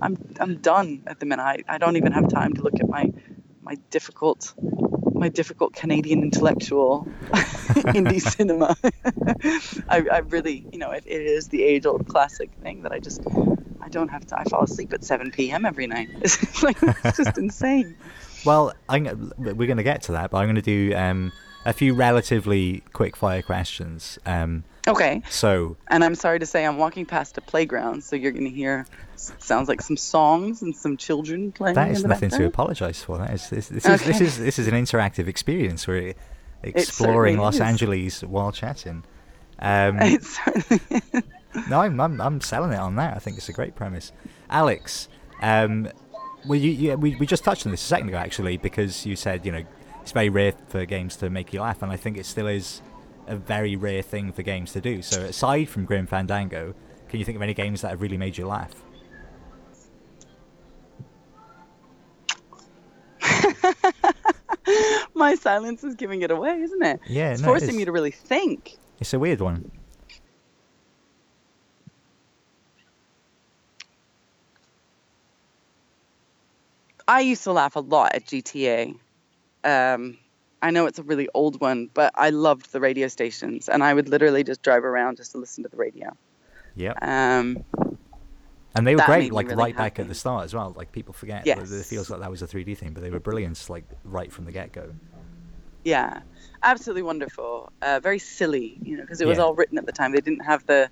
I'm 0.01 0.17
I'm 0.39 0.55
done 0.57 1.03
at 1.07 1.19
the 1.19 1.25
minute. 1.25 1.43
I, 1.43 1.63
I 1.67 1.77
don't 1.77 1.97
even 1.97 2.11
have 2.11 2.29
time 2.29 2.53
to 2.53 2.61
look 2.61 2.79
at 2.79 2.89
my 2.89 3.11
my 3.61 3.75
difficult 3.89 4.53
my 5.19 5.29
difficult 5.29 5.73
Canadian 5.73 6.23
intellectual 6.23 7.07
indie 7.93 8.21
cinema. 8.35 8.75
I, 9.89 10.05
I 10.11 10.17
really, 10.19 10.65
you 10.71 10.79
know, 10.79 10.91
it, 10.91 11.03
it 11.05 11.21
is 11.21 11.49
the 11.49 11.61
age 11.61 11.85
old 11.85 12.07
classic 12.07 12.49
thing 12.63 12.83
that 12.83 12.91
I 12.91 12.99
just, 12.99 13.21
I 13.89 13.91
don't 13.91 14.09
have 14.09 14.25
to, 14.27 14.39
I 14.39 14.43
fall 14.43 14.63
asleep 14.63 14.93
at 14.93 15.03
7 15.03 15.31
p.m. 15.31 15.65
every 15.65 15.87
night. 15.87 16.09
It's, 16.21 16.61
like, 16.61 16.77
it's 16.81 17.17
just 17.17 17.37
insane. 17.45 17.95
Well, 18.45 18.73
I'm, 18.87 19.33
we're 19.37 19.55
going 19.67 19.77
to 19.77 19.83
get 19.83 20.03
to 20.03 20.11
that, 20.11 20.29
but 20.29 20.37
I'm 20.37 20.45
going 20.45 20.55
to 20.55 20.61
do 20.61 20.95
um, 20.95 21.31
a 21.65 21.73
few 21.73 21.95
relatively 21.95 22.83
quick 22.93 23.15
fire 23.15 23.41
questions. 23.41 24.19
Um, 24.25 24.63
Okay. 24.87 25.21
So 25.29 25.75
And 25.87 26.03
I'm 26.03 26.15
sorry 26.15 26.39
to 26.39 26.45
say, 26.45 26.65
I'm 26.65 26.77
walking 26.77 27.05
past 27.05 27.37
a 27.37 27.41
playground, 27.41 28.03
so 28.03 28.15
you're 28.15 28.31
going 28.31 28.45
to 28.45 28.49
hear 28.49 28.85
sounds 29.15 29.67
like 29.67 29.81
some 29.81 29.97
songs 29.97 30.61
and 30.61 30.75
some 30.75 30.97
children 30.97 31.51
playing. 31.51 31.75
That 31.75 31.89
is 31.89 31.89
in 31.89 31.95
is 31.97 32.01
the 32.03 32.07
nothing 32.07 32.29
to 32.31 32.45
apologise 32.45 33.03
for. 33.03 33.17
That 33.17 33.33
is 33.33 33.49
this, 33.49 33.67
this 33.67 33.85
is 33.85 34.03
this 34.03 34.21
is 34.21 34.37
this 34.39 34.57
is 34.57 34.67
an 34.67 34.73
interactive 34.73 35.27
experience. 35.27 35.87
We're 35.87 36.15
exploring 36.63 37.37
Los 37.37 37.55
is. 37.55 37.61
Angeles 37.61 38.23
while 38.23 38.51
chatting. 38.51 39.03
Um, 39.61 39.99
It 39.99 40.23
certainly 40.23 40.79
is. 41.11 41.23
No, 41.69 41.81
I'm, 41.81 41.99
I'm 41.99 42.21
I'm 42.21 42.41
selling 42.41 42.71
it 42.71 42.79
on 42.79 42.95
that. 42.95 43.15
I 43.15 43.19
think 43.19 43.37
it's 43.37 43.49
a 43.49 43.53
great 43.53 43.75
premise. 43.75 44.11
Aleks, 44.51 45.07
um, 45.41 45.89
well, 46.47 46.59
you, 46.59 46.71
you, 46.71 46.97
we 46.97 47.15
we 47.15 47.25
just 47.25 47.43
touched 47.43 47.65
on 47.65 47.71
this 47.71 47.81
a 47.81 47.87
second 47.87 48.09
ago 48.09 48.17
actually 48.17 48.57
because 48.57 49.05
you 49.05 49.15
said 49.15 49.45
you 49.45 49.51
know 49.51 49.63
it's 50.01 50.11
very 50.11 50.29
rare 50.29 50.53
for 50.67 50.85
games 50.85 51.15
to 51.17 51.29
make 51.29 51.53
you 51.53 51.61
laugh, 51.61 51.81
and 51.81 51.91
I 51.91 51.95
think 51.97 52.17
it 52.17 52.25
still 52.25 52.47
is 52.47 52.81
a 53.27 53.35
very 53.35 53.75
rare 53.75 54.01
thing 54.01 54.31
for 54.31 54.41
games 54.41 54.71
to 54.73 54.81
do. 54.81 55.01
So 55.01 55.21
aside 55.21 55.69
from 55.69 55.85
Grim 55.85 56.07
Fandango, 56.07 56.73
can 57.07 57.19
you 57.19 57.25
think 57.25 57.35
of 57.35 57.41
any 57.41 57.53
games 57.53 57.81
that 57.81 57.89
have 57.89 58.01
really 58.01 58.17
made 58.17 58.37
you 58.37 58.47
laugh? 58.47 58.73
My 65.13 65.35
silence 65.35 65.83
is 65.83 65.95
giving 65.95 66.21
it 66.21 66.31
away, 66.31 66.61
isn't 66.61 66.83
it? 66.83 66.99
Yeah, 67.07 67.31
it's 67.31 67.41
no, 67.41 67.49
forcing 67.49 67.75
me 67.75 67.85
to 67.85 67.91
really 67.91 68.11
think. 68.11 68.77
It's 68.99 69.13
a 69.13 69.19
weird 69.19 69.41
one. 69.41 69.71
I 77.09 77.21
used 77.21 77.43
to 77.45 77.51
laugh 77.51 77.75
a 77.75 77.79
lot 77.79 78.13
at 78.13 78.25
GTA. 78.25 78.95
Um, 79.63 80.17
I 80.61 80.69
know 80.69 80.85
it's 80.85 80.99
a 80.99 81.03
really 81.03 81.27
old 81.33 81.59
one, 81.59 81.89
but 81.93 82.11
I 82.15 82.29
loved 82.29 82.71
the 82.71 82.79
radio 82.79 83.07
stations, 83.07 83.67
and 83.67 83.83
I 83.83 83.93
would 83.93 84.07
literally 84.09 84.43
just 84.43 84.61
drive 84.61 84.85
around 84.85 85.17
just 85.17 85.31
to 85.31 85.39
listen 85.39 85.63
to 85.63 85.69
the 85.69 85.77
radio. 85.77 86.15
Yep. 86.75 86.97
Um, 87.01 87.63
And 88.75 88.85
they 88.85 88.95
were 88.95 89.01
great, 89.01 89.33
like 89.33 89.47
really 89.47 89.57
right 89.57 89.75
back 89.75 89.97
at 89.97 90.07
the 90.07 90.13
start 90.13 90.45
as 90.45 90.53
well. 90.53 90.73
Like 90.77 90.91
people 90.91 91.13
forget 91.13 91.45
Yes. 91.47 91.71
it 91.71 91.85
feels 91.85 92.09
like 92.11 92.19
that 92.19 92.29
was 92.29 92.41
a 92.43 92.47
3D 92.47 92.77
thing, 92.77 92.93
but 92.93 93.01
they 93.01 93.09
were 93.09 93.19
brilliant, 93.19 93.67
like 93.69 93.85
right 94.03 94.31
from 94.31 94.45
the 94.45 94.51
get 94.51 94.71
go. 94.71 94.93
yeah, 95.83 96.19
absolutely 96.61 97.01
wonderful. 97.01 97.71
Uh, 97.81 97.99
very 97.99 98.19
silly, 98.19 98.77
you 98.83 98.95
know, 98.97 99.01
because 99.03 99.19
it 99.21 99.27
was 99.27 99.37
Yeah. 99.39 99.45
all 99.45 99.55
written 99.55 99.77
at 99.79 99.85
the 99.87 99.91
time. 99.91 100.11
They 100.11 100.21
didn't 100.21 100.45
have 100.45 100.63
the 100.67 100.91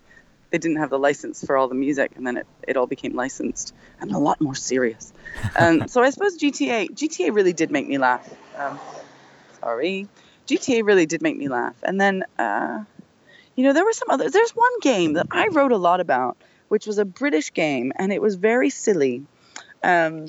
they 0.49 0.57
didn't 0.57 0.77
have 0.77 0.89
the 0.89 0.99
license 0.99 1.43
for 1.43 1.57
all 1.57 1.67
the 1.67 1.75
music, 1.75 2.11
and 2.15 2.25
then 2.25 2.37
it, 2.37 2.47
it 2.67 2.77
all 2.77 2.87
became 2.87 3.15
licensed 3.15 3.73
and 3.99 4.11
a 4.11 4.17
lot 4.17 4.39
more 4.39 4.55
serious. 4.55 5.11
Um, 5.57 5.87
so 5.87 6.01
I 6.01 6.09
suppose 6.09 6.37
GTA 6.37 6.91
GTA 6.91 7.33
really 7.33 7.53
did 7.53 7.71
make 7.71 7.87
me 7.87 7.97
laugh. 7.97 8.27
Um, 8.57 8.79
sorry, 9.59 10.07
GTA 10.47 10.83
really 10.83 11.05
did 11.05 11.21
make 11.21 11.37
me 11.37 11.49
laugh. 11.49 11.75
And 11.83 11.99
then, 11.99 12.23
uh, 12.39 12.83
you 13.55 13.63
know, 13.63 13.73
there 13.73 13.85
were 13.85 13.93
some 13.93 14.09
others. 14.09 14.31
There's 14.31 14.51
one 14.51 14.79
game 14.81 15.13
that 15.13 15.27
I 15.31 15.47
wrote 15.47 15.71
a 15.71 15.77
lot 15.77 15.99
about, 15.99 16.37
which 16.69 16.87
was 16.87 16.97
a 16.97 17.05
British 17.05 17.53
game, 17.53 17.91
and 17.97 18.11
it 18.13 18.21
was 18.21 18.35
very 18.35 18.69
silly. 18.69 19.23
Um, 19.83 20.27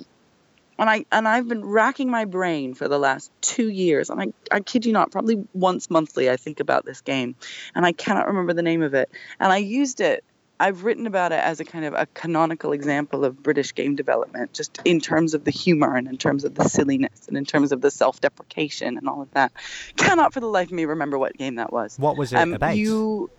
and 0.79 0.89
I 0.89 1.05
and 1.11 1.27
I've 1.27 1.49
been 1.49 1.65
racking 1.65 2.11
my 2.11 2.25
brain 2.25 2.75
for 2.75 2.89
the 2.89 2.99
last 2.99 3.31
two 3.41 3.69
years, 3.69 4.11
and 4.11 4.21
I 4.21 4.27
I 4.51 4.61
kid 4.61 4.87
you 4.87 4.93
not, 4.93 5.11
probably 5.11 5.45
once 5.53 5.91
monthly 5.91 6.31
I 6.31 6.37
think 6.37 6.61
about 6.61 6.85
this 6.85 7.01
game, 7.01 7.35
and 7.75 7.85
I 7.85 7.93
cannot 7.93 8.27
remember 8.27 8.53
the 8.53 8.63
name 8.63 8.83
of 8.83 8.95
it. 8.95 9.11
And 9.41 9.53
I 9.53 9.59
used 9.59 10.01
it. 10.01 10.25
I've 10.61 10.83
written 10.83 11.07
about 11.07 11.31
it 11.31 11.39
as 11.39 11.61
a 11.61 11.65
kind 11.65 11.85
of 11.85 11.95
a 11.95 12.07
canonical 12.15 12.73
example 12.73 13.25
of 13.25 13.41
British 13.45 13.75
game 13.77 13.95
development, 13.95 14.53
just 14.55 14.81
in 14.85 15.01
terms 15.01 15.35
of 15.35 15.45
the 15.45 15.53
humor 15.53 15.95
and 15.95 16.09
in 16.09 16.19
terms 16.19 16.43
of 16.45 16.57
the 16.57 16.69
silliness 16.69 17.29
and 17.29 17.37
in 17.37 17.45
terms 17.45 17.71
of 17.71 17.81
the 17.81 17.93
self-deprecation 17.93 18.99
and 18.99 19.09
all 19.09 19.23
of 19.23 19.31
that. 19.35 19.53
Cannot 19.97 20.35
for 20.35 20.41
the 20.41 20.49
life 20.49 20.67
of 20.67 20.73
me 20.73 20.85
remember 20.85 21.17
what 21.17 21.37
game 21.37 21.55
that 21.57 21.73
was. 21.73 21.97
What 21.97 22.17
was 22.17 22.33
it 22.33 22.39
Um, 22.39 22.55
about? 22.55 22.77
You, 22.77 23.31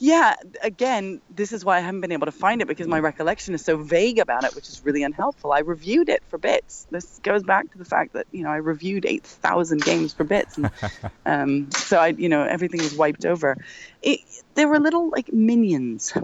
yeah. 0.00 0.34
Again, 0.62 1.20
this 1.28 1.52
is 1.52 1.62
why 1.62 1.76
I 1.76 1.80
haven't 1.80 2.00
been 2.00 2.12
able 2.12 2.24
to 2.24 2.32
find 2.32 2.62
it 2.62 2.68
because 2.68 2.86
my 2.86 2.98
recollection 2.98 3.54
is 3.54 3.62
so 3.62 3.76
vague 3.76 4.18
about 4.18 4.44
it, 4.44 4.54
which 4.54 4.68
is 4.70 4.82
really 4.82 5.02
unhelpful. 5.02 5.52
I 5.52 5.58
reviewed 5.58 6.08
it 6.08 6.22
for 6.28 6.38
bits. 6.38 6.86
This 6.90 7.20
goes 7.22 7.42
back 7.42 7.70
to 7.72 7.78
the 7.78 7.84
fact 7.84 8.14
that 8.14 8.26
you 8.32 8.42
know 8.42 8.48
I 8.48 8.56
reviewed 8.56 9.04
eight 9.04 9.24
thousand 9.24 9.84
games 9.84 10.14
for 10.14 10.24
bits, 10.24 10.56
and 10.56 10.70
um, 11.26 11.70
so 11.70 11.98
I, 11.98 12.08
you 12.08 12.30
know, 12.30 12.42
everything 12.42 12.80
was 12.80 12.94
wiped 12.94 13.26
over. 13.26 13.58
It, 14.00 14.20
there 14.54 14.68
were 14.68 14.80
little 14.80 15.10
like 15.10 15.32
minions. 15.32 16.14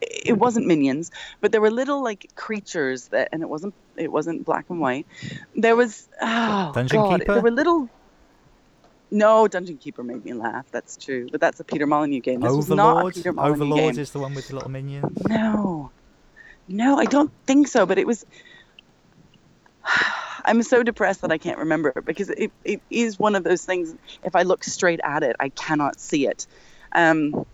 It 0.00 0.38
wasn't 0.38 0.66
minions, 0.66 1.10
but 1.40 1.50
there 1.50 1.60
were 1.60 1.72
little 1.72 2.04
like 2.04 2.30
creatures 2.36 3.08
that, 3.08 3.30
and 3.32 3.42
it 3.42 3.48
wasn't 3.48 3.74
it 3.96 4.12
wasn't 4.12 4.44
black 4.44 4.66
and 4.70 4.80
white. 4.80 5.06
There 5.56 5.74
was 5.74 6.08
oh 6.22 6.70
Dungeon 6.72 7.00
god, 7.00 7.20
Keeper? 7.20 7.34
there 7.34 7.42
were 7.42 7.50
little. 7.50 7.88
No, 9.10 9.48
Dungeon 9.48 9.76
Keeper 9.76 10.02
made 10.02 10.24
me 10.24 10.32
laugh. 10.32 10.66
That's 10.70 10.96
true, 10.96 11.28
but 11.30 11.40
that's 11.40 11.58
a 11.60 11.64
Peter 11.64 11.86
Molyneux 11.86 12.20
game. 12.20 12.40
This 12.40 12.52
was 12.52 12.68
not 12.68 12.78
a 12.78 12.90
Overlord. 12.90 13.14
Peter 13.14 13.32
Molyneux 13.32 13.54
Overlord 13.54 13.94
game. 13.94 14.02
is 14.02 14.10
the 14.12 14.18
one 14.20 14.34
with 14.34 14.48
the 14.48 14.54
little 14.54 14.70
minions. 14.70 15.18
No, 15.28 15.90
no, 16.68 16.98
I 16.98 17.04
don't 17.06 17.32
think 17.46 17.68
so. 17.68 17.86
But 17.86 17.98
it 17.98 18.06
was. 18.06 18.24
I'm 20.42 20.62
so 20.62 20.82
depressed 20.82 21.20
that 21.20 21.30
I 21.30 21.36
can't 21.36 21.58
remember 21.58 21.92
it 21.94 22.04
because 22.06 22.30
it, 22.30 22.50
it 22.64 22.80
is 22.88 23.18
one 23.18 23.34
of 23.36 23.44
those 23.44 23.64
things. 23.64 23.94
If 24.24 24.34
I 24.34 24.42
look 24.42 24.64
straight 24.64 25.00
at 25.04 25.22
it, 25.22 25.36
I 25.38 25.50
cannot 25.50 26.00
see 26.00 26.26
it. 26.26 26.46
Um, 26.92 27.44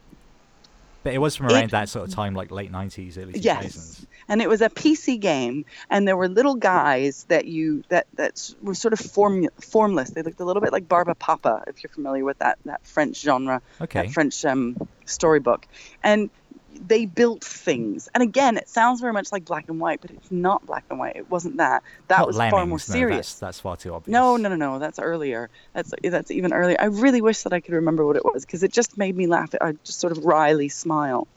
But 1.07 1.14
it 1.14 1.18
was 1.18 1.36
from 1.36 1.46
It- 1.46 1.52
around 1.52 1.70
that 1.70 1.88
sort 1.88 2.09
of 2.09 2.12
time, 2.12 2.34
like 2.34 2.50
late 2.50 2.72
nineties, 2.72 3.16
early 3.16 3.34
two 3.34 3.40
thousands. 3.40 3.98
Yes, 4.00 4.07
and 4.28 4.42
it 4.42 4.48
was 4.48 4.61
a 4.61 4.68
PC 4.68 5.20
game, 5.20 5.64
and 5.88 6.07
there 6.09 6.16
were 6.16 6.26
little 6.28 6.57
guys 6.57 7.24
that 7.28 7.44
you 7.44 7.84
that 7.90 8.09
that 8.14 8.50
were 8.61 8.74
sort 8.74 8.92
of 8.92 8.98
form 8.98 9.46
formless. 9.61 10.11
They 10.11 10.22
looked 10.22 10.40
a 10.40 10.44
little 10.44 10.61
bit 10.61 10.72
like 10.72 10.88
Barbapapa, 10.88 11.68
if 11.68 11.84
you're 11.84 11.90
familiar 11.92 12.24
with 12.24 12.40
that 12.40 12.59
that 12.64 12.84
French 12.84 13.20
genre, 13.20 13.62
Okay. 13.80 14.02
that 14.02 14.12
French 14.12 14.44
um, 14.44 14.76
storybook, 15.04 15.68
and 16.02 16.28
they 16.77 17.07
built 17.07 17.45
things. 17.45 18.09
And 18.14 18.22
again, 18.22 18.57
it 18.57 18.68
sounds 18.68 19.01
very 19.01 19.12
much 19.12 19.33
like 19.33 19.45
black 19.45 19.68
and 19.68 19.81
white, 19.81 20.01
but 20.01 20.11
it's 20.11 20.31
not 20.31 20.64
black 20.66 20.85
and 20.91 20.99
white. 20.99 21.16
It 21.16 21.31
wasn't 21.31 21.57
that. 21.59 21.83
That 22.09 22.18
Not 22.18 22.27
was 22.27 22.37
lemmings, 22.37 22.53
far 22.53 22.66
more 22.66 22.74
no, 22.74 22.79
serious. 22.79 23.29
that's, 23.35 23.41
that's 23.41 23.61
far 23.61 23.77
too 23.77 23.95
obvious. 23.95 24.12
No, 24.12 24.37
no, 24.37 24.49
no, 24.49 24.57
no. 24.57 24.79
That's 24.79 24.99
earlier. 24.99 25.51
That's 25.74 25.93
that's 26.03 26.31
even 26.31 26.53
earlier. 26.53 26.77
I 26.81 26.87
really 26.87 27.20
wish 27.20 27.43
that 27.43 27.53
I 27.53 27.61
could 27.61 27.74
remember 27.74 28.05
what 28.07 28.16
it 28.16 28.24
was 28.24 28.45
because 28.45 28.62
it 28.62 28.72
just 28.72 28.99
made 28.99 29.16
me 29.16 29.27
laugh. 29.27 29.55
I 29.61 29.72
just 29.85 30.01
sort 30.01 30.16
of 30.16 30.24
wryly 30.24 30.68
smile. 30.68 31.29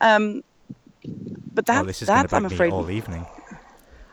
Um, 0.00 0.42
but 1.52 1.66
that, 1.66 1.82
oh, 1.82 1.86
this 1.86 2.02
is 2.02 2.08
that's 2.08 2.32
I'm 2.32 2.46
afraid. 2.46 2.72
all 2.72 2.90
evening. 2.90 3.26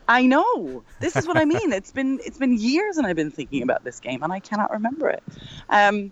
I 0.07 0.25
know. 0.25 0.83
This 0.99 1.15
is 1.15 1.25
what 1.27 1.37
I 1.37 1.45
mean. 1.45 1.71
It's 1.71 1.91
been 1.91 2.19
it's 2.25 2.37
been 2.37 2.57
years, 2.57 2.97
and 2.97 3.07
I've 3.07 3.15
been 3.15 3.31
thinking 3.31 3.63
about 3.63 3.83
this 3.83 3.99
game, 3.99 4.23
and 4.23 4.33
I 4.33 4.39
cannot 4.39 4.71
remember 4.71 5.09
it. 5.09 5.23
Um, 5.69 6.11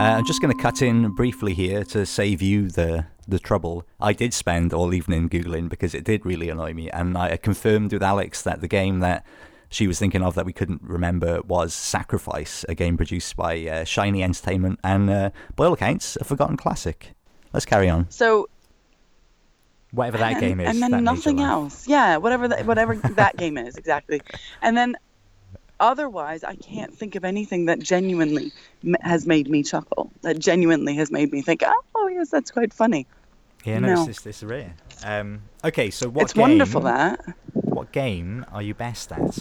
Uh, 0.00 0.14
I'm 0.16 0.24
just 0.24 0.40
going 0.40 0.56
to 0.56 0.62
cut 0.62 0.80
in 0.80 1.10
briefly 1.10 1.54
here 1.54 1.82
to 1.86 2.06
save 2.06 2.40
you 2.40 2.68
the 2.68 3.06
the 3.28 3.38
trouble. 3.38 3.86
I 4.00 4.12
did 4.12 4.32
spend 4.34 4.72
all 4.72 4.94
evening 4.94 5.28
googling 5.28 5.68
because 5.68 5.94
it 5.94 6.04
did 6.04 6.24
really 6.24 6.48
annoy 6.48 6.72
me, 6.74 6.90
and 6.90 7.16
I 7.16 7.36
confirmed 7.36 7.92
with 7.92 8.02
Aleks 8.02 8.42
that 8.42 8.60
the 8.60 8.68
game 8.68 9.00
that 9.00 9.24
she 9.68 9.86
was 9.86 9.98
thinking 9.98 10.22
of 10.22 10.34
that 10.34 10.46
we 10.46 10.52
couldn't 10.52 10.82
remember 10.82 11.42
was 11.42 11.74
Sacrifice, 11.74 12.64
a 12.68 12.74
game 12.74 12.96
produced 12.96 13.36
by 13.36 13.66
uh, 13.66 13.84
Shiny 13.84 14.22
Entertainment, 14.22 14.80
and 14.82 15.10
uh, 15.10 15.30
by 15.56 15.66
all 15.66 15.74
accounts, 15.74 16.16
a 16.16 16.24
forgotten 16.24 16.56
classic. 16.56 17.12
Let's 17.52 17.66
carry 17.66 17.88
on. 17.88 18.10
so 18.10 18.48
Whatever 19.90 20.18
that 20.18 20.32
and, 20.32 20.40
game 20.40 20.60
is, 20.60 20.68
and 20.68 20.82
then 20.82 20.90
that 20.90 20.96
made 21.02 21.10
you 21.10 21.16
nothing 21.16 21.40
else. 21.40 21.88
Yeah, 21.88 22.18
whatever 22.18 22.48
that 22.48 22.66
whatever 22.66 22.94
that 22.96 23.38
game 23.38 23.56
is 23.56 23.76
exactly. 23.76 24.20
And 24.60 24.76
then 24.76 24.98
otherwise, 25.80 26.44
I 26.44 26.56
can't 26.56 26.94
think 26.94 27.14
of 27.14 27.24
anything 27.24 27.66
that 27.66 27.78
genuinely 27.78 28.52
m- 28.84 28.96
has 29.00 29.26
made 29.26 29.48
me 29.48 29.62
chuckle. 29.62 30.10
That 30.20 30.38
genuinely 30.38 30.94
has 30.96 31.10
made 31.10 31.32
me 31.32 31.40
think, 31.40 31.62
oh 31.94 32.08
yes, 32.08 32.28
that's 32.28 32.50
quite 32.50 32.74
funny. 32.74 33.06
Yeah, 33.64 33.80
no, 33.80 33.94
No. 33.94 34.08
It's, 34.08 34.24
it's, 34.24 34.42
rare. 34.42 34.74
Um, 35.04 35.42
okay, 35.64 35.90
so 35.90 36.08
what 36.08 36.24
it's 36.24 36.32
game? 36.32 36.42
wonderful 36.42 36.82
that. 36.82 37.20
What 37.52 37.92
game 37.92 38.46
are 38.52 38.62
you 38.62 38.74
best 38.74 39.12
at? 39.12 39.38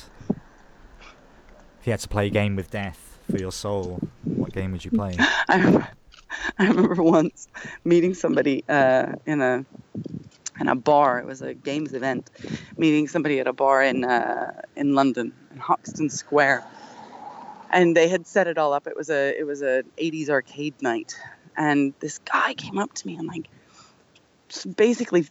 If 1.80 1.86
you 1.86 1.91
had 1.91 1.99
to 2.01 2.07
play 2.07 2.28
a 2.28 2.30
game 2.30 2.55
with 2.55 2.72
death 2.72 3.20
for 3.30 3.38
your 3.38 3.51
soul, 3.51 3.99
what 4.24 4.53
game 4.53 4.72
would 4.72 4.84
you 4.84 4.91
play? 4.91 5.15
I 5.47 5.57
remember, 5.57 5.88
I 6.57 6.68
remember 6.68 7.03
once 7.03 7.47
meeting 7.84 8.13
somebody 8.13 8.63
uh, 8.68 9.13
in 9.26 9.41
a 9.41 9.65
in 10.59 10.68
a 10.68 10.76
bar. 10.76 11.20
It 11.20 11.26
was 11.26 11.41
a 11.41 11.53
games 11.53 11.93
event. 11.93 12.30
Meeting 12.78 13.07
somebody 13.07 13.39
at 13.39 13.47
a 13.47 13.53
bar 13.53 13.84
in 13.84 14.03
uh, 14.03 14.61
in 14.76 14.95
London, 14.95 15.34
in 15.51 15.57
Hoxton 15.57 16.09
Square, 16.09 16.65
and 17.72 17.95
they 17.95 18.07
had 18.07 18.28
set 18.28 18.47
it 18.47 18.57
all 18.57 18.74
up. 18.74 18.88
It 18.88 18.95
was 18.95 19.09
a 19.09 19.39
it 19.39 19.45
was 19.45 19.61
a 19.61 19.84
80s 19.97 20.30
arcade 20.30 20.82
night, 20.82 21.15
and 21.55 21.93
this 21.99 22.18
guy 22.20 22.53
came 22.55 22.78
up 22.78 22.93
to 22.93 23.07
me 23.07 23.15
and 23.15 23.28
like 23.28 23.47
basically 24.76 25.28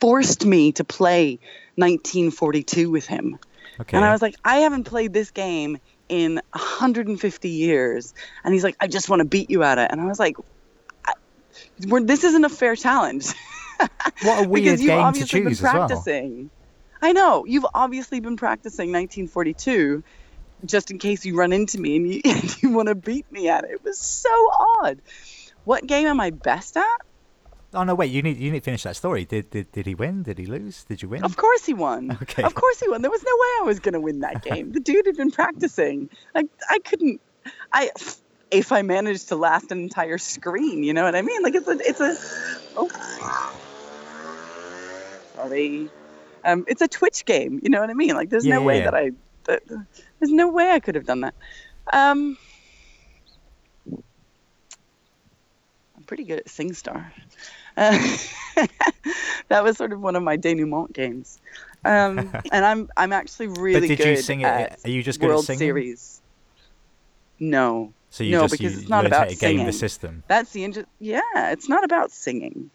forced 0.00 0.44
me 0.44 0.72
to 0.72 0.84
play 0.84 1.38
1942 1.76 2.90
with 2.90 3.06
him. 3.06 3.38
Okay. 3.80 3.96
And 3.96 4.04
I 4.04 4.12
was 4.12 4.22
like, 4.22 4.36
I 4.44 4.58
haven't 4.58 4.84
played 4.84 5.12
this 5.12 5.30
game 5.30 5.78
in 6.08 6.40
150 6.52 7.48
years. 7.48 8.14
And 8.44 8.54
he's 8.54 8.64
like, 8.64 8.76
I 8.80 8.86
just 8.86 9.08
want 9.08 9.20
to 9.20 9.26
beat 9.26 9.50
you 9.50 9.62
at 9.62 9.78
it. 9.78 9.90
And 9.90 10.00
I 10.00 10.06
was 10.06 10.18
like, 10.18 10.36
I, 11.04 11.12
this 11.78 12.24
isn't 12.24 12.44
a 12.44 12.48
fair 12.48 12.76
challenge. 12.76 13.26
what 14.22 14.44
a 14.44 14.48
weird 14.48 14.64
because 14.64 14.80
you've 14.80 14.88
game 14.88 14.98
to 14.98 15.04
obviously 15.04 15.40
been 15.40 15.50
choose 15.50 15.58
as 15.58 15.62
well. 15.62 15.88
practicing. 15.88 16.50
I 17.02 17.12
know. 17.12 17.44
You've 17.44 17.66
obviously 17.74 18.20
been 18.20 18.36
practicing 18.36 18.90
1942 18.92 20.02
just 20.64 20.90
in 20.90 20.98
case 20.98 21.24
you 21.24 21.36
run 21.36 21.52
into 21.52 21.78
me 21.78 21.96
and 21.96 22.14
you, 22.14 22.20
and 22.24 22.62
you 22.62 22.70
want 22.70 22.88
to 22.88 22.94
beat 22.94 23.30
me 23.30 23.48
at 23.48 23.64
it. 23.64 23.72
It 23.72 23.84
was 23.84 23.98
so 23.98 24.30
odd. 24.80 24.98
What 25.64 25.86
game 25.86 26.06
am 26.06 26.20
I 26.20 26.30
best 26.30 26.76
at? 26.76 27.05
Oh 27.76 27.84
no! 27.84 27.94
Wait, 27.94 28.10
you 28.10 28.22
need 28.22 28.38
you 28.38 28.50
need 28.50 28.60
to 28.60 28.64
finish 28.64 28.82
that 28.84 28.96
story. 28.96 29.24
Did 29.26 29.50
did 29.50 29.70
did 29.70 29.86
he 29.86 29.94
win? 29.94 30.22
Did 30.22 30.38
he 30.38 30.46
lose? 30.46 30.82
Did 30.84 31.02
you 31.02 31.08
win? 31.10 31.22
Of 31.22 31.36
course 31.36 31.64
he 31.66 31.74
won. 31.74 32.16
Okay. 32.22 32.42
Of 32.42 32.54
course 32.54 32.80
he 32.80 32.88
won. 32.88 33.02
There 33.02 33.10
was 33.10 33.22
no 33.22 33.30
way 33.32 33.48
I 33.60 33.62
was 33.66 33.78
going 33.80 33.92
to 33.92 34.00
win 34.00 34.20
that 34.20 34.42
game. 34.50 34.72
the 34.72 34.80
dude 34.80 35.06
had 35.06 35.16
been 35.16 35.30
practicing. 35.30 36.08
Like 36.34 36.46
I 36.70 36.78
couldn't. 36.80 37.20
I 37.72 37.90
if 38.50 38.72
I 38.72 38.82
managed 38.82 39.28
to 39.28 39.36
last 39.36 39.70
an 39.72 39.78
entire 39.80 40.18
screen, 40.18 40.82
you 40.84 40.94
know 40.94 41.04
what 41.04 41.14
I 41.14 41.22
mean? 41.22 41.42
Like 41.42 41.54
it's 41.54 41.68
a 41.68 41.78
it's 41.80 42.00
a. 42.00 42.16
Oh. 42.76 42.88
Sorry. 45.34 45.90
Um, 46.44 46.64
it's 46.68 46.80
a 46.80 46.88
Twitch 46.88 47.24
game. 47.24 47.60
You 47.62 47.70
know 47.70 47.80
what 47.80 47.90
I 47.90 47.94
mean? 47.94 48.14
Like 48.14 48.30
there's 48.30 48.46
Yeah, 48.46 48.54
no 48.56 48.62
way 48.62 48.78
yeah. 48.78 48.84
that 48.84 48.94
I. 48.94 49.10
That, 49.44 49.62
there's 50.18 50.32
no 50.32 50.48
way 50.48 50.70
I 50.70 50.80
could 50.80 50.94
have 50.94 51.04
done 51.06 51.20
that. 51.20 51.34
Um. 51.92 52.38
I'm 55.96 56.02
pretty 56.06 56.24
good 56.24 56.38
at 56.38 56.46
SingStar. 56.46 57.06
Uh, 57.76 58.16
that 59.48 59.62
was 59.64 59.76
sort 59.76 59.92
of 59.92 60.00
one 60.00 60.16
of 60.16 60.22
my 60.22 60.36
denouement 60.36 60.92
games. 60.92 61.38
Um, 61.84 62.18
and 62.52 62.64
I'm 62.64 62.88
I'm 62.96 63.12
actually 63.12 63.48
really 63.48 63.88
did 63.88 63.98
good 63.98 64.06
you 64.08 64.16
sing 64.16 64.40
it- 64.40 64.44
at 64.46 64.80
are 64.84 64.90
you 64.90 65.02
just 65.02 65.20
good 65.20 65.26
at 65.26 65.32
World 65.34 65.44
singing? 65.44 65.58
Series. 65.58 66.20
No, 67.38 67.92
So 68.10 68.24
you 68.24 68.32
No, 68.32 68.42
just 68.42 68.52
because 68.52 68.72
you 68.74 68.80
it's 68.80 68.88
not 68.88 69.04
about 69.06 69.28
game 69.28 69.58
the 69.58 69.64
singing. 69.64 69.72
system. 69.72 70.22
that's 70.26 70.52
the 70.52 70.64
inter- 70.64 70.86
yeah. 71.00 71.20
It's 71.52 71.68
not 71.68 71.84
about 71.84 72.10
singing. 72.10 72.70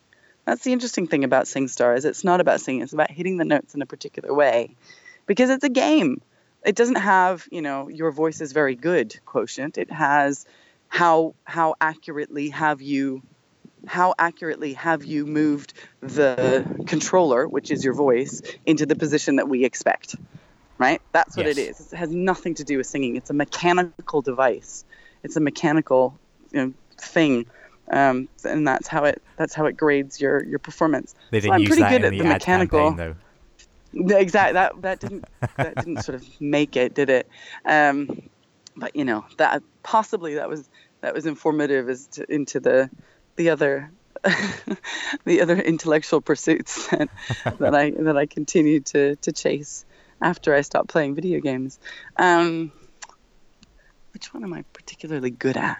That's 0.46 0.64
the 0.64 0.72
interesting 0.74 1.08
thing 1.08 1.24
about 1.24 1.46
SingStar 1.46 1.98
is 1.98 2.06
it's 2.06 2.24
not 2.24 2.42
about 2.42 2.62
singing. 2.62 2.82
It's 2.84 2.94
about 2.94 3.10
hitting 3.12 3.38
the 3.38 3.46
notes 3.46 3.74
in 3.76 3.82
a 3.82 3.86
particular 3.86 4.34
way, 4.34 4.76
because 5.26 5.50
it's 5.50 5.64
a 5.64 5.70
game. 5.70 6.22
It 6.64 6.76
doesn't 6.76 6.96
have 6.98 7.48
you 7.52 7.62
know 7.64 7.88
your 7.90 8.12
voice 8.12 8.40
is 8.42 8.52
very 8.52 8.76
good 8.76 9.20
quotient. 9.26 9.78
It 9.80 9.92
has 9.92 10.46
how 10.90 11.34
how 11.44 11.74
accurately 11.82 12.50
have 12.50 12.82
you 12.82 13.24
how 13.88 14.14
accurately 14.20 14.74
have 14.74 15.04
you 15.04 15.26
moved 15.26 15.74
the 16.02 16.66
controller, 16.88 17.48
which 17.48 17.72
is 17.72 17.84
your 17.84 17.94
voice, 17.94 18.42
into 18.66 18.86
the 18.86 18.96
position 18.96 19.38
that 19.38 19.50
we 19.50 19.64
expect? 19.64 20.16
Right? 20.78 21.02
That's 21.12 21.38
what 21.38 21.48
it 21.48 21.58
Yes. 21.58 21.80
is. 21.80 21.94
It 21.94 21.98
has 21.98 22.12
nothing 22.12 22.56
to 22.56 22.64
do 22.64 22.78
with 22.78 22.88
singing. 22.88 23.16
It's 23.16 23.30
a 23.30 23.34
mechanical 23.34 24.22
device. 24.22 24.84
It's 25.24 25.36
a 25.36 25.40
mechanical 25.40 26.20
you 26.52 26.60
know, 26.66 26.74
thing. 27.00 27.46
Um, 27.92 28.30
and 28.44 28.68
that's 28.68 28.88
how 28.88 29.04
it 29.04 29.22
that's 29.38 29.54
how 29.54 29.66
it 29.66 29.76
grades 29.78 30.20
your 30.20 30.44
your 30.44 30.60
performance. 30.60 31.14
They 31.30 31.42
didn't 31.42 31.54
I'm 31.54 31.62
use 31.62 31.70
pretty 31.70 31.82
that 31.82 31.90
good 31.90 32.02
in 32.02 32.06
at 32.06 32.12
the, 32.12 32.18
the 32.18 32.24
mechanical. 32.24 32.94
campaign, 32.94 33.16
though. 33.94 34.18
Exactly. 34.18 34.54
That 34.54 34.82
that 34.82 35.00
didn't 35.00 35.26
that 35.58 35.76
didn't 35.76 36.04
sort 36.04 36.16
of 36.16 36.26
make 36.40 36.78
it, 36.78 36.94
did 36.94 37.10
it? 37.10 37.28
Um, 37.66 38.30
but 38.76 38.96
you 38.96 39.04
know 39.04 39.26
that 39.38 39.62
possibly 39.84 40.36
that 40.36 40.48
was 40.50 40.70
that 41.02 41.14
was 41.14 41.26
informative 41.26 41.90
as 41.90 42.08
to, 42.08 42.34
into 42.34 42.60
the 42.60 42.90
the 43.36 43.50
other 43.50 43.92
the 45.26 45.42
other 45.42 45.58
intellectual 45.58 46.22
pursuits 46.22 46.88
that, 46.92 47.10
that 47.60 47.76
I 47.76 47.92
that 47.92 48.18
I 48.18 48.26
continued 48.26 48.86
to 48.88 49.16
to 49.18 49.32
chase 49.32 49.86
after 50.22 50.54
I 50.54 50.62
stopped 50.62 50.90
playing 50.90 51.16
video 51.16 51.40
games. 51.40 51.80
Um, 52.18 52.72
which 54.14 54.34
one 54.34 54.44
am 54.44 54.54
I 54.54 54.64
particularly 54.74 55.32
good 55.32 55.58
at? 55.58 55.80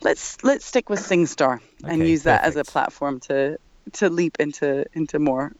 Let's 0.00 0.42
let's 0.42 0.64
stick 0.64 0.88
with 0.88 1.00
SingStar 1.00 1.60
and 1.84 2.06
use 2.06 2.24
that 2.24 2.44
as 2.44 2.56
a 2.56 2.64
platform 2.64 3.20
to 3.20 3.58
to 3.94 4.10
leap 4.10 4.36
into 4.40 4.86
into 4.92 5.18
more 5.18 5.52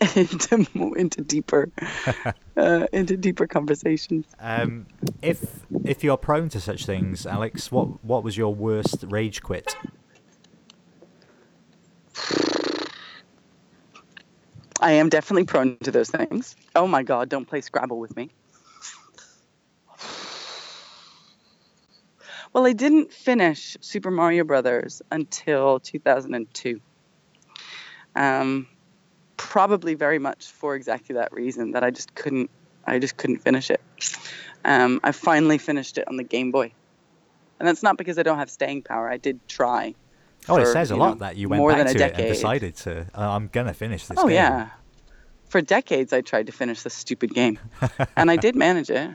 into 0.16 0.92
into 0.96 1.20
deeper 1.22 1.70
uh, 2.56 2.86
into 2.92 3.16
deeper 3.16 3.46
conversations. 3.46 4.24
Um, 4.38 4.86
if 5.20 5.66
if 5.84 6.02
you're 6.02 6.16
prone 6.16 6.48
to 6.50 6.60
such 6.60 6.86
things, 6.86 7.26
Aleks, 7.26 7.70
what 7.70 8.02
what 8.04 8.24
was 8.24 8.36
your 8.36 8.54
worst 8.54 9.04
rage 9.08 9.42
quit? 9.42 9.76
I 14.80 14.92
am 14.92 15.10
definitely 15.10 15.44
prone 15.44 15.76
to 15.78 15.90
those 15.90 16.08
things. 16.08 16.56
Oh 16.74 16.86
my 16.86 17.02
God! 17.02 17.28
Don't 17.28 17.46
play 17.46 17.60
Scrabble 17.60 17.98
with 17.98 18.16
me. 18.16 18.30
Well, 22.52 22.66
I 22.66 22.72
didn't 22.72 23.12
finish 23.12 23.76
Super 23.80 24.10
Mario 24.10 24.42
Brothers 24.44 25.02
until 25.12 25.78
2002. 25.78 26.80
Um, 28.16 28.66
probably 29.40 29.94
very 29.94 30.18
much 30.18 30.48
for 30.48 30.74
exactly 30.74 31.14
that 31.14 31.32
reason 31.32 31.72
that 31.72 31.82
I 31.82 31.90
just 31.90 32.14
couldn't. 32.14 32.50
I 32.84 32.98
just 32.98 33.16
couldn't 33.16 33.38
finish 33.38 33.70
it. 33.70 33.80
Um, 34.66 35.00
I 35.02 35.12
finally 35.12 35.56
finished 35.56 35.96
it 35.96 36.06
on 36.08 36.16
the 36.16 36.22
Game 36.22 36.50
Boy, 36.50 36.72
and 37.58 37.66
that's 37.66 37.82
not 37.82 37.96
because 37.96 38.18
I 38.18 38.22
don't 38.22 38.36
have 38.36 38.50
staying 38.50 38.82
power. 38.82 39.10
I 39.10 39.16
did 39.16 39.40
try. 39.48 39.94
Oh, 40.46 40.56
it 40.56 40.66
says 40.66 40.90
a 40.90 40.96
lot 40.96 41.14
know, 41.14 41.26
that 41.26 41.36
you 41.36 41.48
went 41.48 41.58
more 41.58 41.70
back 41.70 41.86
than 41.86 41.96
a 41.96 41.98
to 41.98 42.04
it 42.04 42.14
and 42.18 42.28
decided 42.28 42.76
to. 42.76 43.06
Uh, 43.14 43.30
I'm 43.30 43.48
gonna 43.48 43.72
finish 43.72 44.06
this. 44.06 44.18
Oh 44.20 44.26
game. 44.26 44.34
yeah. 44.34 44.68
For 45.48 45.62
decades 45.62 46.12
I 46.12 46.20
tried 46.20 46.46
to 46.46 46.52
finish 46.52 46.82
this 46.82 46.94
stupid 46.94 47.32
game. 47.32 47.58
and 48.16 48.30
I 48.30 48.36
did 48.36 48.54
manage 48.54 48.90
it. 48.90 49.10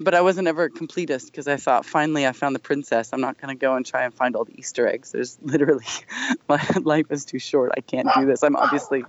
But 0.00 0.14
I 0.14 0.22
wasn't 0.22 0.48
ever 0.48 0.64
a 0.64 0.70
completist 0.70 1.26
because 1.26 1.46
I 1.46 1.56
thought 1.56 1.86
finally 1.86 2.26
I 2.26 2.32
found 2.32 2.56
the 2.56 2.60
princess. 2.60 3.10
I'm 3.12 3.20
not 3.20 3.40
going 3.40 3.56
to 3.56 3.60
go 3.60 3.76
and 3.76 3.86
try 3.86 4.04
and 4.04 4.12
find 4.12 4.34
all 4.34 4.44
the 4.44 4.58
Easter 4.58 4.88
eggs. 4.88 5.12
There's 5.12 5.38
literally 5.42 5.86
my 6.48 6.60
life 6.82 7.06
is 7.10 7.24
too 7.24 7.38
short. 7.38 7.70
I 7.76 7.80
can't 7.80 8.08
do 8.16 8.26
this. 8.26 8.42
I'm 8.42 8.56
obviously 8.56 9.04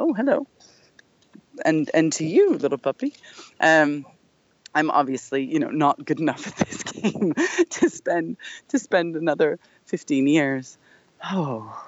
Oh, 0.00 0.14
hello. 0.14 0.46
And 1.62 1.90
and 1.92 2.10
to 2.14 2.24
you, 2.24 2.54
little 2.54 2.78
puppy. 2.78 3.12
Um 3.60 4.06
I'm 4.74 4.90
obviously, 4.90 5.44
you 5.44 5.58
know, 5.58 5.68
not 5.68 6.02
good 6.02 6.20
enough 6.20 6.46
at 6.50 6.56
this 6.66 6.82
game 6.84 7.34
to 7.34 7.90
spend 7.90 8.38
to 8.68 8.78
spend 8.78 9.14
another 9.14 9.58
15 9.84 10.26
years. 10.26 10.78
Oh. 11.22 11.78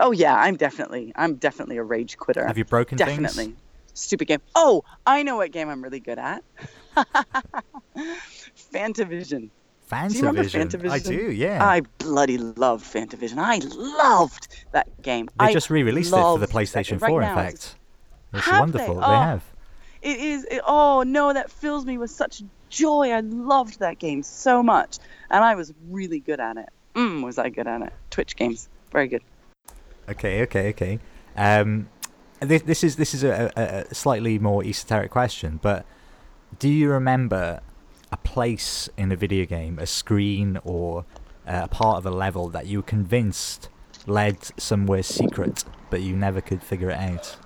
Oh 0.00 0.10
yeah, 0.10 0.34
I'm 0.34 0.56
definitely 0.56 1.12
I'm 1.14 1.36
definitely 1.36 1.76
a 1.76 1.84
rage 1.84 2.18
quitter. 2.18 2.44
Have 2.44 2.58
you 2.58 2.64
broken 2.64 2.98
Definitely. 2.98 3.44
things? 3.44 3.58
Stupid 3.94 4.26
game. 4.26 4.42
Oh, 4.56 4.82
I 5.06 5.22
know 5.22 5.36
what 5.36 5.52
game 5.52 5.68
I'm 5.68 5.84
really 5.84 6.00
good 6.00 6.18
at. 6.18 6.42
Fantavision. 8.74 9.50
Fantavision. 9.90 10.08
Do 10.10 10.18
you 10.18 10.26
remember 10.26 10.48
Fantavision? 10.48 10.90
I 10.90 10.98
do. 10.98 11.30
Yeah. 11.32 11.64
I 11.66 11.80
bloody 11.98 12.38
love 12.38 12.82
Fantavision. 12.82 13.38
I 13.38 13.58
loved 13.58 14.48
that 14.72 15.02
game. 15.02 15.28
they 15.38 15.46
I 15.46 15.52
just 15.52 15.70
re-released 15.70 16.12
it 16.12 16.16
for 16.16 16.38
the 16.38 16.46
PlayStation 16.46 17.00
game. 17.00 17.08
4. 17.08 17.20
Right 17.20 17.28
in 17.30 17.34
fact, 17.34 17.76
it's 18.32 18.46
they? 18.50 18.58
wonderful. 18.58 18.94
They, 18.96 19.00
Oh. 19.00 19.10
have. 19.20 19.42
It 20.02 20.18
is. 20.18 20.44
It, 20.44 20.62
oh 20.66 21.02
no, 21.02 21.32
that 21.32 21.50
fills 21.50 21.84
me 21.84 21.98
with 21.98 22.10
such 22.10 22.42
joy. 22.70 23.10
I 23.10 23.20
loved 23.20 23.80
that 23.80 23.98
game 23.98 24.22
so 24.22 24.62
much, 24.62 24.98
and 25.30 25.44
I 25.44 25.54
was 25.54 25.74
really 25.90 26.20
good 26.20 26.40
at 26.40 26.56
it. 26.56 26.68
Mm, 26.94 27.22
was 27.22 27.38
I 27.38 27.50
good 27.50 27.66
at 27.66 27.82
it? 27.82 27.92
Twitch 28.10 28.34
games, 28.36 28.68
very 28.92 29.08
good. 29.08 29.22
Okay, 30.08 30.42
okay, 30.42 30.70
okay. 30.70 30.98
Um, 31.36 31.88
this, 32.40 32.62
this 32.62 32.82
is 32.82 32.96
this 32.96 33.12
is 33.12 33.22
a, 33.24 33.52
a, 33.56 33.90
a 33.90 33.94
slightly 33.94 34.38
more 34.38 34.64
esoteric 34.64 35.10
question, 35.10 35.60
but 35.62 35.84
do 36.58 36.68
you 36.68 36.90
remember 36.90 37.60
a 38.12 38.16
place 38.16 38.88
in 38.96 39.12
a 39.12 39.16
video 39.16 39.46
game, 39.46 39.78
a 39.78 39.86
screen, 39.86 40.58
or 40.64 41.04
uh, 41.46 41.62
a 41.64 41.68
part 41.68 41.98
of 41.98 42.06
a 42.06 42.10
level 42.10 42.48
that 42.48 42.66
you 42.66 42.78
were 42.78 42.82
convinced 42.82 43.68
led 44.06 44.38
somewhere 44.60 45.02
secret, 45.02 45.64
but 45.90 46.00
you 46.00 46.16
never 46.16 46.40
could 46.40 46.62
figure 46.62 46.90
it 46.90 46.98
out? 46.98 47.36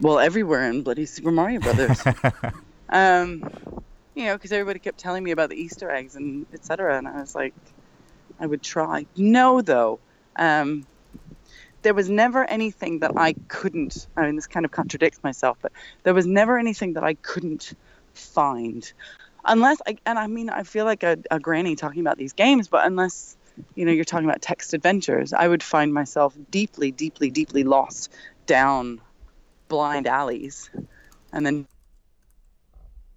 Well, 0.00 0.18
everywhere 0.18 0.70
in 0.70 0.82
bloody 0.82 1.06
Super 1.06 1.30
Mario 1.30 1.60
Brothers. 1.60 2.02
um, 2.88 3.42
you 4.14 4.26
know, 4.26 4.36
because 4.36 4.52
everybody 4.52 4.78
kept 4.78 4.98
telling 4.98 5.24
me 5.24 5.32
about 5.32 5.50
the 5.50 5.56
Easter 5.56 5.90
eggs 5.90 6.16
and 6.16 6.46
etc. 6.52 6.98
And 6.98 7.08
I 7.08 7.20
was 7.20 7.34
like, 7.34 7.54
I 8.40 8.46
would 8.46 8.62
try. 8.62 9.06
No, 9.16 9.60
though. 9.60 9.98
Um, 10.36 10.86
there 11.82 11.94
was 11.94 12.08
never 12.08 12.44
anything 12.44 13.00
that 13.00 13.12
I 13.16 13.34
couldn't. 13.48 14.06
I 14.16 14.26
mean, 14.26 14.36
this 14.36 14.46
kind 14.46 14.64
of 14.64 14.72
contradicts 14.72 15.22
myself, 15.22 15.58
but 15.60 15.72
there 16.02 16.14
was 16.14 16.26
never 16.26 16.58
anything 16.58 16.94
that 16.94 17.04
I 17.04 17.14
couldn't 17.14 17.72
find, 18.14 18.90
unless. 19.44 19.78
I, 19.86 19.96
and 20.04 20.18
I 20.18 20.26
mean, 20.26 20.50
I 20.50 20.64
feel 20.64 20.84
like 20.84 21.02
a, 21.02 21.18
a 21.30 21.38
granny 21.38 21.76
talking 21.76 22.00
about 22.00 22.18
these 22.18 22.32
games, 22.32 22.68
but 22.68 22.84
unless 22.86 23.36
you 23.74 23.84
know 23.84 23.92
you're 23.92 24.04
talking 24.04 24.28
about 24.28 24.42
text 24.42 24.74
adventures, 24.74 25.32
I 25.32 25.46
would 25.46 25.62
find 25.62 25.92
myself 25.92 26.36
deeply, 26.50 26.90
deeply, 26.90 27.30
deeply 27.30 27.64
lost 27.64 28.12
down 28.46 29.00
blind 29.68 30.06
alleys, 30.06 30.70
and 31.32 31.46
then 31.46 31.66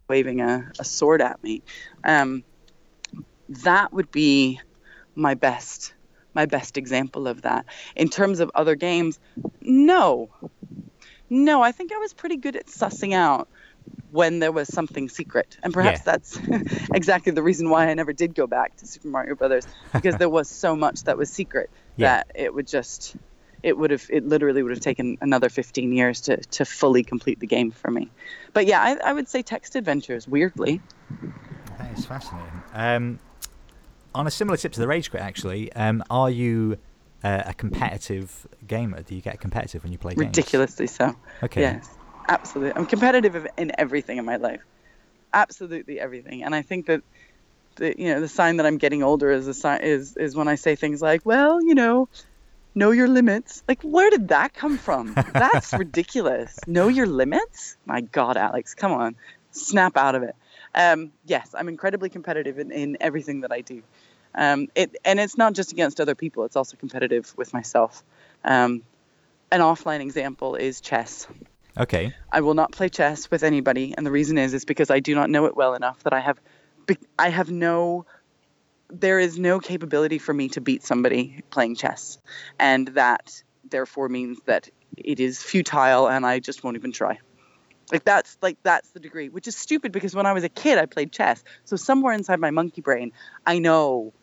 waving 0.07 0.41
a, 0.41 0.69
a 0.77 0.83
sword 0.83 1.21
at 1.21 1.41
me. 1.41 1.63
Um, 2.03 2.43
that 3.49 3.93
would 3.93 4.11
be 4.11 4.59
my 5.15 5.33
best 5.33 5.93
my 6.33 6.45
best 6.45 6.77
example 6.77 7.27
of 7.27 7.41
that. 7.43 7.65
In 7.95 8.09
terms 8.09 8.39
of 8.39 8.51
other 8.55 8.75
games, 8.75 9.19
no. 9.61 10.29
No, 11.29 11.61
I 11.61 11.71
think 11.71 11.91
I 11.93 11.97
was 11.97 12.13
pretty 12.13 12.37
good 12.37 12.55
at 12.55 12.67
sussing 12.67 13.13
out 13.13 13.47
when 14.11 14.39
there 14.39 14.51
was 14.51 14.67
something 14.67 15.07
secret. 15.09 15.57
And 15.63 15.73
perhaps 15.73 15.99
Yeah. 15.99 16.03
that's 16.13 16.39
exactly 16.93 17.31
the 17.31 17.43
reason 17.43 17.69
why 17.69 17.87
I 17.87 17.93
never 17.93 18.13
did 18.13 18.35
go 18.35 18.47
back 18.47 18.75
to 18.77 18.87
Super 18.87 19.07
Mario 19.07 19.35
Brothers 19.35 19.65
because 19.93 20.17
there 20.17 20.29
was 20.29 20.49
so 20.49 20.75
much 20.75 21.03
that 21.05 21.17
was 21.17 21.29
secret 21.31 21.69
Yeah. 21.97 22.07
that 22.17 22.27
it 22.35 22.53
would 22.53 22.67
just 22.67 23.15
it 23.63 23.77
would 23.77 23.91
have 23.91 24.05
it 24.09 24.25
literally 24.25 24.63
would 24.63 24.71
have 24.71 24.81
taken 24.81 25.17
another 25.21 25.47
15 25.49 25.93
years 25.93 26.21
to 26.21 26.37
to 26.37 26.65
fully 26.65 27.03
complete 27.03 27.39
the 27.39 27.47
game 27.47 27.71
for 27.71 27.91
me. 27.91 28.11
But 28.53 28.65
yeah, 28.65 28.81
I, 28.81 28.97
I 29.09 29.13
would 29.13 29.29
say 29.29 29.41
text 29.41 29.75
adventures 29.75 30.27
weirdly. 30.27 30.81
That 31.77 31.91
is 31.91 32.05
fascinating. 32.05 32.63
Um, 32.73 33.19
on 34.13 34.27
a 34.27 34.31
similar 34.31 34.57
tip 34.57 34.71
to 34.73 34.79
the 34.79 34.87
Rage 34.87 35.09
Quit, 35.09 35.21
actually, 35.21 35.71
um, 35.73 36.03
are 36.09 36.29
you 36.29 36.77
uh, 37.23 37.43
a 37.45 37.53
competitive 37.53 38.47
gamer? 38.67 39.01
Do 39.01 39.15
you 39.15 39.21
get 39.21 39.39
competitive 39.39 39.83
when 39.83 39.91
you 39.91 39.97
play 39.97 40.13
games? 40.13 40.27
Ridiculously 40.27 40.87
so. 40.87 41.15
Okay. 41.43 41.61
Yes, 41.61 41.89
absolutely. 42.27 42.75
I'm 42.75 42.85
competitive 42.85 43.47
in 43.57 43.71
everything 43.77 44.17
in 44.17 44.25
my 44.25 44.37
life. 44.37 44.61
Absolutely 45.33 45.99
everything. 45.99 46.43
And 46.43 46.53
I 46.53 46.61
think 46.61 46.87
that 46.87 47.01
the 47.75 47.95
you 47.97 48.13
know 48.13 48.19
the 48.19 48.27
sign 48.27 48.57
that 48.57 48.65
I'm 48.65 48.77
getting 48.77 49.01
older 49.01 49.31
is 49.31 49.47
a 49.47 49.53
sign 49.53 49.81
is 49.81 50.17
is 50.17 50.35
when 50.35 50.47
I 50.47 50.55
say 50.55 50.75
things 50.75 51.01
like, 51.01 51.25
well, 51.25 51.63
you 51.63 51.75
know, 51.75 52.09
know 52.75 52.91
your 52.91 53.07
limits. 53.07 53.63
Like, 53.67 53.81
where 53.81 54.09
did 54.09 54.29
that 54.29 54.53
come 54.53 54.77
from? 54.77 55.13
That's 55.33 55.73
ridiculous. 55.77 56.67
Know 56.67 56.87
your 56.87 57.07
limits? 57.07 57.77
My 57.85 58.01
God, 58.01 58.35
Aleks, 58.35 58.75
come 58.75 58.91
on, 58.91 59.15
snap 59.51 59.97
out 59.97 60.15
of 60.15 60.23
it. 60.23 60.35
Um, 60.73 61.11
yes, 61.25 61.53
I'm 61.57 61.67
incredibly 61.67 62.09
competitive 62.09 62.57
in, 62.59 62.71
in 62.71 62.97
everything 63.01 63.41
that 63.41 63.51
I 63.51 63.61
do. 63.61 63.83
Um, 64.33 64.67
it 64.75 64.95
and 65.03 65.19
it's 65.19 65.37
not 65.37 65.53
just 65.53 65.71
against 65.71 65.99
other 65.99 66.15
people; 66.15 66.45
it's 66.45 66.55
also 66.55 66.77
competitive 66.77 67.33
with 67.37 67.53
myself. 67.53 68.03
Um, 68.43 68.83
an 69.51 69.59
offline 69.59 69.99
example 69.99 70.55
is 70.55 70.81
chess. 70.81 71.27
Okay. 71.77 72.13
I 72.31 72.41
will 72.41 72.53
not 72.53 72.71
play 72.71 72.89
chess 72.89 73.29
with 73.29 73.43
anybody, 73.43 73.93
and 73.95 74.05
the 74.05 74.11
reason 74.11 74.37
is 74.37 74.53
is 74.53 74.65
because 74.65 74.89
I 74.89 74.99
do 74.99 75.15
not 75.15 75.29
know 75.29 75.45
it 75.45 75.55
well 75.55 75.73
enough 75.73 76.03
that 76.03 76.13
I 76.13 76.19
have, 76.19 76.39
I 77.19 77.29
have 77.29 77.51
no, 77.51 78.05
there 78.89 79.19
is 79.19 79.37
no 79.37 79.59
capability 79.59 80.17
for 80.17 80.33
me 80.33 80.49
to 80.49 80.61
beat 80.61 80.83
somebody 80.83 81.43
playing 81.49 81.75
chess, 81.75 82.17
and 82.59 82.87
that 82.89 83.43
therefore 83.69 84.09
means 84.09 84.39
that 84.45 84.69
it 84.97 85.19
is 85.19 85.41
futile, 85.41 86.07
and 86.07 86.25
I 86.25 86.39
just 86.39 86.63
won't 86.63 86.77
even 86.77 86.91
try. 86.91 87.19
Like 87.91 88.05
that's 88.05 88.37
like 88.41 88.57
that's 88.63 88.89
the 88.91 88.99
degree, 88.99 89.29
which 89.29 89.47
is 89.47 89.57
stupid 89.57 89.91
because 89.91 90.15
when 90.15 90.25
I 90.25 90.33
was 90.33 90.43
a 90.45 90.49
kid 90.49 90.77
I 90.77 90.85
played 90.85 91.11
chess. 91.11 91.43
So 91.65 91.75
somewhere 91.75 92.13
inside 92.13 92.39
my 92.39 92.51
monkey 92.51 92.81
brain, 92.81 93.11
I 93.45 93.59
know 93.59 94.13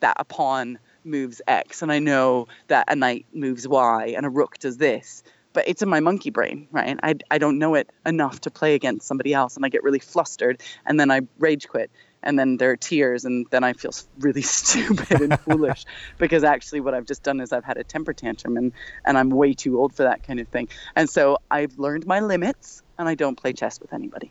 that 0.00 0.16
a 0.18 0.24
pawn 0.24 0.78
moves 1.04 1.40
X 1.46 1.82
and 1.82 1.90
I 1.90 1.98
know 1.98 2.48
that 2.68 2.86
a 2.88 2.96
knight 2.96 3.26
moves 3.32 3.66
Y 3.66 4.14
and 4.16 4.26
a 4.26 4.30
rook 4.30 4.58
does 4.58 4.76
this. 4.76 5.22
But 5.54 5.66
it's 5.66 5.82
in 5.82 5.88
my 5.88 6.00
monkey 6.00 6.30
brain, 6.30 6.68
right? 6.70 6.98
I, 7.02 7.16
I 7.30 7.38
don't 7.38 7.58
know 7.58 7.74
it 7.74 7.90
enough 8.06 8.42
to 8.42 8.50
play 8.50 8.74
against 8.74 9.08
somebody 9.08 9.32
else 9.32 9.56
and 9.56 9.64
I 9.64 9.70
get 9.70 9.82
really 9.82 9.98
flustered 9.98 10.62
and 10.86 11.00
then 11.00 11.10
I 11.10 11.22
rage 11.38 11.68
quit 11.68 11.90
and 12.22 12.38
then 12.38 12.56
there 12.56 12.70
are 12.70 12.76
tears 12.76 13.24
and 13.24 13.46
then 13.50 13.64
I 13.64 13.72
feel 13.72 13.92
really 14.18 14.42
stupid 14.60 15.20
and 15.20 15.40
foolish 15.40 15.84
because 16.18 16.44
actually 16.44 16.80
what 16.80 16.94
I've 16.94 17.06
just 17.06 17.22
done 17.22 17.40
is 17.40 17.52
I've 17.52 17.64
had 17.64 17.76
a 17.78 17.84
temper 17.84 18.12
tantrum 18.12 18.56
and 18.56 18.72
and 19.04 19.16
I'm 19.16 19.30
way 19.30 19.54
too 19.54 19.78
old 19.80 19.94
for 19.94 20.02
that 20.04 20.22
kind 20.22 20.40
of 20.40 20.48
thing. 20.48 20.68
And 20.96 21.08
so 21.08 21.38
I've 21.50 21.78
learned 21.78 22.06
my 22.06 22.20
limits 22.20 22.82
and 22.98 23.08
I 23.08 23.14
don't 23.14 23.36
play 23.36 23.52
chess 23.52 23.80
with 23.80 23.92
anybody. 23.92 24.30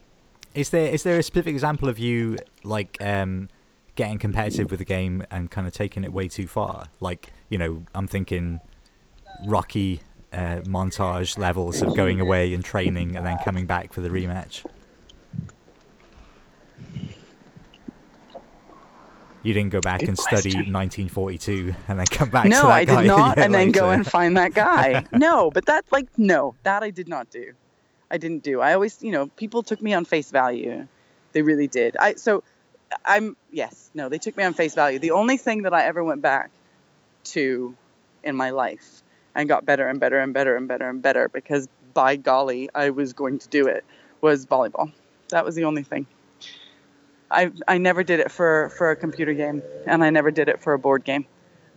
Is 0.54 0.70
there 0.70 0.88
is 0.94 1.04
there 1.04 1.18
a 1.20 1.24
specific 1.24 1.54
example 1.54 1.90
of 1.90 2.00
you 2.00 2.38
like 2.64 2.98
um, 3.02 3.50
getting 3.98 4.18
competitive 4.18 4.72
with 4.72 4.80
the 4.80 4.86
game 4.86 5.26
and 5.30 5.52
kind 5.52 5.68
of 5.68 5.74
taking 5.74 6.06
it 6.06 6.14
way 6.14 6.30
too 6.30 6.48
far? 6.48 6.88
Like 7.02 7.34
you 7.50 7.58
know, 7.58 7.84
I'm 7.94 8.08
thinking 8.08 8.62
Rocky 9.46 10.00
uh, 10.32 10.62
montage 10.62 11.38
levels 11.38 11.82
of 11.82 11.96
going 11.96 12.22
away 12.22 12.54
and 12.54 12.64
training 12.64 13.18
and 13.18 13.26
then 13.26 13.38
coming 13.44 13.66
back 13.66 13.92
for 13.92 14.00
the 14.00 14.10
rematch. 14.10 14.66
You 19.44 19.54
didn't 19.54 19.70
go 19.70 19.80
back 19.80 20.02
Good 20.02 20.10
and 20.10 20.18
question. 20.18 20.52
study 20.52 20.56
1942 20.58 21.74
and 21.88 22.00
then 22.00 22.06
come 22.08 22.30
back. 22.30 22.48
No, 22.48 22.62
to 22.62 22.68
that 22.68 22.74
I 22.74 22.86
did 22.86 23.08
not, 23.08 23.38
and 23.38 23.54
then 23.54 23.72
go 23.72 23.92
and 23.92 24.06
find 24.06 24.36
that 24.36 24.54
guy. 24.54 25.06
no, 25.14 25.52
but 25.52 25.66
that 25.68 25.86
like 25.92 26.08
no, 26.18 26.56
that 26.64 26.84
I 26.84 26.90
did 26.90 27.08
not 27.08 27.30
do. 27.30 27.54
I 28.12 28.18
didn't 28.18 28.44
do. 28.44 28.62
I 28.62 28.74
always, 28.74 29.02
you 29.02 29.12
know, 29.12 29.28
people 29.28 29.64
took 29.64 29.82
me 29.82 29.94
on 29.94 30.06
face 30.06 30.32
value. 30.32 30.88
They 31.34 31.42
really 31.42 31.68
did. 31.68 31.96
I 31.98 32.16
so 32.16 32.44
I'm 33.06 33.36
yes, 33.52 33.90
no, 33.94 34.10
they 34.10 34.18
took 34.18 34.38
me 34.38 34.44
on 34.44 34.54
face 34.54 34.76
value. 34.76 35.00
The 35.00 35.12
only 35.12 35.38
thing 35.38 35.64
that 35.64 35.74
I 35.74 35.86
ever 35.86 36.04
went 36.04 36.22
back 36.22 36.50
to 37.26 37.76
in 38.24 38.36
my 38.36 38.52
life 38.52 39.04
and 39.36 39.48
got 39.48 39.66
better 39.66 39.88
and 39.88 40.00
better 40.00 40.20
and 40.20 40.34
better 40.34 40.56
and 40.56 40.68
better 40.68 40.90
and 40.90 41.02
better 41.02 41.30
because 41.30 41.68
by 41.94 42.16
golly, 42.16 42.70
I 42.74 42.92
was 42.92 43.14
going 43.14 43.40
to 43.40 43.48
do 43.50 43.68
it 43.68 43.84
was 44.22 44.46
volleyball. 44.46 44.92
That 45.30 45.46
was 45.46 45.56
the 45.56 45.66
only 45.66 45.84
thing. 45.84 46.08
I 47.30 47.52
I 47.68 47.78
never 47.78 48.04
did 48.04 48.20
it 48.20 48.32
for 48.32 48.70
for 48.78 48.92
a 48.92 48.96
computer 48.96 49.34
game 49.34 49.62
and 49.86 50.04
I 50.04 50.10
never 50.10 50.32
did 50.32 50.48
it 50.48 50.62
for 50.62 50.74
a 50.74 50.80
board 50.80 51.04
game. 51.04 51.26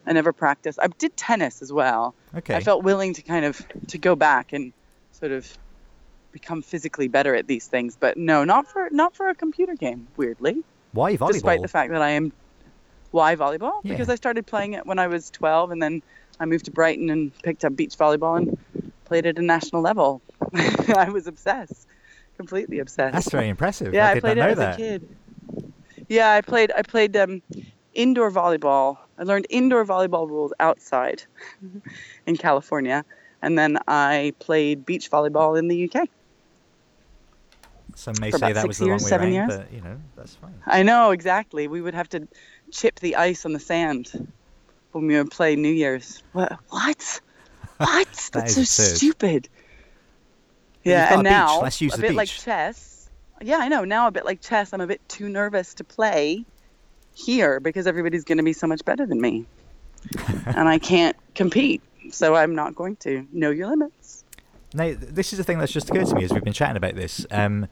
I 0.06 0.12
never 0.12 0.32
practiced. 0.32 0.78
I 0.80 0.86
did 0.86 1.16
tennis 1.16 1.62
as 1.62 1.72
well. 1.72 2.14
Okay. 2.34 2.54
I 2.54 2.60
felt 2.60 2.84
willing 2.84 3.14
to 3.14 3.22
kind 3.22 3.44
of 3.44 3.60
to 3.88 3.98
go 3.98 4.14
back 4.14 4.52
and 4.52 4.72
sort 5.12 5.32
of 5.32 5.46
become 6.32 6.62
physically 6.62 7.08
better 7.08 7.34
at 7.34 7.46
these 7.46 7.66
things, 7.66 7.96
but 7.98 8.16
no, 8.16 8.44
not 8.44 8.68
for 8.68 8.88
not 8.90 9.16
for 9.16 9.28
a 9.28 9.34
computer 9.34 9.74
game. 9.74 10.06
Weirdly, 10.16 10.62
Why 10.92 11.16
volleyball? 11.16 11.32
despite 11.32 11.62
the 11.62 11.68
fact 11.68 11.92
that 11.92 12.02
I 12.02 12.10
am 12.10 12.32
why 13.12 13.34
volleyball 13.36 13.80
Yeah. 13.82 13.92
because 13.94 14.08
I 14.08 14.14
started 14.14 14.46
playing 14.46 14.74
it 14.74 14.86
when 14.86 14.98
I 14.98 15.06
was 15.06 15.30
12, 15.30 15.70
and 15.72 15.82
then 15.82 16.02
I 16.38 16.44
moved 16.46 16.64
to 16.66 16.70
Brighton 16.70 17.10
and 17.10 17.36
picked 17.42 17.64
up 17.64 17.76
beach 17.76 17.96
volleyball 17.96 18.36
and 18.38 18.92
played 19.04 19.26
at 19.26 19.38
a 19.38 19.42
national 19.42 19.82
level. 19.82 20.22
I 20.96 21.08
was 21.10 21.26
obsessed, 21.26 21.86
completely 22.36 22.78
obsessed. 22.78 23.12
That's 23.14 23.30
very 23.30 23.48
impressive. 23.48 23.92
Yeah, 23.92 24.08
I 24.08 24.12
I, 24.12 24.20
played 24.20 24.38
it 24.38 24.40
as 24.42 24.58
that. 24.58 24.74
a 24.74 24.76
kid. 24.76 25.08
Yeah, 26.08 26.32
I 26.32 26.40
played. 26.40 26.72
I 26.76 26.82
played 26.82 27.16
um, 27.16 27.42
indoor 27.94 28.30
volleyball. 28.30 28.98
I 29.18 29.22
learned 29.24 29.46
indoor 29.50 29.84
volleyball 29.84 30.28
rules 30.28 30.52
outside 30.60 31.22
in 32.26 32.36
California, 32.36 33.04
and 33.42 33.58
then 33.58 33.78
I 33.86 34.32
played 34.38 34.86
beach 34.86 35.10
volleyball 35.10 35.58
in 35.58 35.68
the 35.68 35.90
UK. 35.92 36.08
Some 38.00 38.14
may 38.18 38.30
say 38.30 38.54
that 38.54 38.66
was 38.66 38.78
the 38.78 38.86
years, 38.86 39.02
wrong 39.02 39.04
way 39.04 39.10
seven 39.10 39.36
around, 39.36 39.50
years. 39.50 39.58
but 39.60 39.72
you 39.74 39.82
know 39.82 40.00
that's 40.16 40.34
fine. 40.36 40.54
I 40.66 40.82
know 40.82 41.10
exactly. 41.10 41.68
We 41.68 41.82
would 41.82 41.92
have 41.92 42.08
to 42.10 42.26
chip 42.70 42.98
the 43.00 43.16
ice 43.16 43.44
on 43.44 43.52
the 43.52 43.60
sand 43.60 44.32
when 44.92 45.06
we 45.06 45.18
would 45.18 45.30
play 45.30 45.54
New 45.54 45.72
Year's. 45.72 46.22
What? 46.32 46.58
What? 46.70 47.20
What? 47.76 48.08
That's 48.32 48.54
so 48.54 48.60
absurd. 48.62 48.96
stupid. 48.96 49.48
Yeah, 50.82 51.12
and 51.12 51.24
beach. 51.24 51.30
now 51.30 51.62
a 51.62 51.98
bit 51.98 52.14
like 52.14 52.28
chess. 52.28 53.10
Yeah, 53.42 53.58
I 53.58 53.68
know. 53.68 53.84
Now 53.84 54.06
a 54.06 54.10
bit 54.10 54.24
like 54.24 54.40
chess, 54.40 54.72
I'm 54.72 54.80
a 54.80 54.86
bit 54.86 55.06
too 55.08 55.28
nervous 55.28 55.74
to 55.74 55.84
play 55.84 56.44
here 57.14 57.60
because 57.60 57.86
everybody's 57.86 58.24
going 58.24 58.38
to 58.38 58.44
be 58.44 58.54
so 58.54 58.66
much 58.66 58.82
better 58.84 59.04
than 59.04 59.20
me, 59.20 59.44
and 60.46 60.68
I 60.68 60.78
can't 60.78 61.16
compete. 61.34 61.82
So 62.10 62.34
I'm 62.34 62.54
not 62.54 62.74
going 62.74 62.96
to. 62.96 63.26
Know 63.30 63.50
your 63.50 63.68
limits. 63.68 64.24
Now, 64.72 64.94
this 64.96 65.32
is 65.32 65.38
the 65.38 65.44
thing 65.44 65.58
that's 65.58 65.72
just 65.72 65.90
occurred 65.90 66.06
to 66.06 66.14
me 66.14 66.24
as 66.24 66.32
we've 66.32 66.44
been 66.44 66.52
chatting 66.52 66.76
about 66.76 66.94
this. 66.94 67.26
Um, 67.30 67.68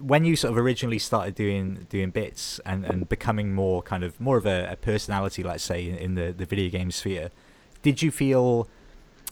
when 0.00 0.24
you 0.24 0.36
sort 0.36 0.52
of 0.52 0.58
originally 0.58 0.98
started 0.98 1.34
doing 1.34 1.86
doing 1.88 2.10
bits 2.10 2.60
and, 2.64 2.84
and 2.84 3.08
becoming 3.08 3.52
more 3.54 3.82
kind 3.82 4.04
of 4.04 4.20
more 4.20 4.36
of 4.36 4.46
a, 4.46 4.68
a 4.72 4.76
personality, 4.76 5.42
let's 5.42 5.64
say, 5.64 5.88
in, 5.88 5.96
in 5.96 6.14
the, 6.14 6.32
the 6.32 6.44
video 6.46 6.70
game 6.70 6.90
sphere, 6.90 7.30
did 7.82 8.02
you 8.02 8.10
feel 8.10 8.68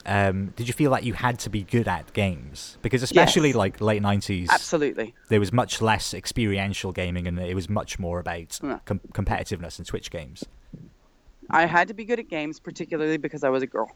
um, 0.04 0.52
did 0.56 0.68
you 0.68 0.74
feel 0.74 0.90
like 0.90 1.04
you 1.04 1.14
had 1.14 1.38
to 1.40 1.50
be 1.50 1.62
good 1.62 1.88
at 1.88 2.12
games? 2.12 2.78
Because 2.82 3.02
especially 3.02 3.48
Yes. 3.48 3.56
like 3.56 3.80
late 3.80 4.02
nineties, 4.02 4.48
Absolutely. 4.50 5.14
there 5.28 5.40
was 5.40 5.52
much 5.52 5.80
less 5.82 6.14
experiential 6.14 6.92
gaming, 6.92 7.26
and 7.26 7.38
it 7.38 7.54
was 7.54 7.68
much 7.68 7.98
more 7.98 8.20
about 8.20 8.60
Yeah. 8.62 8.78
com- 8.84 9.00
competitiveness 9.12 9.78
in 9.78 9.84
Twitch 9.84 10.10
games. 10.10 10.44
I 11.50 11.66
had 11.66 11.88
to 11.88 11.94
be 11.94 12.04
good 12.04 12.18
at 12.18 12.28
games, 12.28 12.58
particularly 12.60 13.18
because 13.18 13.44
I 13.44 13.48
was 13.50 13.62
a 13.62 13.66
girl. 13.66 13.94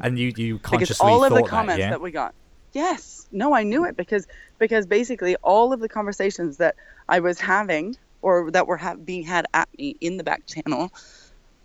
And 0.00 0.16
you 0.18 0.32
you 0.36 0.58
consciously 0.60 0.94
because 0.94 1.00
all 1.00 1.24
of 1.24 1.32
the 1.34 1.42
comments 1.42 1.78
that, 1.78 1.80
yeah? 1.80 1.90
that 1.90 2.00
we 2.00 2.12
got 2.12 2.34
yes. 2.78 3.26
No 3.32 3.54
i 3.54 3.62
knew 3.62 3.84
it 3.84 3.96
because 3.96 4.26
because 4.58 4.86
basically 4.86 5.34
all 5.36 5.72
of 5.72 5.80
the 5.80 5.88
conversations 5.88 6.58
that 6.58 6.76
i 7.08 7.18
was 7.20 7.40
having 7.40 7.96
or 8.22 8.50
that 8.52 8.66
were 8.66 8.76
ha- 8.76 8.94
being 8.94 9.22
had 9.22 9.46
at 9.52 9.68
me 9.76 9.96
in 10.00 10.16
the 10.16 10.24
back 10.24 10.42
channel 10.46 10.90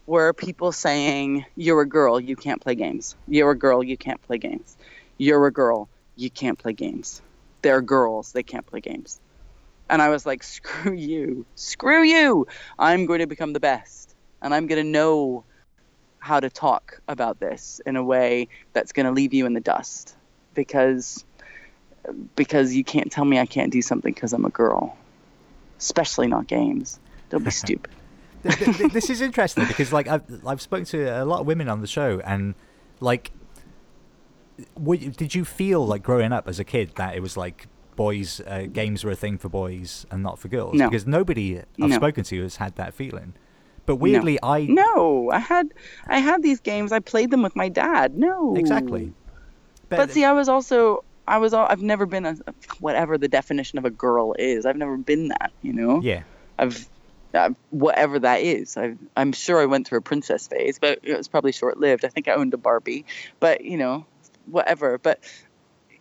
were 0.06 0.34
people 0.34 0.72
saying 0.72 1.46
you're 1.56 1.82
a 1.82 1.88
girl 1.88 2.20
you 2.20 2.36
can't 2.36 2.62
play 2.62 2.76
games. 2.76 3.16
You're 3.28 3.52
a 3.52 3.58
girl 3.58 3.84
you 3.84 3.98
can't 3.98 4.22
play 4.22 4.38
games. 4.38 4.76
You're 5.18 5.46
a 5.48 5.52
girl 5.52 5.88
you 6.16 6.30
can't 6.30 6.60
play 6.60 6.74
games. 6.74 7.22
They're 7.62 7.82
girls 7.82 8.34
they 8.34 8.44
can't 8.44 8.66
play 8.66 8.82
games. 8.82 9.22
And 9.90 10.02
i 10.02 10.10
was 10.10 10.26
like 10.26 10.44
screw 10.44 10.94
you. 10.94 11.46
Screw 11.56 12.04
you. 12.04 12.48
I'm 12.78 13.06
going 13.06 13.20
to 13.20 13.28
become 13.28 13.54
the 13.54 13.60
best. 13.72 14.16
And 14.42 14.54
i'm 14.54 14.68
going 14.68 14.84
to 14.84 14.90
know 15.00 15.46
how 16.20 16.40
to 16.40 16.50
talk 16.50 17.00
about 17.08 17.40
this 17.40 17.82
in 17.86 17.96
a 17.98 18.04
way 18.04 18.48
that's 18.74 18.94
going 18.94 19.06
to 19.06 19.12
leave 19.12 19.34
you 19.34 19.46
in 19.46 19.54
the 19.54 19.66
dust 19.74 20.16
because 20.54 21.24
because 22.36 22.76
you 22.76 22.84
can't 22.84 23.12
tell 23.12 23.26
me 23.26 23.40
I 23.40 23.46
can't 23.46 23.72
do 23.72 23.82
something 23.82 24.14
because 24.14 24.34
I'm 24.34 24.46
a 24.46 24.50
girl, 24.50 24.98
especially 25.80 26.28
not 26.28 26.48
games. 26.48 27.00
Don't 27.30 27.44
be 27.46 27.52
stupid. 27.64 27.92
Th- 28.44 28.56
th- 28.58 28.78
th- 28.78 28.92
this 28.92 29.10
is 29.10 29.22
interesting 29.22 29.66
because 29.68 29.94
like 29.94 30.08
I've 30.08 30.24
I've 30.46 30.62
spoken 30.62 30.86
to 30.88 31.04
a 31.22 31.24
lot 31.26 31.40
of 31.42 31.48
women 31.48 31.70
on 31.70 31.80
the 31.82 31.88
show 31.88 32.20
and 32.26 32.56
like 33.00 33.32
what, 34.76 35.00
did 35.18 35.34
you 35.34 35.46
feel 35.46 35.86
like 35.86 36.04
growing 36.04 36.32
up 36.32 36.48
as 36.48 36.60
a 36.60 36.64
kid 36.64 36.92
that 36.98 37.16
it 37.16 37.22
was 37.22 37.36
like 37.38 37.68
boys 37.96 38.42
uh, 38.48 38.66
games 38.72 39.04
were 39.04 39.12
a 39.12 39.16
thing 39.16 39.38
for 39.38 39.50
boys 39.50 40.06
and 40.12 40.22
not 40.24 40.40
for 40.40 40.48
girls 40.48 40.74
No. 40.76 40.90
because 40.90 41.06
nobody 41.08 41.60
I've 41.60 41.66
No. 41.90 41.96
spoken 41.96 42.24
to 42.26 42.42
has 42.44 42.58
had 42.58 42.76
that 42.76 42.94
feeling 42.94 43.34
but 43.86 43.96
weirdly 43.98 44.38
I 44.44 44.66
No, 44.66 45.30
I 45.32 45.40
had 45.40 45.74
I 46.08 46.20
had 46.20 46.42
these 46.44 46.60
games. 46.60 46.92
I 46.92 47.00
played 47.00 47.32
them 47.32 47.42
with 47.44 47.56
my 47.56 47.70
dad. 47.70 48.18
No, 48.18 48.56
exactly 48.56 49.14
But, 49.98 50.12
see, 50.12 50.26
I 50.26 50.34
was 50.34 50.50
also 50.50 51.04
I 51.28 51.38
was 51.38 51.54
all, 51.54 51.66
I've 51.70 51.82
never 51.82 52.06
been 52.06 52.26
a 52.26 52.36
whatever 52.80 53.18
the 53.18 53.28
definition 53.28 53.80
of 53.80 53.86
a 53.86 53.90
girl 53.90 54.36
is. 54.38 54.66
I've 54.66 54.78
never 54.78 54.98
been 54.98 55.30
that. 55.30 55.52
You 55.62 55.74
know. 55.74 56.02
yeah 56.02 56.24
I've 56.60 56.88
uh, 57.34 57.50
whatever 57.72 58.20
that 58.20 58.42
is. 58.42 58.78
I, 58.78 58.96
I'm 59.18 59.32
sure 59.32 59.60
I 59.60 59.66
went 59.66 59.88
through 59.88 60.00
a 60.00 60.02
princess 60.02 60.48
phase, 60.48 60.78
but 60.80 61.00
it 61.04 61.18
was 61.18 61.28
probably 61.28 61.52
short 61.52 61.80
lived. 61.80 62.06
I 62.06 62.10
think 62.10 62.28
I 62.28 62.34
owned 62.34 62.54
a 62.54 62.58
Barbie, 62.58 63.06
but 63.40 63.66
you 63.66 63.78
know, 63.78 64.06
whatever. 64.46 64.98
But 64.98 65.20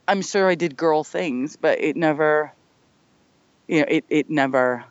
I'm 0.06 0.22
sure 0.22 0.48
I 0.48 0.54
did 0.54 0.76
girl 0.76 1.04
things, 1.04 1.56
but 1.56 1.80
it 1.80 1.96
never, 1.96 2.52
you 3.66 3.80
know, 3.80 3.86
it, 3.88 4.04
it 4.10 4.30
never, 4.30 4.84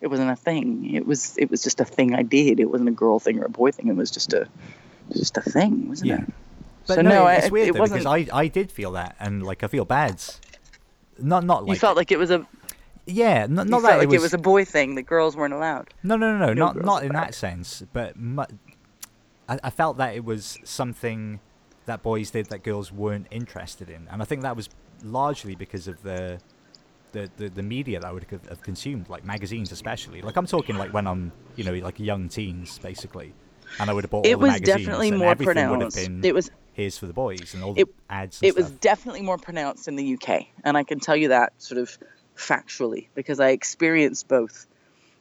it 0.00 0.06
wasn't 0.06 0.30
a 0.30 0.36
thing. 0.36 0.94
It 0.94 1.06
was, 1.06 1.36
it 1.36 1.50
was 1.50 1.62
just 1.62 1.80
a 1.80 1.84
thing 1.84 2.14
I 2.14 2.22
did. 2.22 2.60
It 2.60 2.70
wasn't 2.70 2.88
a 2.88 2.92
girl 2.92 3.18
thing 3.18 3.40
or 3.40 3.44
a 3.44 3.50
boy 3.50 3.72
thing. 3.72 3.88
It 3.88 3.96
was 3.96 4.10
just 4.10 4.32
a, 4.32 4.48
just 5.12 5.36
a 5.36 5.42
thing, 5.42 5.88
wasn't 5.88 6.08
Yeah. 6.08 6.22
it? 6.22 6.28
But 6.90 6.94
So, 6.96 7.02
no, 7.02 7.10
no, 7.10 7.26
it's 7.28 7.50
weird 7.50 7.68
it 7.68 7.72
though, 7.74 7.84
because 7.84 8.04
wasn't- 8.04 8.32
I, 8.32 8.38
I 8.44 8.48
did 8.48 8.70
feel 8.72 8.92
that, 8.92 9.16
and 9.20 9.42
like 9.42 9.62
I 9.62 9.66
feel 9.68 9.84
bad. 9.84 10.22
Not 11.18 11.44
not 11.44 11.64
like 11.66 11.74
you 11.76 11.80
felt 11.80 11.96
like 11.96 12.10
it 12.12 12.18
was 12.18 12.30
a, 12.30 12.46
yeah, 13.06 13.46
not, 13.48 13.66
not 13.68 13.82
that 13.82 13.96
like 13.98 14.04
it 14.04 14.06
was, 14.06 14.14
it 14.16 14.22
was 14.22 14.34
a 14.34 14.38
boy 14.38 14.64
thing 14.64 14.94
that 14.94 15.02
girls 15.02 15.36
weren't 15.36 15.52
allowed. 15.54 15.92
no 16.02 16.16
no 16.16 16.36
no 16.36 16.46
no, 16.46 16.52
no 16.52 16.52
not 16.54 16.76
not 16.84 17.02
in 17.04 17.10
allowed. 17.10 17.26
that 17.28 17.34
sense, 17.34 17.82
but 17.92 18.16
mu- 18.16 18.44
I, 19.48 19.58
I 19.64 19.70
felt 19.70 19.98
that 19.98 20.14
it 20.14 20.24
was 20.24 20.58
something 20.64 21.40
that 21.86 22.02
boys 22.02 22.30
did 22.30 22.46
that 22.46 22.62
girls 22.62 22.90
weren't 22.92 23.26
interested 23.30 23.90
in, 23.90 24.06
and 24.10 24.22
I 24.22 24.24
think 24.24 24.42
that 24.42 24.56
was 24.56 24.68
largely 25.02 25.54
because 25.54 25.88
of 25.88 26.02
the. 26.02 26.38
The, 27.12 27.28
the, 27.38 27.48
the 27.48 27.62
media 27.64 27.98
that 27.98 28.06
I 28.06 28.12
would 28.12 28.24
have- 28.30 28.46
have 28.48 28.62
consumed, 28.62 29.08
like 29.08 29.24
magazines 29.24 29.72
especially. 29.72 30.22
Like 30.22 30.36
I'm 30.36 30.46
talking 30.46 30.76
like 30.76 30.92
when 30.94 31.08
I'm, 31.08 31.32
you 31.56 31.64
know, 31.64 31.72
like 31.72 31.98
young 31.98 32.28
teens 32.28 32.78
basically, 32.78 33.34
and 33.80 33.90
I 33.90 33.92
would 33.92 34.04
have 34.04 34.12
bought 34.12 34.18
all 34.26 34.30
It 34.30 34.38
was 34.38 34.60
definitely 34.60 35.10
more 35.10 35.32
everything 35.32 35.68
would 35.70 35.80
have 35.80 35.92
pronounced. 35.92 35.96
been 35.96 36.24
It 36.24 36.32
was 36.32 36.52
here's 36.72 36.98
for 36.98 37.06
the 37.06 37.12
boys 37.12 37.54
and 37.54 37.62
all 37.62 37.74
the 37.74 37.82
It- 37.82 37.88
ads 38.08 38.42
it 38.42 38.56
was 38.56 38.70
definitely 38.70 39.22
more 39.22 39.38
pronounced 39.38 39.88
in 39.88 39.96
the 39.96 40.04
UK, 40.04 40.48
and 40.64 40.76
I 40.76 40.82
can 40.82 41.00
tell 41.00 41.16
you 41.16 41.28
that 41.28 41.52
sort 41.58 41.78
of 41.78 41.98
factually 42.36 43.08
because 43.14 43.40
I 43.40 43.50
experienced 43.50 44.28
both. 44.28 44.66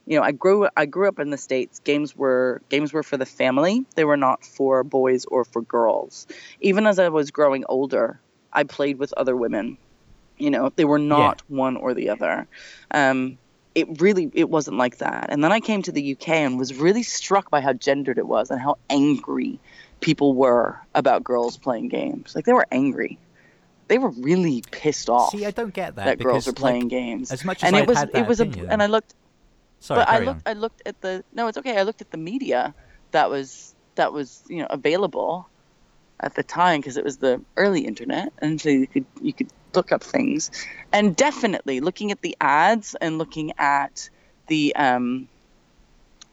You 0.05 0.17
know, 0.17 0.23
I 0.23 0.31
grew 0.31 0.67
I 0.75 0.85
grew 0.85 1.07
up 1.07 1.19
in 1.19 1.29
the 1.29 1.37
states. 1.37 1.79
Games 1.79 2.15
were 2.15 2.61
games 2.69 2.93
were 2.93 3.03
for 3.03 3.17
the 3.17 3.25
family. 3.25 3.85
They 3.95 4.05
were 4.05 4.17
not 4.17 4.43
for 4.43 4.83
boys 4.83 5.25
or 5.25 5.45
for 5.45 5.61
girls. 5.61 6.25
Even 6.61 6.87
as 6.87 6.97
I 6.97 7.09
was 7.09 7.29
growing 7.29 7.63
older, 7.69 8.19
I 8.51 8.63
played 8.63 8.97
with 8.97 9.13
other 9.17 9.35
women. 9.35 9.77
You 10.37 10.49
know, 10.49 10.71
they 10.75 10.85
were 10.85 10.99
not 10.99 11.43
one 11.47 11.77
or 11.77 11.93
the 11.93 12.09
other. 12.09 12.47
Um, 12.91 13.37
it 13.75 14.01
really 14.01 14.31
it 14.33 14.49
wasn't 14.49 14.77
like 14.77 14.97
that. 14.97 15.27
And 15.29 15.43
then 15.43 15.51
I 15.51 15.59
came 15.59 15.83
to 15.83 15.91
the 15.91 16.13
UK 16.13 16.29
and 16.29 16.57
was 16.57 16.73
really 16.73 17.03
struck 17.03 17.51
by 17.51 17.61
how 17.61 17.73
gendered 17.73 18.17
it 18.17 18.27
was 18.27 18.49
and 18.49 18.59
how 18.59 18.77
angry 18.89 19.59
people 19.99 20.33
were 20.33 20.79
about 20.95 21.23
girls 21.23 21.57
playing 21.57 21.89
games. 21.89 22.35
Like 22.35 22.45
they 22.45 22.53
were 22.53 22.67
angry. 22.71 23.17
They 23.87 23.97
were 23.97 24.09
really 24.09 24.63
pissed 24.71 25.09
off 25.09 25.31
See, 25.31 25.45
I 25.45 25.51
don't 25.51 25.73
get 25.73 25.95
that, 25.95 26.05
that 26.05 26.23
girls 26.23 26.47
are 26.47 26.53
playing 26.53 26.83
like, 26.83 26.89
games. 26.89 27.31
as 27.31 27.43
much 27.43 27.63
as 27.63 27.67
and 27.67 27.75
I'd 27.75 27.81
it 27.81 27.87
was 27.87 27.97
had 27.97 28.11
that 28.11 28.19
it 28.19 28.27
was 28.27 28.39
a 28.39 28.45
and 28.45 28.83
I 28.83 28.85
looked 28.85 29.15
Sorry, 29.79 30.01
but 30.01 30.09
I 30.09 30.19
looked 30.19 30.47
on. 30.47 30.57
I 30.57 30.59
looked 30.59 30.81
at 30.85 31.01
the 31.01 31.23
no, 31.33 31.47
it's 31.47 31.57
okay. 31.57 31.77
I 31.77 31.83
looked 31.83 32.01
at 32.01 32.11
the 32.11 32.17
media 32.17 32.73
that 33.11 33.29
was 33.29 33.73
that 33.95 34.13
was, 34.13 34.43
you 34.47 34.57
know, 34.57 34.67
available 34.69 35.49
at 36.19 36.35
the 36.35 36.43
time 36.43 36.81
because 36.81 36.97
it 36.97 37.03
was 37.03 37.17
the 37.17 37.41
early 37.55 37.81
internet 37.85 38.33
and 38.39 38.59
so 38.59 38.69
you 38.69 38.87
could 38.87 39.05
you 39.21 39.33
could 39.33 39.49
look 39.73 39.91
up 39.91 40.03
things. 40.03 40.51
And 40.91 41.15
definitely 41.15 41.79
looking 41.79 42.11
at 42.11 42.21
the 42.21 42.35
ads 42.41 42.95
and 42.99 43.17
looking 43.17 43.53
at 43.57 44.09
the 44.47 44.75
um 44.75 45.27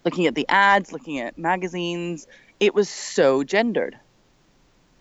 looking 0.04 0.26
at 0.26 0.34
the 0.34 0.46
ads, 0.48 0.92
looking 0.92 1.20
at 1.20 1.36
magazines, 1.36 2.26
it 2.60 2.74
was 2.74 2.88
so 2.88 3.42
gendered. 3.44 3.98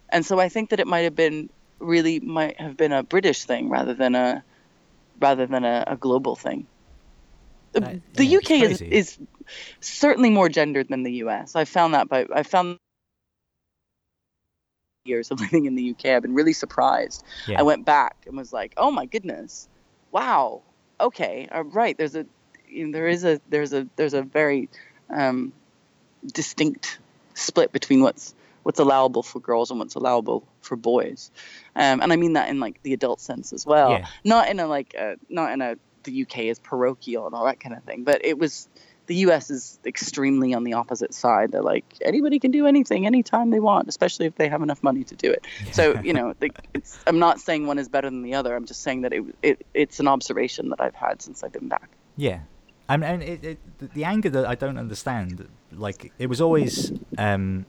And 0.09 0.25
so 0.25 0.39
I 0.39 0.49
think 0.49 0.69
that 0.69 0.79
it 0.79 0.87
might 0.87 1.01
have 1.01 1.15
been 1.15 1.49
really 1.79 2.19
might 2.19 2.59
have 2.59 2.77
been 2.77 2.91
a 2.91 3.03
British 3.03 3.43
thing 3.43 3.69
rather 3.69 3.93
than 3.93 4.15
a 4.15 4.43
rather 5.19 5.45
than 5.45 5.65
a, 5.65 5.83
a 5.87 5.95
global 5.97 6.35
thing. 6.35 6.67
The- 7.73 7.79
That- 7.81 8.01
the 8.13 8.25
yeah, 8.25 8.37
UK 8.37 8.51
is, 8.51 8.81
is 8.81 9.17
certainly 9.81 10.29
more 10.29 10.47
gendered 10.49 10.87
than 10.89 11.03
the 11.03 11.13
US. 11.23 11.55
I 11.55 11.65
found 11.65 11.93
that 11.93 12.07
by 12.07 12.25
I 12.33 12.43
found 12.43 12.77
years 15.05 15.31
of 15.31 15.39
living 15.41 15.65
in 15.65 15.75
the 15.75 15.91
UK. 15.91 16.05
I've 16.07 16.21
been 16.21 16.33
really 16.33 16.53
surprised. 16.53 17.23
Yeah. 17.47 17.59
I 17.59 17.63
went 17.63 17.85
back 17.85 18.15
and 18.27 18.37
was 18.37 18.53
like, 18.53 18.73
"Oh 18.77 18.91
my 18.91 19.05
goodness, 19.05 19.67
wow, 20.11 20.61
okay, 20.99 21.47
uh, 21.51 21.63
right." 21.63 21.97
There's 21.97 22.15
a 22.15 22.25
you 22.67 22.87
know, 22.87 22.91
there 22.93 23.07
is 23.07 23.23
a 23.23 23.39
there's 23.49 23.73
a 23.73 23.87
there's 23.95 24.13
a 24.13 24.21
very 24.21 24.69
um, 25.09 25.53
distinct 26.33 26.99
split 27.36 27.71
between 27.71 28.01
what's 28.01 28.33
what's 28.63 28.79
allowable 28.79 29.21
for 29.21 29.39
girls 29.39 29.69
and 29.69 29.79
what's 29.79 29.93
allowable 29.93 30.47
for 30.61 30.75
boys, 30.75 31.29
um, 31.75 32.01
and 32.01 32.11
I 32.11 32.15
mean 32.15 32.33
that 32.33 32.49
in 32.49 32.59
like 32.59 32.81
the 32.81 32.93
adult 32.93 33.21
sense 33.21 33.53
as 33.53 33.63
well, 33.63 33.91
Yeah. 33.91 34.07
not 34.23 34.49
in 34.49 34.59
a 34.59 34.65
like 34.65 34.95
a, 34.95 35.17
not 35.29 35.51
in 35.51 35.61
a 35.61 35.75
the 36.03 36.23
UK 36.23 36.39
is 36.45 36.57
parochial 36.59 37.27
and 37.27 37.36
all 37.36 37.45
that 37.45 37.59
kind 37.59 37.75
of 37.75 37.83
thing, 37.83 38.03
but 38.03 38.25
it 38.25 38.39
was. 38.39 38.67
The 39.07 39.17
U.S. 39.17 39.51
is 39.51 39.77
extremely 39.86 40.55
on 40.55 40.63
the 40.63 40.73
opposite 40.73 41.13
side. 41.13 41.51
They're 41.51 41.61
like 41.61 41.86
anybody 42.01 42.39
can 42.39 42.49
do 42.49 42.65
anything 42.65 43.05
anytime 43.05 43.51
they 43.51 43.59
want, 43.59 43.88
especially 43.88 44.25
if 44.25 44.33
they 44.33 44.49
have 44.49 44.63
enough 44.63 44.81
money 44.81 45.03
to 45.03 45.15
do 45.15 45.29
it. 45.29 45.45
So 45.73 46.01
you 46.01 46.11
know, 46.11 46.33
the, 46.39 46.49
it's, 46.73 46.97
I'm 47.05 47.19
not 47.19 47.39
saying 47.39 47.67
one 47.67 47.77
is 47.77 47.88
better 47.88 48.09
than 48.09 48.23
the 48.23 48.33
other. 48.33 48.55
I'm 48.55 48.65
just 48.65 48.81
saying 48.81 49.01
that 49.01 49.13
it, 49.13 49.23
it 49.43 49.67
it's 49.75 49.99
an 49.99 50.07
observation 50.07 50.69
that 50.69 50.81
I've 50.81 50.95
had 50.95 51.21
since 51.21 51.43
I've 51.43 51.51
been 51.51 51.67
back. 51.67 51.88
Yeah, 52.17 52.39
I 52.89 52.97
mean, 52.97 53.09
and 53.11 53.21
it, 53.21 53.43
it, 53.43 53.93
the 53.93 54.05
anger 54.05 54.29
that 54.31 54.47
I 54.47 54.55
don't 54.55 54.79
understand, 54.79 55.47
like 55.78 56.11
it 56.19 56.28
was 56.28 56.41
always, 56.41 56.91
um, 57.17 57.65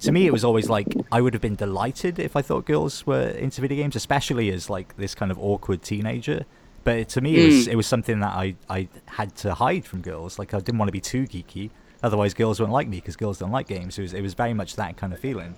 to 0.00 0.12
me, 0.12 0.26
it 0.26 0.32
was 0.32 0.44
always 0.44 0.68
like 0.68 0.86
I 1.10 1.20
would 1.20 1.34
have 1.34 1.40
been 1.42 1.56
delighted 1.56 2.18
if 2.18 2.36
I 2.36 2.42
thought 2.42 2.64
girls 2.66 3.06
were 3.06 3.28
into 3.28 3.60
video 3.60 3.76
games, 3.82 3.96
especially 3.96 4.50
as 4.50 4.68
like 4.70 4.96
this 4.96 5.14
kind 5.14 5.30
of 5.30 5.38
awkward 5.38 5.82
teenager. 5.82 6.44
But 6.84 7.08
to 7.10 7.20
me, 7.20 7.36
it 7.36 7.46
was 7.46 7.66
Mm. 7.66 7.72
it 7.72 7.76
was 7.76 7.86
something 7.86 8.20
that 8.20 8.32
I 8.32 8.54
I 8.70 8.88
had 9.06 9.34
to 9.36 9.54
hide 9.54 9.84
from 9.84 10.02
girls. 10.02 10.38
Like 10.38 10.54
I 10.54 10.58
didn't 10.58 10.78
want 10.78 10.88
to 10.88 10.92
be 10.92 11.00
too 11.00 11.24
geeky, 11.24 11.70
otherwise 12.02 12.32
girls 12.34 12.60
wouldn't 12.60 12.72
like 12.74 12.88
me 12.88 12.98
because 12.98 13.16
girls 13.16 13.38
don't 13.38 13.50
like 13.50 13.66
games. 13.66 13.98
It 13.98 14.02
was 14.02 14.12
it 14.14 14.22
was 14.22 14.34
very 14.34 14.54
much 14.54 14.76
that 14.76 14.96
kind 14.96 15.12
of 15.12 15.18
feeling. 15.18 15.54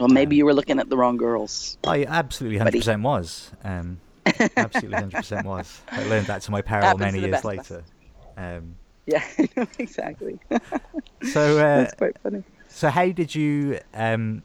Well, 0.00 0.08
maybe 0.08 0.36
you 0.36 0.46
were 0.46 0.54
looking 0.54 0.78
at 0.78 0.88
the 0.88 0.96
wrong 0.96 1.18
girls. 1.18 1.76
I 1.86 2.04
absolutely 2.06 2.58
hundred 2.58 2.78
percent 2.78 3.02
was. 3.02 3.50
Um, 3.62 4.00
absolutely 4.56 4.96
hundred 4.98 5.16
percent 5.16 5.46
was. 5.46 5.82
I 5.90 6.04
learned 6.04 6.26
that 6.28 6.40
to 6.42 6.50
my 6.50 6.62
peril 6.70 6.96
many 6.96 7.18
years 7.20 7.30
best 7.32 7.44
of 7.44 7.50
us. 7.58 7.70
later. 7.70 7.84
Um, 8.38 8.76
Yeah, 9.06 9.22
exactly. 9.78 10.38
so 11.32 11.58
uh, 11.58 11.76
That's 11.82 11.94
quite 11.94 12.16
funny. 12.22 12.44
So 12.68 12.88
how 12.88 13.08
did 13.10 13.34
you? 13.34 13.80
Um, 13.94 14.42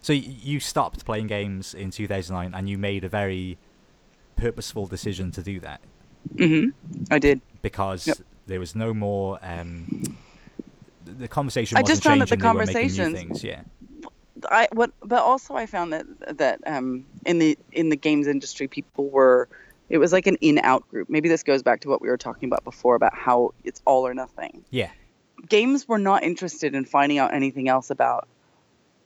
so 0.00 0.12
you 0.12 0.60
stopped 0.60 1.04
playing 1.04 1.26
games 1.26 1.74
in 1.74 1.90
2009, 1.90 2.54
and 2.58 2.68
you 2.68 2.78
made 2.78 3.04
a 3.04 3.08
very 3.08 3.58
purposeful 4.36 4.86
decision 4.86 5.30
to 5.32 5.42
do 5.42 5.60
that 5.60 5.80
Mm-hmm. 6.36 7.04
I 7.10 7.18
did. 7.18 7.40
because 7.62 8.06
Yep. 8.06 8.18
there 8.46 8.60
was 8.60 8.74
no 8.74 8.92
more. 8.94 9.38
Um, 9.42 10.02
the- 11.04 11.28
conversation 11.28 11.76
I 11.78 11.82
just 11.82 12.02
found 12.02 12.20
that 12.20 12.28
the 12.28 12.36
they 12.36 12.46
were 12.46 12.54
making 12.54 12.74
new 12.74 12.74
conversations- 12.74 13.18
things. 13.18 13.44
Yeah, 13.44 13.62
I 14.50 14.68
what, 14.72 14.92
but 15.02 15.22
also 15.22 15.54
I 15.54 15.66
found 15.66 15.92
that 15.92 16.06
that 16.38 16.60
um, 16.66 17.04
in 17.26 17.38
the 17.38 17.58
in 17.72 17.88
the 17.88 17.96
games 17.96 18.26
industry, 18.26 18.68
people 18.68 19.08
were. 19.10 19.48
It 19.88 19.98
was 19.98 20.12
like 20.12 20.26
an 20.26 20.36
in-out 20.40 20.88
group. 20.88 21.08
Maybe 21.08 21.28
this 21.28 21.42
goes 21.42 21.62
back 21.62 21.80
to 21.82 21.88
what 21.88 22.02
we 22.02 22.08
were 22.08 22.18
talking 22.18 22.48
about 22.48 22.64
before 22.64 22.94
about 22.94 23.14
how 23.14 23.54
it's 23.64 23.80
all 23.84 24.06
or 24.06 24.14
nothing. 24.14 24.64
yeah, 24.70 24.90
games 25.48 25.86
were 25.88 25.98
not 25.98 26.22
interested 26.22 26.74
in 26.74 26.84
finding 26.84 27.18
out 27.18 27.32
anything 27.32 27.68
else 27.68 27.90
about 27.90 28.28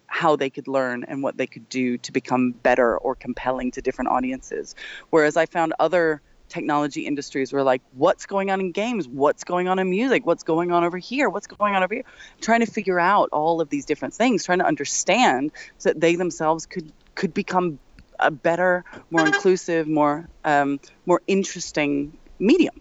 how 0.07 0.37
they 0.37 0.51
could 0.51 0.69
learn 0.69 1.05
and 1.05 1.23
what 1.23 1.37
they 1.37 1.47
could 1.47 1.69
do 1.69 1.97
to 1.99 2.13
become 2.13 2.53
better 2.53 2.99
or 2.99 3.15
compelling 3.15 3.71
to 3.71 3.81
different 3.81 4.11
audiences. 4.11 4.75
Whereas 5.09 5.37
I 5.37 5.47
found 5.47 5.73
other 5.79 6.21
technology 6.51 7.07
industries 7.07 7.51
were 7.51 7.63
like, 7.63 7.81
what's 7.95 8.27
going 8.27 8.51
on 8.51 8.61
in 8.61 8.73
games? 8.73 9.09
What's 9.09 9.43
going 9.43 9.69
on 9.69 9.79
in 9.79 9.89
music? 9.89 10.27
What's 10.27 10.43
going 10.43 10.71
on 10.71 10.85
over 10.85 10.99
here? 10.99 11.31
What's 11.31 11.47
going 11.47 11.75
on 11.75 11.83
over 11.83 11.95
here? 11.95 12.05
Trying 12.43 12.61
to 12.61 12.67
figure 12.67 13.01
out 13.01 13.31
all 13.33 13.63
of 13.63 13.71
these 13.71 13.87
different 13.87 14.13
things, 14.13 14.45
trying 14.45 14.59
to 14.59 14.67
understand 14.67 15.51
so 15.79 15.89
that 15.89 16.01
they 16.01 16.15
themselves 16.17 16.67
could 16.67 16.93
could 17.15 17.33
become 17.33 17.79
a 18.19 18.31
better, 18.31 18.85
more 19.11 19.27
inclusive, 19.27 19.89
more 19.89 20.29
um, 20.45 20.81
more 21.07 21.23
interesting 21.27 22.17
medium. 22.39 22.81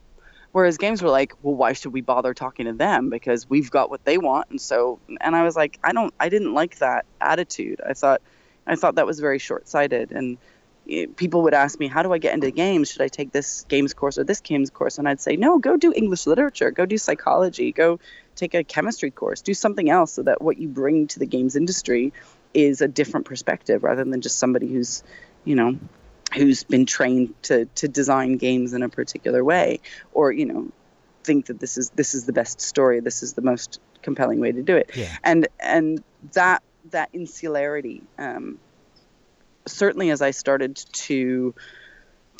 Whereas 0.51 0.77
games 0.77 1.01
were 1.01 1.09
like, 1.09 1.33
well, 1.41 1.55
why 1.55 1.73
should 1.73 1.93
we 1.93 2.01
bother 2.01 2.33
talking 2.33 2.65
to 2.65 2.73
them? 2.73 3.09
Because 3.09 3.49
we've 3.49 3.71
got 3.71 3.89
what 3.89 4.03
they 4.03 4.17
want, 4.17 4.49
and 4.49 4.59
so. 4.59 4.99
And 5.21 5.35
I 5.35 5.43
was 5.43 5.55
like, 5.55 5.79
I 5.83 5.93
don't, 5.93 6.13
I 6.19 6.29
didn't 6.29 6.53
like 6.53 6.79
that 6.79 7.05
attitude. 7.21 7.79
I 7.87 7.93
thought, 7.93 8.21
I 8.67 8.75
thought 8.75 8.95
that 8.95 9.05
was 9.05 9.19
very 9.19 9.39
short-sighted. 9.39 10.11
And 10.11 10.37
eh, 10.89 11.05
people 11.15 11.43
would 11.43 11.53
ask 11.53 11.79
me, 11.79 11.87
how 11.87 12.03
do 12.03 12.11
I 12.11 12.17
get 12.17 12.33
into 12.33 12.51
games? 12.51 12.91
Should 12.91 13.01
I 13.01 13.07
take 13.07 13.31
this 13.31 13.63
games 13.69 13.93
course 13.93 14.17
or 14.17 14.25
this 14.25 14.41
games 14.41 14.69
course? 14.69 14.97
And 14.97 15.07
I'd 15.07 15.21
say, 15.21 15.37
no, 15.37 15.57
go 15.57 15.77
do 15.77 15.93
English 15.95 16.27
literature, 16.27 16.69
go 16.71 16.85
do 16.85 16.97
psychology, 16.97 17.71
go 17.71 17.99
take 18.35 18.53
a 18.53 18.63
chemistry 18.63 19.11
course, 19.11 19.41
do 19.41 19.53
something 19.53 19.89
else, 19.89 20.11
so 20.13 20.23
that 20.23 20.41
what 20.41 20.57
you 20.57 20.67
bring 20.67 21.07
to 21.07 21.19
the 21.19 21.25
games 21.25 21.55
industry 21.55 22.11
is 22.53 22.81
a 22.81 22.87
different 22.87 23.25
perspective 23.25 23.83
rather 23.83 24.03
than 24.03 24.21
just 24.21 24.37
somebody 24.37 24.67
who's, 24.67 25.03
you 25.45 25.55
know, 25.55 25.77
who's 26.33 26.63
been 26.63 26.85
trained 26.85 27.33
to 27.43 27.65
to 27.75 27.87
design 27.87 28.37
games 28.37 28.73
in 28.73 28.83
a 28.83 28.89
particular 28.89 29.43
way 29.43 29.79
or 30.13 30.31
you 30.31 30.45
know 30.45 30.71
think 31.23 31.47
that 31.47 31.59
this 31.59 31.77
is 31.77 31.89
this 31.91 32.15
is 32.15 32.25
the 32.25 32.33
best 32.33 32.61
story 32.61 32.99
this 32.99 33.21
is 33.21 33.33
the 33.33 33.41
most 33.41 33.79
compelling 34.01 34.39
way 34.39 34.51
to 34.51 34.61
do 34.61 34.75
it. 34.77 34.91
Yeah, 34.95 35.15
and 35.23 35.47
and 35.59 36.03
that 36.33 36.63
that 36.91 37.09
insularity 37.13 38.03
um, 38.17 38.59
certainly 39.67 40.09
as 40.09 40.21
I 40.21 40.31
started 40.31 40.75
to 40.75 41.53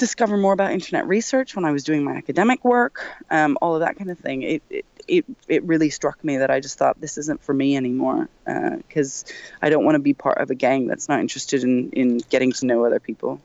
discover 0.01 0.35
more 0.35 0.51
about 0.51 0.71
internet 0.71 1.07
research 1.07 1.55
when 1.55 1.63
I 1.63 1.71
was 1.71 1.83
doing 1.83 2.03
my 2.03 2.13
academic 2.13 2.65
work, 2.65 3.05
um, 3.29 3.55
all 3.61 3.75
of 3.75 3.81
that 3.81 3.97
kind 3.97 4.09
of 4.09 4.17
thing. 4.17 4.41
It, 4.41 4.63
it, 4.69 4.85
it, 5.07 5.25
it 5.47 5.63
really 5.63 5.91
struck 5.91 6.23
me 6.23 6.37
that 6.37 6.49
I 6.49 6.59
just 6.59 6.79
thought 6.79 6.99
this 6.99 7.19
isn't 7.19 7.43
for 7.43 7.53
me 7.53 7.77
anymore 7.77 8.27
because 8.45 9.25
uh, 9.29 9.33
I 9.61 9.69
don't 9.69 9.85
want 9.85 9.95
to 9.95 9.99
be 9.99 10.15
part 10.15 10.39
of 10.39 10.49
a 10.49 10.55
gang 10.55 10.87
that's 10.87 11.07
not 11.07 11.19
interested 11.19 11.63
in, 11.63 11.91
in 11.91 12.17
getting 12.17 12.51
to 12.53 12.65
know 12.65 12.83
other 12.83 12.99
people. 12.99 13.39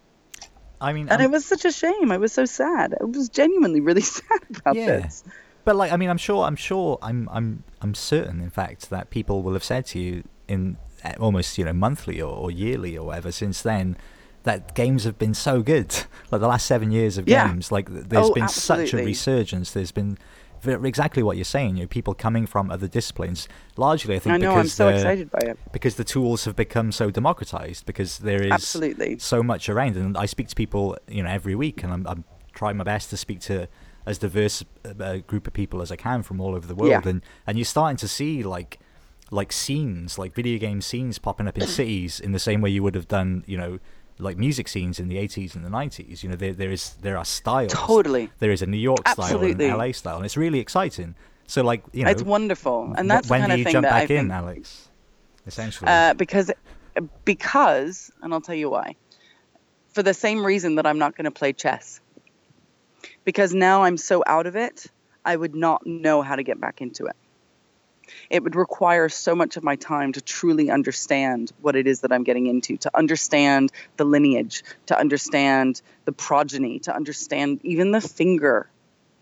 I 0.80 0.94
mean, 0.94 1.10
and 1.10 1.20
I'm, 1.20 1.26
it 1.26 1.30
was 1.30 1.44
such 1.44 1.66
a 1.66 1.72
shame. 1.72 2.10
I 2.10 2.16
was 2.16 2.32
so 2.32 2.46
sad. 2.46 2.94
I 2.98 3.04
was 3.04 3.28
genuinely 3.28 3.80
really 3.80 4.00
sad 4.18 4.40
about 4.56 4.76
yeah. 4.76 4.86
this. 4.86 5.24
But 5.66 5.76
like, 5.76 5.92
I 5.92 5.96
mean, 5.98 6.08
I'm 6.08 6.18
sure, 6.18 6.44
I'm 6.44 6.56
sure, 6.56 6.98
I'm, 7.02 7.28
I'm, 7.30 7.64
I'm 7.82 7.94
certain, 7.94 8.40
in 8.40 8.50
fact, 8.50 8.88
that 8.88 9.10
people 9.10 9.42
will 9.42 9.52
have 9.52 9.64
said 9.64 9.84
to 9.86 9.98
you 9.98 10.24
in 10.48 10.78
uh, 11.04 11.12
almost, 11.20 11.58
you 11.58 11.66
know, 11.66 11.74
monthly 11.74 12.22
or, 12.22 12.34
or 12.34 12.50
yearly 12.50 12.96
or 12.96 13.08
whatever 13.08 13.30
since 13.30 13.60
then 13.60 13.96
that 14.46 14.76
games 14.76 15.02
have 15.04 15.18
been 15.18 15.34
so 15.34 15.60
good. 15.60 15.94
Like 16.32 16.40
the 16.40 16.48
last 16.48 16.66
seven 16.66 16.90
years 16.90 17.18
of 17.18 17.28
yeah. 17.28 17.46
games, 17.46 17.70
like 17.70 17.88
there's 17.88 18.30
oh, 18.30 18.34
been 18.34 18.42
absolutely. 18.42 18.86
such 18.86 19.00
a 19.00 19.04
resurgence. 19.04 19.70
There's 19.70 19.92
been 19.92 20.18
exactly 20.66 21.22
what 21.22 21.36
you're 21.36 21.44
saying. 21.44 21.76
You 21.76 21.84
know, 21.84 21.86
people 21.86 22.14
coming 22.14 22.46
from 22.46 22.68
other 22.68 22.88
disciplines, 22.88 23.46
largely, 23.76 24.16
I 24.16 24.18
think, 24.18 24.34
I 24.34 24.38
know, 24.38 24.56
because 24.56 24.64
I'm 24.64 24.68
so 24.68 24.88
excited 24.88 25.30
by 25.30 25.38
it. 25.38 25.58
Because 25.70 25.94
the 25.94 26.02
tools 26.02 26.44
have 26.44 26.56
become 26.56 26.90
so 26.90 27.12
democratized. 27.12 27.86
Because 27.86 28.18
there 28.18 28.42
is 28.42 28.50
absolutely 28.50 29.20
so 29.20 29.40
much 29.40 29.68
around, 29.68 29.94
and 29.96 30.18
I 30.18 30.26
speak 30.26 30.48
to 30.48 30.56
people, 30.56 30.98
you 31.06 31.22
know, 31.22 31.30
every 31.30 31.54
week, 31.54 31.84
and 31.84 31.92
I'm, 31.92 32.04
I'm 32.08 32.24
trying 32.52 32.76
my 32.76 32.82
best 32.82 33.10
to 33.10 33.16
speak 33.16 33.38
to 33.42 33.68
as 34.04 34.18
diverse 34.18 34.64
a 34.98 35.20
group 35.20 35.46
of 35.46 35.52
people 35.52 35.80
as 35.80 35.92
I 35.92 35.96
can 35.96 36.24
from 36.24 36.40
all 36.40 36.56
over 36.56 36.66
the 36.66 36.74
world, 36.74 36.90
yeah. 36.90 37.08
and 37.08 37.22
and 37.46 37.56
you're 37.56 37.64
starting 37.64 37.98
to 37.98 38.08
see 38.08 38.42
like 38.42 38.80
like 39.30 39.52
scenes, 39.52 40.18
like 40.18 40.34
video 40.34 40.58
game 40.58 40.80
scenes 40.80 41.20
popping 41.20 41.46
up 41.46 41.56
in 41.56 41.66
cities 41.68 42.18
in 42.18 42.32
the 42.32 42.40
same 42.40 42.60
way 42.60 42.70
you 42.70 42.82
would 42.82 42.96
have 42.96 43.06
done, 43.06 43.44
you 43.46 43.56
know, 43.56 43.78
like 44.18 44.36
music 44.36 44.68
scenes 44.68 44.98
in 44.98 45.08
the 45.08 45.16
80s 45.16 45.54
and 45.54 45.64
the 45.64 45.68
90s. 45.68 46.22
You 46.22 46.30
know, 46.30 46.36
there 46.36 46.52
there 46.52 46.70
is 46.70 46.94
there 47.02 47.16
are 47.16 47.24
styles. 47.24 47.72
Totally. 47.72 48.30
There 48.38 48.50
is 48.50 48.62
a 48.62 48.66
New 48.66 48.76
York 48.76 49.00
Absolutely. 49.04 49.52
style 49.52 49.62
and 49.62 49.72
an 49.72 49.78
LA 49.78 49.92
style, 49.92 50.16
and 50.16 50.24
it's 50.24 50.36
really 50.36 50.60
exciting. 50.60 51.14
So, 51.46 51.62
like, 51.62 51.84
you 51.92 52.04
know, 52.04 52.10
it's 52.10 52.22
wonderful, 52.22 52.92
and 52.96 53.10
that's 53.10 53.28
when 53.28 53.42
the 53.42 53.48
kind 53.48 53.58
do 53.58 53.62
of 53.62 53.64
thing 53.64 53.72
jump 53.72 53.84
that 53.84 53.90
back 53.90 54.02
I 54.02 54.06
think, 54.06 54.20
in, 54.20 54.28
Aleks? 54.28 54.86
Essentially, 55.46 55.88
uh, 55.88 56.14
because 56.14 56.50
because, 57.24 58.10
and 58.22 58.32
I'll 58.32 58.40
tell 58.40 58.54
you 58.54 58.70
why. 58.70 58.96
For 59.92 60.02
the 60.02 60.14
same 60.14 60.44
reason 60.44 60.74
that 60.74 60.86
I'm 60.86 60.98
not 60.98 61.16
going 61.16 61.24
to 61.24 61.30
play 61.30 61.52
chess. 61.52 62.00
Because 63.24 63.54
now 63.54 63.84
I'm 63.84 63.96
so 63.96 64.22
out 64.26 64.46
of 64.46 64.56
it, 64.56 64.86
I 65.24 65.36
would 65.36 65.54
not 65.54 65.86
know 65.86 66.22
how 66.22 66.36
to 66.36 66.42
get 66.42 66.60
back 66.60 66.80
into 66.80 67.06
it 67.06 67.16
it 68.30 68.42
would 68.42 68.56
require 68.56 69.08
so 69.08 69.34
much 69.34 69.56
of 69.56 69.64
my 69.64 69.76
time 69.76 70.12
to 70.12 70.20
truly 70.20 70.70
understand 70.70 71.52
what 71.60 71.76
it 71.76 71.86
is 71.86 72.00
that 72.00 72.12
I'm 72.12 72.24
getting 72.24 72.46
into, 72.46 72.76
to 72.78 72.96
understand 72.96 73.72
the 73.96 74.04
lineage, 74.04 74.62
to 74.86 74.98
understand 74.98 75.80
the 76.04 76.12
progeny, 76.12 76.78
to 76.80 76.94
understand 76.94 77.60
even 77.62 77.90
the 77.90 78.00
finger 78.00 78.68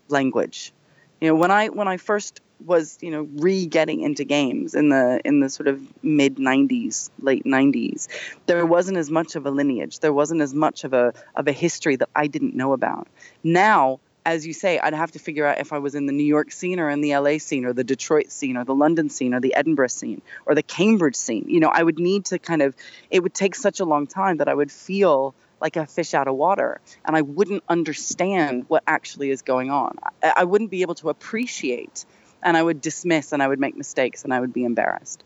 language. 0.09 0.73
You 1.21 1.29
know, 1.29 1.35
when 1.35 1.51
I 1.51 1.67
when 1.67 1.87
I 1.87 1.97
first 1.97 2.41
was, 2.63 2.97
you 3.01 3.11
know, 3.11 3.27
re-getting 3.35 4.01
into 4.01 4.23
games 4.23 4.75
in 4.75 4.89
the 4.89 5.21
in 5.25 5.39
the 5.39 5.49
sort 5.49 5.67
of 5.67 5.81
mid 6.03 6.37
90s, 6.37 7.09
late 7.19 7.43
90s, 7.43 8.07
there 8.45 8.65
wasn't 8.65 8.97
as 8.97 9.09
much 9.09 9.35
of 9.35 9.45
a 9.45 9.51
lineage. 9.51 9.99
There 9.99 10.13
wasn't 10.13 10.41
as 10.41 10.53
much 10.53 10.83
of 10.83 10.93
a 10.93 11.13
of 11.35 11.47
a 11.47 11.51
history 11.51 11.95
that 11.97 12.09
I 12.15 12.27
didn't 12.27 12.55
know 12.55 12.73
about. 12.73 13.07
Now 13.43 13.99
as 14.25 14.45
you 14.45 14.53
say, 14.53 14.79
I'd 14.79 14.95
have 14.95 15.11
to 15.11 15.19
figure 15.19 15.45
out 15.45 15.59
if 15.59 15.71
I 15.71 15.77
was 15.77 15.93
in 15.93 16.07
the 16.07 16.13
New 16.13 16.23
York 16.25 16.51
scene 16.51 16.79
or 16.79 16.89
in 16.89 17.01
the 17.01 17.15
LA 17.15 17.37
scene 17.37 17.63
or 17.63 17.73
the 17.73 17.83
Detroit 17.83 18.31
scene 18.31 18.57
or 18.57 18.65
the 18.65 18.73
London 18.73 19.09
scene 19.09 19.33
or 19.35 19.39
the 19.39 19.53
Edinburgh 19.53 19.89
scene 19.89 20.21
or 20.45 20.55
the 20.55 20.63
Cambridge 20.63 21.15
scene. 21.15 21.45
You 21.47 21.59
know, 21.59 21.69
I 21.69 21.83
would 21.83 21.99
need 21.99 22.25
to 22.25 22.39
kind 22.39 22.63
of, 22.63 22.75
it 23.11 23.21
would 23.21 23.35
take 23.35 23.53
such 23.53 23.79
a 23.79 23.85
long 23.85 24.07
time 24.07 24.37
that 24.37 24.47
I 24.47 24.53
would 24.53 24.71
feel 24.71 25.35
like 25.61 25.75
a 25.75 25.85
fish 25.85 26.13
out 26.13 26.27
of 26.27 26.35
water 26.35 26.81
and 27.05 27.15
I 27.15 27.21
wouldn't 27.21 27.63
understand 27.69 28.65
what 28.67 28.83
actually 28.87 29.29
is 29.29 29.43
going 29.43 29.69
on. 29.69 29.97
I, 30.23 30.33
I 30.37 30.43
wouldn't 30.43 30.71
be 30.71 30.81
able 30.81 30.95
to 30.95 31.09
appreciate 31.09 32.05
and 32.41 32.57
I 32.57 32.63
would 32.63 32.81
dismiss 32.81 33.31
and 33.31 33.43
I 33.43 33.47
would 33.47 33.59
make 33.59 33.77
mistakes 33.77 34.23
and 34.23 34.33
I 34.33 34.39
would 34.39 34.53
be 34.53 34.63
embarrassed. 34.63 35.23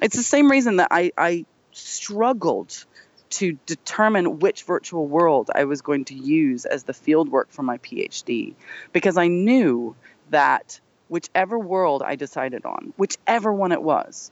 It's 0.00 0.16
the 0.16 0.22
same 0.22 0.50
reason 0.50 0.76
that 0.76 0.88
I, 0.92 1.12
I 1.18 1.46
struggled 1.72 2.84
to 3.30 3.58
determine 3.66 4.38
which 4.38 4.64
virtual 4.64 5.06
world 5.06 5.50
I 5.54 5.64
was 5.64 5.82
going 5.82 6.04
to 6.06 6.14
use 6.14 6.64
as 6.64 6.84
the 6.84 6.92
fieldwork 6.92 7.46
for 7.50 7.62
my 7.62 7.78
PhD 7.78 8.54
because 8.92 9.16
I 9.16 9.28
knew 9.28 9.96
that 10.30 10.80
whichever 11.08 11.58
world 11.58 12.02
I 12.02 12.16
decided 12.16 12.64
on, 12.64 12.92
whichever 12.96 13.52
one 13.52 13.72
it 13.72 13.82
was, 13.82 14.30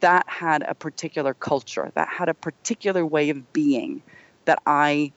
that 0.00 0.28
had 0.28 0.62
a 0.62 0.74
particular 0.74 1.34
culture, 1.34 1.90
that 1.94 2.08
had 2.08 2.28
a 2.28 2.34
particular 2.34 3.04
way 3.04 3.30
of 3.30 3.52
being 3.52 4.02
that 4.44 4.60
I 4.66 5.12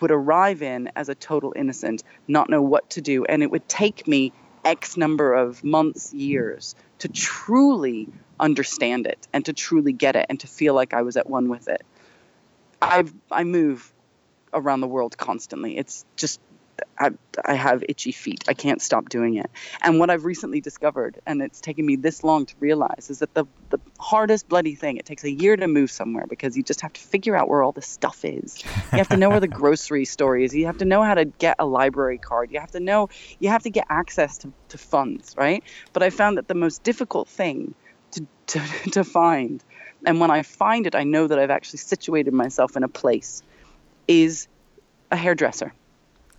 would 0.00 0.10
arrive 0.10 0.62
in 0.62 0.90
as 0.96 1.08
a 1.08 1.14
total 1.14 1.52
innocent, 1.56 2.02
not 2.28 2.50
know 2.50 2.62
what 2.62 2.90
to 2.90 3.00
do. 3.00 3.24
And 3.24 3.42
it 3.42 3.50
would 3.50 3.68
take 3.68 4.06
me 4.06 4.32
X 4.64 4.96
number 4.96 5.34
of 5.34 5.62
months, 5.62 6.12
years 6.12 6.74
to 6.98 7.08
truly 7.08 8.08
understand 8.40 9.06
it 9.06 9.28
and 9.32 9.44
to 9.44 9.52
truly 9.52 9.92
get 9.92 10.16
it 10.16 10.26
and 10.28 10.40
to 10.40 10.46
feel 10.46 10.74
like 10.74 10.94
I 10.94 11.02
was 11.02 11.16
at 11.16 11.28
one 11.28 11.48
with 11.48 11.68
it. 11.68 11.84
I 12.84 13.04
I 13.30 13.44
move 13.44 13.92
around 14.52 14.80
the 14.80 14.88
world 14.88 15.16
constantly. 15.18 15.76
It's 15.76 16.04
just 16.16 16.40
I, 16.98 17.10
I 17.44 17.54
have 17.54 17.84
itchy 17.88 18.12
feet. 18.12 18.44
I 18.48 18.54
can't 18.54 18.80
stop 18.80 19.08
doing 19.08 19.36
it. 19.36 19.50
And 19.82 19.98
what 19.98 20.10
I've 20.10 20.24
recently 20.24 20.60
discovered, 20.60 21.20
and 21.26 21.42
it's 21.42 21.60
taken 21.60 21.84
me 21.84 21.96
this 21.96 22.24
long 22.24 22.46
to 22.46 22.54
realize, 22.60 23.10
is 23.10 23.18
that 23.20 23.34
the, 23.34 23.46
the 23.70 23.80
hardest 23.98 24.48
bloody 24.48 24.74
thing, 24.74 24.96
it 24.96 25.04
takes 25.04 25.24
a 25.24 25.30
year 25.30 25.56
to 25.56 25.66
move 25.66 25.90
somewhere 25.90 26.26
because 26.28 26.56
you 26.56 26.62
just 26.62 26.80
have 26.80 26.92
to 26.92 27.00
figure 27.00 27.36
out 27.36 27.48
where 27.48 27.62
all 27.62 27.72
the 27.72 27.82
stuff 27.82 28.24
is. 28.24 28.62
You 28.92 28.98
have 28.98 29.08
to 29.08 29.16
know 29.16 29.30
where 29.30 29.40
the 29.40 29.48
grocery 29.62 30.04
store 30.04 30.36
is. 30.36 30.54
You 30.54 30.66
have 30.66 30.78
to 30.78 30.84
know 30.84 31.02
how 31.02 31.14
to 31.14 31.24
get 31.24 31.56
a 31.58 31.66
library 31.66 32.18
card. 32.18 32.50
You 32.52 32.60
have 32.60 32.72
to 32.72 32.80
know, 32.80 33.08
you 33.40 33.48
have 33.48 33.62
to 33.64 33.70
get 33.70 33.86
access 33.88 34.38
to, 34.38 34.52
to 34.68 34.78
funds, 34.78 35.34
right? 35.36 35.62
But 35.92 36.02
I 36.02 36.10
found 36.10 36.38
that 36.38 36.48
the 36.48 36.54
most 36.54 36.82
difficult 36.82 37.28
thing 37.28 37.74
to, 38.12 38.26
to, 38.48 38.60
to 38.92 39.04
find 39.04 39.62
and 40.06 40.20
when 40.20 40.30
I 40.30 40.42
find 40.42 40.86
it, 40.86 40.94
I 40.94 41.04
know 41.04 41.26
that 41.26 41.38
I've 41.38 41.50
actually 41.50 41.78
situated 41.78 42.32
myself 42.32 42.76
in 42.76 42.82
a 42.82 42.88
place, 42.88 43.42
is 44.08 44.48
a 45.10 45.16
hairdresser. 45.16 45.72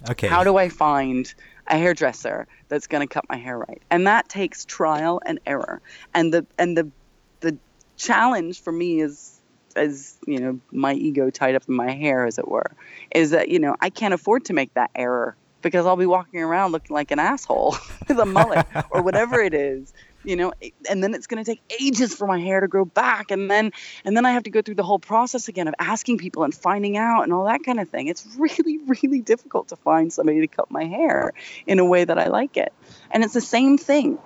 Okay. 0.09 0.27
How 0.27 0.43
do 0.43 0.57
I 0.57 0.69
find 0.69 1.33
a 1.67 1.77
hairdresser 1.77 2.47
that's 2.67 2.87
going 2.87 3.07
to 3.07 3.11
cut 3.11 3.25
my 3.29 3.37
hair 3.37 3.57
right? 3.57 3.81
And 3.89 4.07
that 4.07 4.29
takes 4.29 4.65
trial 4.65 5.21
and 5.25 5.39
error. 5.45 5.81
And 6.13 6.33
the 6.33 6.45
and 6.57 6.77
the 6.77 6.91
the 7.39 7.57
challenge 7.97 8.61
for 8.61 8.71
me 8.71 9.01
is 9.01 9.39
as 9.75 10.17
you 10.25 10.39
know 10.39 10.59
my 10.71 10.93
ego 10.93 11.29
tied 11.29 11.55
up 11.55 11.63
in 11.67 11.75
my 11.75 11.91
hair 11.91 12.25
as 12.25 12.37
it 12.37 12.47
were 12.47 12.71
is 13.11 13.31
that 13.31 13.49
you 13.49 13.59
know 13.59 13.75
I 13.81 13.89
can't 13.89 14.13
afford 14.13 14.45
to 14.45 14.53
make 14.53 14.73
that 14.75 14.89
error 14.95 15.35
because 15.61 15.85
I'll 15.85 15.97
be 15.97 16.05
walking 16.05 16.41
around 16.41 16.71
looking 16.71 16.93
like 16.93 17.11
an 17.11 17.19
asshole 17.19 17.75
with 18.07 18.19
a 18.19 18.25
mullet 18.25 18.65
or 18.91 19.01
whatever 19.01 19.41
it 19.41 19.53
is 19.53 19.93
you 20.25 20.35
know 20.35 20.53
and 20.89 21.03
then 21.03 21.13
it's 21.13 21.27
going 21.27 21.43
to 21.43 21.49
take 21.49 21.61
ages 21.79 22.13
for 22.13 22.27
my 22.27 22.39
hair 22.39 22.59
to 22.59 22.67
grow 22.67 22.85
back 22.85 23.31
and 23.31 23.49
then 23.49 23.71
and 24.03 24.17
then 24.17 24.25
i 24.25 24.31
have 24.31 24.43
to 24.43 24.49
go 24.49 24.61
through 24.61 24.75
the 24.75 24.83
whole 24.83 24.99
process 24.99 25.47
again 25.47 25.67
of 25.67 25.75
asking 25.79 26.17
people 26.17 26.43
and 26.43 26.53
finding 26.53 26.97
out 26.97 27.23
and 27.23 27.33
all 27.33 27.45
that 27.45 27.63
kind 27.63 27.79
of 27.79 27.89
thing. 27.89 28.07
It's 28.07 28.25
really 28.37 28.77
really 29.01 29.21
difficult 29.21 29.69
to 29.69 29.75
find 29.75 30.11
somebody 30.11 30.41
to 30.41 30.47
cut 30.47 30.71
my 30.71 30.85
hair 30.85 31.33
in 31.67 31.79
a 31.79 31.85
way 31.85 32.03
that 32.03 32.17
i 32.17 32.27
like 32.27 32.57
it. 32.57 32.73
And 33.11 33.23
it's 33.23 33.33
the 33.33 33.41
same 33.41 33.77
thing. 33.77 34.17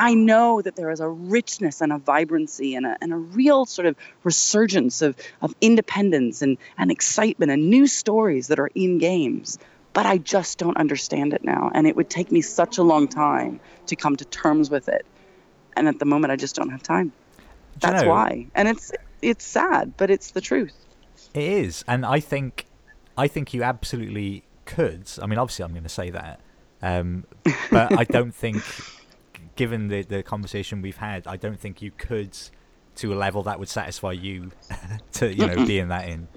I 0.00 0.14
know 0.14 0.62
that 0.62 0.76
there 0.76 0.90
is 0.90 1.00
a 1.00 1.08
richness 1.08 1.80
and 1.80 1.92
a 1.92 1.98
vibrancy 1.98 2.76
and 2.76 2.86
a, 2.86 2.96
and 3.00 3.12
a 3.12 3.16
real 3.16 3.66
sort 3.66 3.86
of 3.86 3.96
resurgence 4.22 5.02
of, 5.02 5.16
of 5.42 5.56
independence 5.60 6.40
and, 6.40 6.56
and 6.76 6.92
excitement 6.92 7.50
and 7.50 7.68
new 7.68 7.88
stories 7.88 8.46
that 8.48 8.60
are 8.60 8.70
in 8.74 8.98
games 8.98 9.58
but 9.94 10.06
I 10.06 10.18
just 10.18 10.58
don't 10.58 10.76
understand 10.76 11.32
it 11.32 11.42
now. 11.42 11.72
And 11.74 11.84
it 11.84 11.96
would 11.96 12.08
take 12.08 12.30
me 12.30 12.40
such 12.40 12.78
a 12.78 12.84
long 12.84 13.08
time 13.08 13.58
to 13.86 13.96
come 13.96 14.14
to 14.16 14.24
terms 14.24 14.70
with 14.70 14.88
it 14.88 15.04
and 15.78 15.88
at 15.88 15.98
the 15.98 16.04
moment 16.04 16.32
I 16.32 16.36
just 16.36 16.56
don't 16.56 16.70
have 16.70 16.82
time. 16.82 17.12
That's 17.80 18.02
know, 18.02 18.10
why. 18.10 18.46
And 18.54 18.68
it's 18.68 18.92
it's 19.22 19.44
sad, 19.44 19.96
but 19.96 20.10
it's 20.10 20.32
the 20.32 20.40
truth. 20.40 20.74
It 21.34 21.42
is, 21.42 21.84
and 21.86 22.04
I 22.04 22.20
think 22.20 22.66
I 23.16 23.28
think 23.28 23.54
you 23.54 23.62
absolutely 23.62 24.44
could. 24.64 25.10
I 25.22 25.26
mean, 25.26 25.38
obviously, 25.38 25.64
I'm 25.64 25.72
going 25.72 25.82
to 25.82 25.88
say 25.88 26.10
that, 26.10 26.40
um, 26.82 27.24
but 27.70 27.96
I 27.96 28.04
don't 28.16 28.34
think, 28.34 28.62
given 29.56 29.88
the 29.88 30.02
the 30.02 30.22
conversation 30.22 30.82
we've 30.82 30.96
had, 30.96 31.26
I 31.26 31.36
don't 31.36 31.58
think 31.58 31.82
you 31.82 31.90
could 31.90 32.36
to 32.96 33.12
a 33.12 33.16
level 33.16 33.44
that 33.44 33.60
would 33.60 33.68
satisfy 33.68 34.12
you 34.12 34.50
to 35.12 35.32
you 35.32 35.46
know 35.46 35.66
be 35.66 35.78
in 35.78 35.88
that 35.88 36.08
in. 36.08 36.28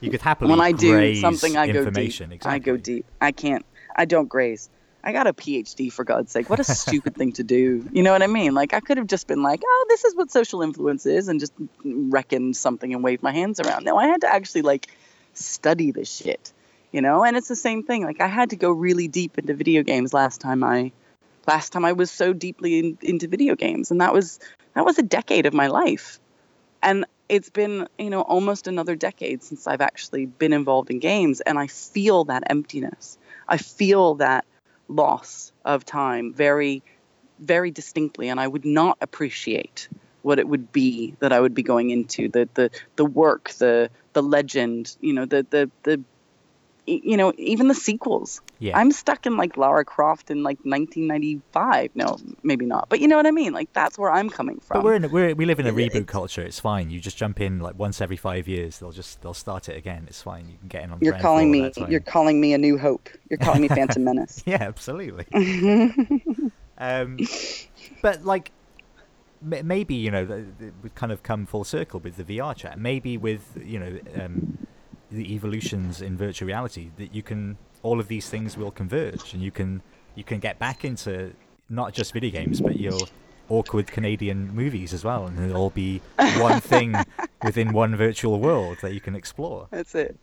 You 0.00 0.10
could 0.10 0.20
happily 0.20 0.50
when 0.50 0.60
I 0.60 0.72
do 0.72 1.14
something, 1.16 1.56
I 1.56 1.66
go 1.72 1.88
deep. 1.88 2.20
Exactly. 2.20 2.50
I 2.50 2.58
go 2.58 2.76
deep. 2.76 3.06
I 3.20 3.32
can't. 3.32 3.64
I 3.96 4.04
don't 4.04 4.28
graze. 4.28 4.68
I 5.04 5.12
got 5.12 5.26
a 5.26 5.32
PhD 5.32 5.92
for 5.92 6.04
God's 6.04 6.30
sake. 6.30 6.48
What 6.48 6.60
a 6.60 6.64
stupid 6.64 7.16
thing 7.16 7.32
to 7.32 7.42
do. 7.42 7.88
You 7.92 8.02
know 8.02 8.12
what 8.12 8.22
I 8.22 8.28
mean? 8.28 8.54
Like 8.54 8.72
I 8.72 8.80
could 8.80 8.98
have 8.98 9.08
just 9.08 9.26
been 9.26 9.42
like, 9.42 9.60
"Oh, 9.64 9.86
this 9.88 10.04
is 10.04 10.14
what 10.14 10.30
social 10.30 10.62
influence 10.62 11.06
is," 11.06 11.28
and 11.28 11.40
just 11.40 11.52
reckon 11.84 12.54
something 12.54 12.94
and 12.94 13.02
wave 13.02 13.22
my 13.22 13.32
hands 13.32 13.58
around. 13.58 13.84
No, 13.84 13.96
I 13.96 14.06
had 14.06 14.20
to 14.20 14.32
actually 14.32 14.62
like 14.62 14.88
study 15.34 15.90
this 15.90 16.10
shit. 16.10 16.52
You 16.92 17.00
know, 17.00 17.24
and 17.24 17.36
it's 17.36 17.48
the 17.48 17.56
same 17.56 17.82
thing. 17.82 18.04
Like 18.04 18.20
I 18.20 18.28
had 18.28 18.50
to 18.50 18.56
go 18.56 18.70
really 18.70 19.08
deep 19.08 19.38
into 19.38 19.54
video 19.54 19.82
games 19.82 20.12
last 20.12 20.40
time 20.40 20.62
I 20.62 20.92
last 21.46 21.72
time 21.72 21.84
I 21.84 21.92
was 21.92 22.10
so 22.10 22.32
deeply 22.32 22.78
in, 22.78 22.98
into 23.02 23.26
video 23.26 23.56
games, 23.56 23.90
and 23.90 24.00
that 24.00 24.12
was 24.12 24.38
that 24.74 24.84
was 24.84 24.98
a 24.98 25.02
decade 25.02 25.46
of 25.46 25.54
my 25.54 25.66
life. 25.66 26.20
And 26.82 27.06
it's 27.28 27.50
been 27.50 27.88
you 27.98 28.10
know 28.10 28.20
almost 28.20 28.68
another 28.68 28.94
decade 28.94 29.42
since 29.42 29.66
I've 29.66 29.80
actually 29.80 30.26
been 30.26 30.52
involved 30.52 30.90
in 30.90 31.00
games, 31.00 31.40
and 31.40 31.58
I 31.58 31.66
feel 31.66 32.24
that 32.24 32.44
emptiness. 32.46 33.18
I 33.48 33.56
feel 33.56 34.14
that 34.16 34.44
loss 34.92 35.52
of 35.64 35.84
time 35.84 36.32
very, 36.32 36.82
very 37.38 37.70
distinctly, 37.70 38.28
and 38.28 38.38
I 38.38 38.46
would 38.46 38.64
not 38.64 38.98
appreciate 39.00 39.88
what 40.22 40.38
it 40.38 40.46
would 40.46 40.72
be 40.72 41.16
that 41.18 41.32
I 41.32 41.40
would 41.40 41.54
be 41.54 41.62
going 41.62 41.90
into. 41.90 42.28
The 42.28 42.48
the 42.54 42.70
the 42.96 43.04
work, 43.04 43.50
the 43.58 43.90
the 44.12 44.22
legend, 44.22 44.96
you 45.00 45.12
know, 45.12 45.24
the 45.26 45.46
the 45.50 45.70
the 45.82 46.00
you 46.86 47.16
know, 47.16 47.32
even 47.38 47.68
the 47.68 47.74
sequels. 47.74 48.40
Yeah. 48.58 48.76
I'm 48.76 48.90
stuck 48.90 49.26
in 49.26 49.36
like 49.36 49.56
Lara 49.56 49.84
Croft 49.84 50.30
in 50.30 50.42
like 50.42 50.58
1995. 50.64 51.90
No, 51.94 52.18
maybe 52.42 52.66
not. 52.66 52.88
But 52.88 53.00
you 53.00 53.08
know 53.08 53.16
what 53.16 53.26
I 53.26 53.30
mean? 53.30 53.52
Like 53.52 53.72
that's 53.72 53.98
where 53.98 54.10
I'm 54.10 54.28
coming 54.28 54.60
from. 54.60 54.78
But 54.78 54.84
we're 54.84 54.94
in 54.94 55.04
a, 55.04 55.08
we're, 55.08 55.34
we 55.34 55.46
live 55.46 55.60
in 55.60 55.66
a 55.66 55.72
reboot 55.72 55.86
it's- 55.86 56.04
culture. 56.06 56.42
It's 56.42 56.60
fine. 56.60 56.90
You 56.90 57.00
just 57.00 57.16
jump 57.16 57.40
in 57.40 57.60
like 57.60 57.78
once 57.78 58.00
every 58.00 58.16
five 58.16 58.48
years. 58.48 58.78
They'll 58.78 58.92
just 58.92 59.22
they'll 59.22 59.34
start 59.34 59.68
it 59.68 59.76
again. 59.76 60.04
It's 60.08 60.22
fine. 60.22 60.48
You 60.48 60.58
can 60.58 60.68
get 60.68 60.84
in 60.84 60.92
on. 60.92 60.98
You're 61.00 61.18
calling 61.18 61.50
me. 61.50 61.64
at 61.64 61.74
that 61.74 61.80
time. 61.82 61.90
You're 61.90 62.00
calling 62.00 62.40
me 62.40 62.52
a 62.52 62.58
New 62.58 62.78
Hope. 62.78 63.08
You're 63.30 63.38
calling 63.38 63.62
me 63.62 63.68
Phantom 63.68 64.02
Menace. 64.04 64.42
Yeah, 64.44 64.58
absolutely. 64.60 65.26
um, 66.78 67.18
but 68.02 68.24
like, 68.24 68.50
maybe 69.40 69.94
you 69.94 70.10
know, 70.10 70.44
we've 70.82 70.94
kind 70.94 71.12
of 71.12 71.22
come 71.22 71.46
full 71.46 71.64
circle 71.64 72.00
with 72.00 72.16
the 72.16 72.24
VR 72.24 72.56
chat. 72.56 72.78
Maybe 72.78 73.16
with 73.16 73.56
you 73.64 73.78
know, 73.78 73.98
um, 74.20 74.58
the 75.12 75.34
evolutions 75.34 76.02
in 76.02 76.16
virtual 76.16 76.46
reality 76.46 76.90
that 76.96 77.14
you 77.14 77.22
can 77.22 77.58
all 77.82 78.00
of 78.00 78.08
these 78.08 78.28
things 78.28 78.56
will 78.56 78.70
converge, 78.70 79.34
and 79.34 79.42
you 79.42 79.50
can 79.50 79.82
you 80.14 80.24
can 80.24 80.38
get 80.38 80.58
back 80.58 80.84
into 80.84 81.32
not 81.68 81.92
just 81.92 82.12
video 82.12 82.30
games, 82.30 82.60
but 82.60 82.78
your 82.78 82.98
awkward 83.48 83.86
Canadian 83.86 84.54
movies 84.54 84.92
as 84.92 85.04
well, 85.04 85.26
and 85.26 85.38
it'll 85.38 85.56
all 85.56 85.70
be 85.70 86.00
one 86.38 86.60
thing 86.72 86.94
within 87.44 87.72
one 87.72 87.96
virtual 87.96 88.40
world 88.40 88.78
that 88.82 88.94
you 88.94 89.00
can 89.00 89.14
explore. 89.14 89.68
That's 89.70 89.94
it. 89.94 90.16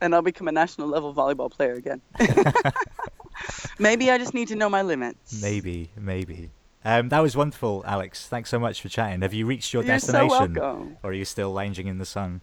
And 0.00 0.14
I'll 0.14 0.22
become 0.22 0.48
a 0.48 0.52
national 0.52 0.88
level 0.88 1.14
volleyball 1.14 1.50
player 1.50 1.74
again. 1.74 2.02
Maybe 3.78 4.10
I 4.10 4.18
just 4.18 4.34
need 4.34 4.48
to 4.48 4.56
know 4.56 4.68
my 4.68 4.82
limits. 4.82 5.40
Maybe, 5.42 5.90
maybe. 5.96 6.50
Um, 6.84 7.08
that 7.08 7.20
was 7.20 7.36
wonderful, 7.36 7.82
Aleks. 7.86 8.26
Thanks 8.26 8.50
so 8.50 8.58
much 8.58 8.80
for 8.82 8.88
chatting. 8.88 9.22
Have 9.22 9.32
you 9.32 9.46
reached 9.46 9.72
your 9.72 9.82
You're 9.82 9.98
so 9.98 10.12
destination, 10.12 10.54
welcome. 10.54 10.96
or 11.02 11.10
are 11.10 11.14
you 11.14 11.24
still 11.24 11.50
lounging 11.52 11.86
in 11.86 11.98
the 11.98 12.04
sun? 12.04 12.42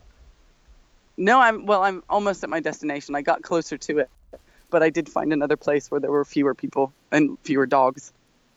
No, 1.18 1.40
I'm 1.40 1.66
well. 1.66 1.84
I'm 1.84 2.04
almost 2.10 2.44
at 2.44 2.50
my 2.50 2.60
destination. 2.60 3.16
I 3.16 3.22
got 3.22 3.42
closer 3.42 3.78
to 3.78 4.00
it, 4.00 4.10
but 4.70 4.82
I 4.84 4.90
did 4.90 5.08
find 5.10 5.32
another 5.34 5.58
place 5.58 5.92
where 5.92 6.00
there 6.00 6.12
were 6.12 6.26
fewer 6.26 6.54
people 6.56 6.94
and 7.12 7.38
fewer 7.44 7.66
dogs. 7.66 8.14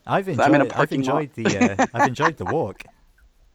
I've 0.06 0.26
So 0.26 0.32
enjoyed. 0.32 0.46
I'm 0.46 0.54
in 0.54 0.60
a 0.60 0.64
I've 0.64 0.70
parking 0.70 1.02
lot. 1.02 1.32
the. 1.34 1.46
Uh, 1.82 1.86
I've 1.94 2.08
enjoyed 2.08 2.36
the 2.36 2.44
walk. 2.46 2.82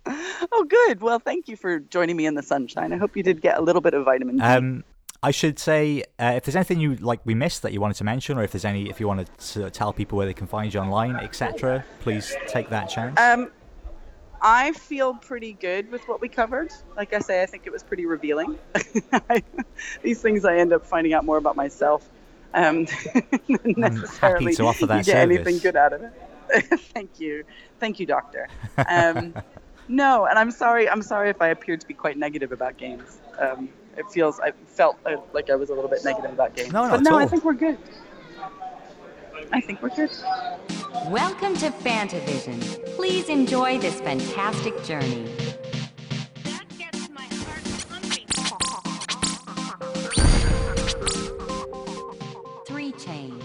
Oh, 0.52 0.64
good. 0.64 1.02
Well, 1.02 1.20
thank 1.20 1.48
you 1.50 1.56
for 1.58 1.80
joining 1.80 2.16
me 2.16 2.26
in 2.26 2.34
the 2.34 2.42
sunshine. 2.42 2.94
I 2.94 2.98
hope 2.98 3.16
you 3.16 3.22
did 3.22 3.42
get 3.42 3.58
a 3.58 3.62
little 3.62 3.82
bit 3.82 3.94
of 3.94 4.06
vitamin 4.06 4.38
D. 4.38 4.42
Um, 4.44 4.84
I 5.22 5.32
should 5.32 5.60
say, 5.60 6.04
uh, 6.18 6.34
if 6.38 6.46
there's 6.46 6.56
anything 6.56 6.80
you 6.80 6.96
like 6.96 7.20
we 7.26 7.36
missed 7.36 7.62
that 7.64 7.74
you 7.74 7.82
wanted 7.82 7.98
to 7.98 8.04
mention, 8.06 8.38
or 8.38 8.44
if 8.44 8.52
there's 8.54 8.64
any, 8.66 8.90
if 8.90 9.00
you 9.02 9.08
wanted 9.08 9.30
to 9.38 9.70
tell 9.70 9.92
people 9.94 10.18
where 10.18 10.26
they 10.26 10.34
can 10.34 10.48
find 10.48 10.74
you 10.74 10.80
online, 10.80 11.18
etc., 11.18 11.84
please 12.00 12.34
take 12.48 12.70
that 12.70 12.86
chance. 12.90 13.20
Um, 13.20 13.52
I 14.42 14.72
feel 14.74 15.14
pretty 15.16 15.54
good 15.54 15.92
with 15.92 16.08
what 16.08 16.22
we 16.22 16.30
covered. 16.30 16.72
Like 16.96 17.14
I 17.14 17.20
say, 17.20 17.44
I 17.44 17.46
think 17.46 17.66
it 17.66 17.72
was 17.72 17.84
pretty 17.84 18.06
revealing. 18.06 18.58
I, 19.30 19.44
these 20.02 20.22
things 20.22 20.46
I 20.46 20.58
end 20.58 20.74
up 20.74 20.86
finding 20.86 21.14
out 21.14 21.26
more 21.26 21.38
about 21.38 21.56
myself. 21.56 22.10
Um, 22.54 22.86
than 23.48 23.76
necessarily 23.78 24.56
to 24.56 24.66
offer 24.66 24.88
that 24.88 25.06
you 25.06 25.14
get 25.14 25.18
anything 25.18 25.60
service. 25.60 25.62
good 25.62 25.76
out 25.76 25.94
of 25.94 26.02
it. 26.02 26.12
Thank 26.80 27.20
you, 27.20 27.44
thank 27.80 28.00
you, 28.00 28.08
doctor. 28.08 28.50
Um, 28.88 29.36
no, 29.88 30.26
and 30.26 30.40
I'm 30.40 30.50
sorry. 30.50 30.90
I'm 30.90 31.04
sorry 31.04 31.30
if 31.30 31.44
I 31.44 31.50
appeared 31.50 31.80
to 31.82 31.88
be 31.88 31.94
quite 31.94 32.18
negative 32.18 32.52
about 32.52 32.76
games. 32.76 33.20
Um, 33.38 33.70
it 33.98 34.10
feels 34.10 34.40
I 34.40 34.54
felt 34.66 34.98
uh, 35.06 35.18
like 35.32 35.52
I 35.52 35.56
was 35.56 35.70
a 35.70 35.76
little 35.76 35.92
bit 35.92 36.04
negative 36.04 36.32
about 36.32 36.56
games. 36.56 36.72
No, 36.72 36.90
but 36.90 37.02
no, 37.02 37.18
I 37.20 37.28
think 37.28 37.46
we're 37.46 37.54
good. 37.54 37.78
I 39.52 39.62
think 39.62 39.82
we're 39.82 39.90
good. 39.90 40.12
Welcome 41.08 41.56
to 41.58 41.70
Fantavision. 41.72 42.62
Please 42.96 43.30
enjoy 43.30 43.80
this 43.80 44.00
fantastic 44.02 44.84
journey. 44.84 45.26
That 46.44 46.66
gets 46.78 47.10
my 47.10 47.24
heart 47.24 47.64
pumping. 47.90 48.28
Three 52.68 52.92
chain. 52.94 53.42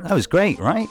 That 0.00 0.12
was 0.12 0.26
great, 0.26 0.58
right? 0.58 0.88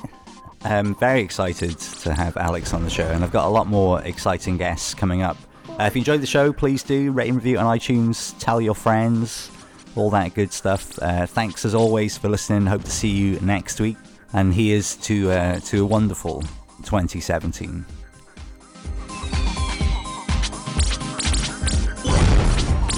I'm 0.62 0.96
very 0.96 1.22
excited 1.22 1.78
to 1.80 2.14
have 2.14 2.36
Aleks 2.36 2.74
on 2.74 2.84
the 2.84 2.89
show, 2.89 3.08
and 3.08 3.24
I've 3.24 3.32
got 3.32 3.46
a 3.46 3.50
lot 3.50 3.68
more 3.68 4.02
exciting 4.02 4.58
guests 4.58 4.93
coming 4.93 5.22
up. 5.22 5.38
Uh, 5.80 5.84
if 5.84 5.96
you 5.96 6.00
enjoyed 6.02 6.22
the 6.22 6.28
show, 6.28 6.52
please 6.54 6.84
do 6.84 7.12
rate 7.12 7.28
and 7.28 7.36
review 7.38 7.58
on 7.58 7.66
iTunes, 7.78 8.38
tell 8.39 8.62
your 8.62 8.76
friends, 8.76 9.50
all 9.96 10.10
that 10.12 10.34
good 10.34 10.52
stuff. 10.52 10.98
Uh, 11.02 11.26
thanks 11.26 11.66
as 11.66 11.74
always 11.74 12.18
for 12.18 12.30
listening. 12.30 12.66
Hope 12.66 12.84
to 12.84 12.91
see 12.91 13.10
you 13.10 13.39
next 13.39 13.80
week. 13.80 13.98
And 14.34 14.54
here's 14.54 14.96
to 14.98 15.32
uh, 15.32 15.60
to 15.62 15.84
a 15.84 15.86
wonderful 15.86 16.41
2017. 16.84 17.86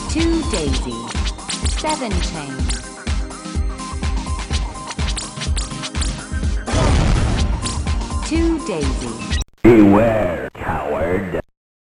Two 0.10 0.41
daisy. 0.52 1.08
Seven 1.78 2.12
chain. 2.12 2.88
Two 8.26 8.66
daisy. 8.68 9.39
Beware, 9.64 10.50
coward. 10.54 11.41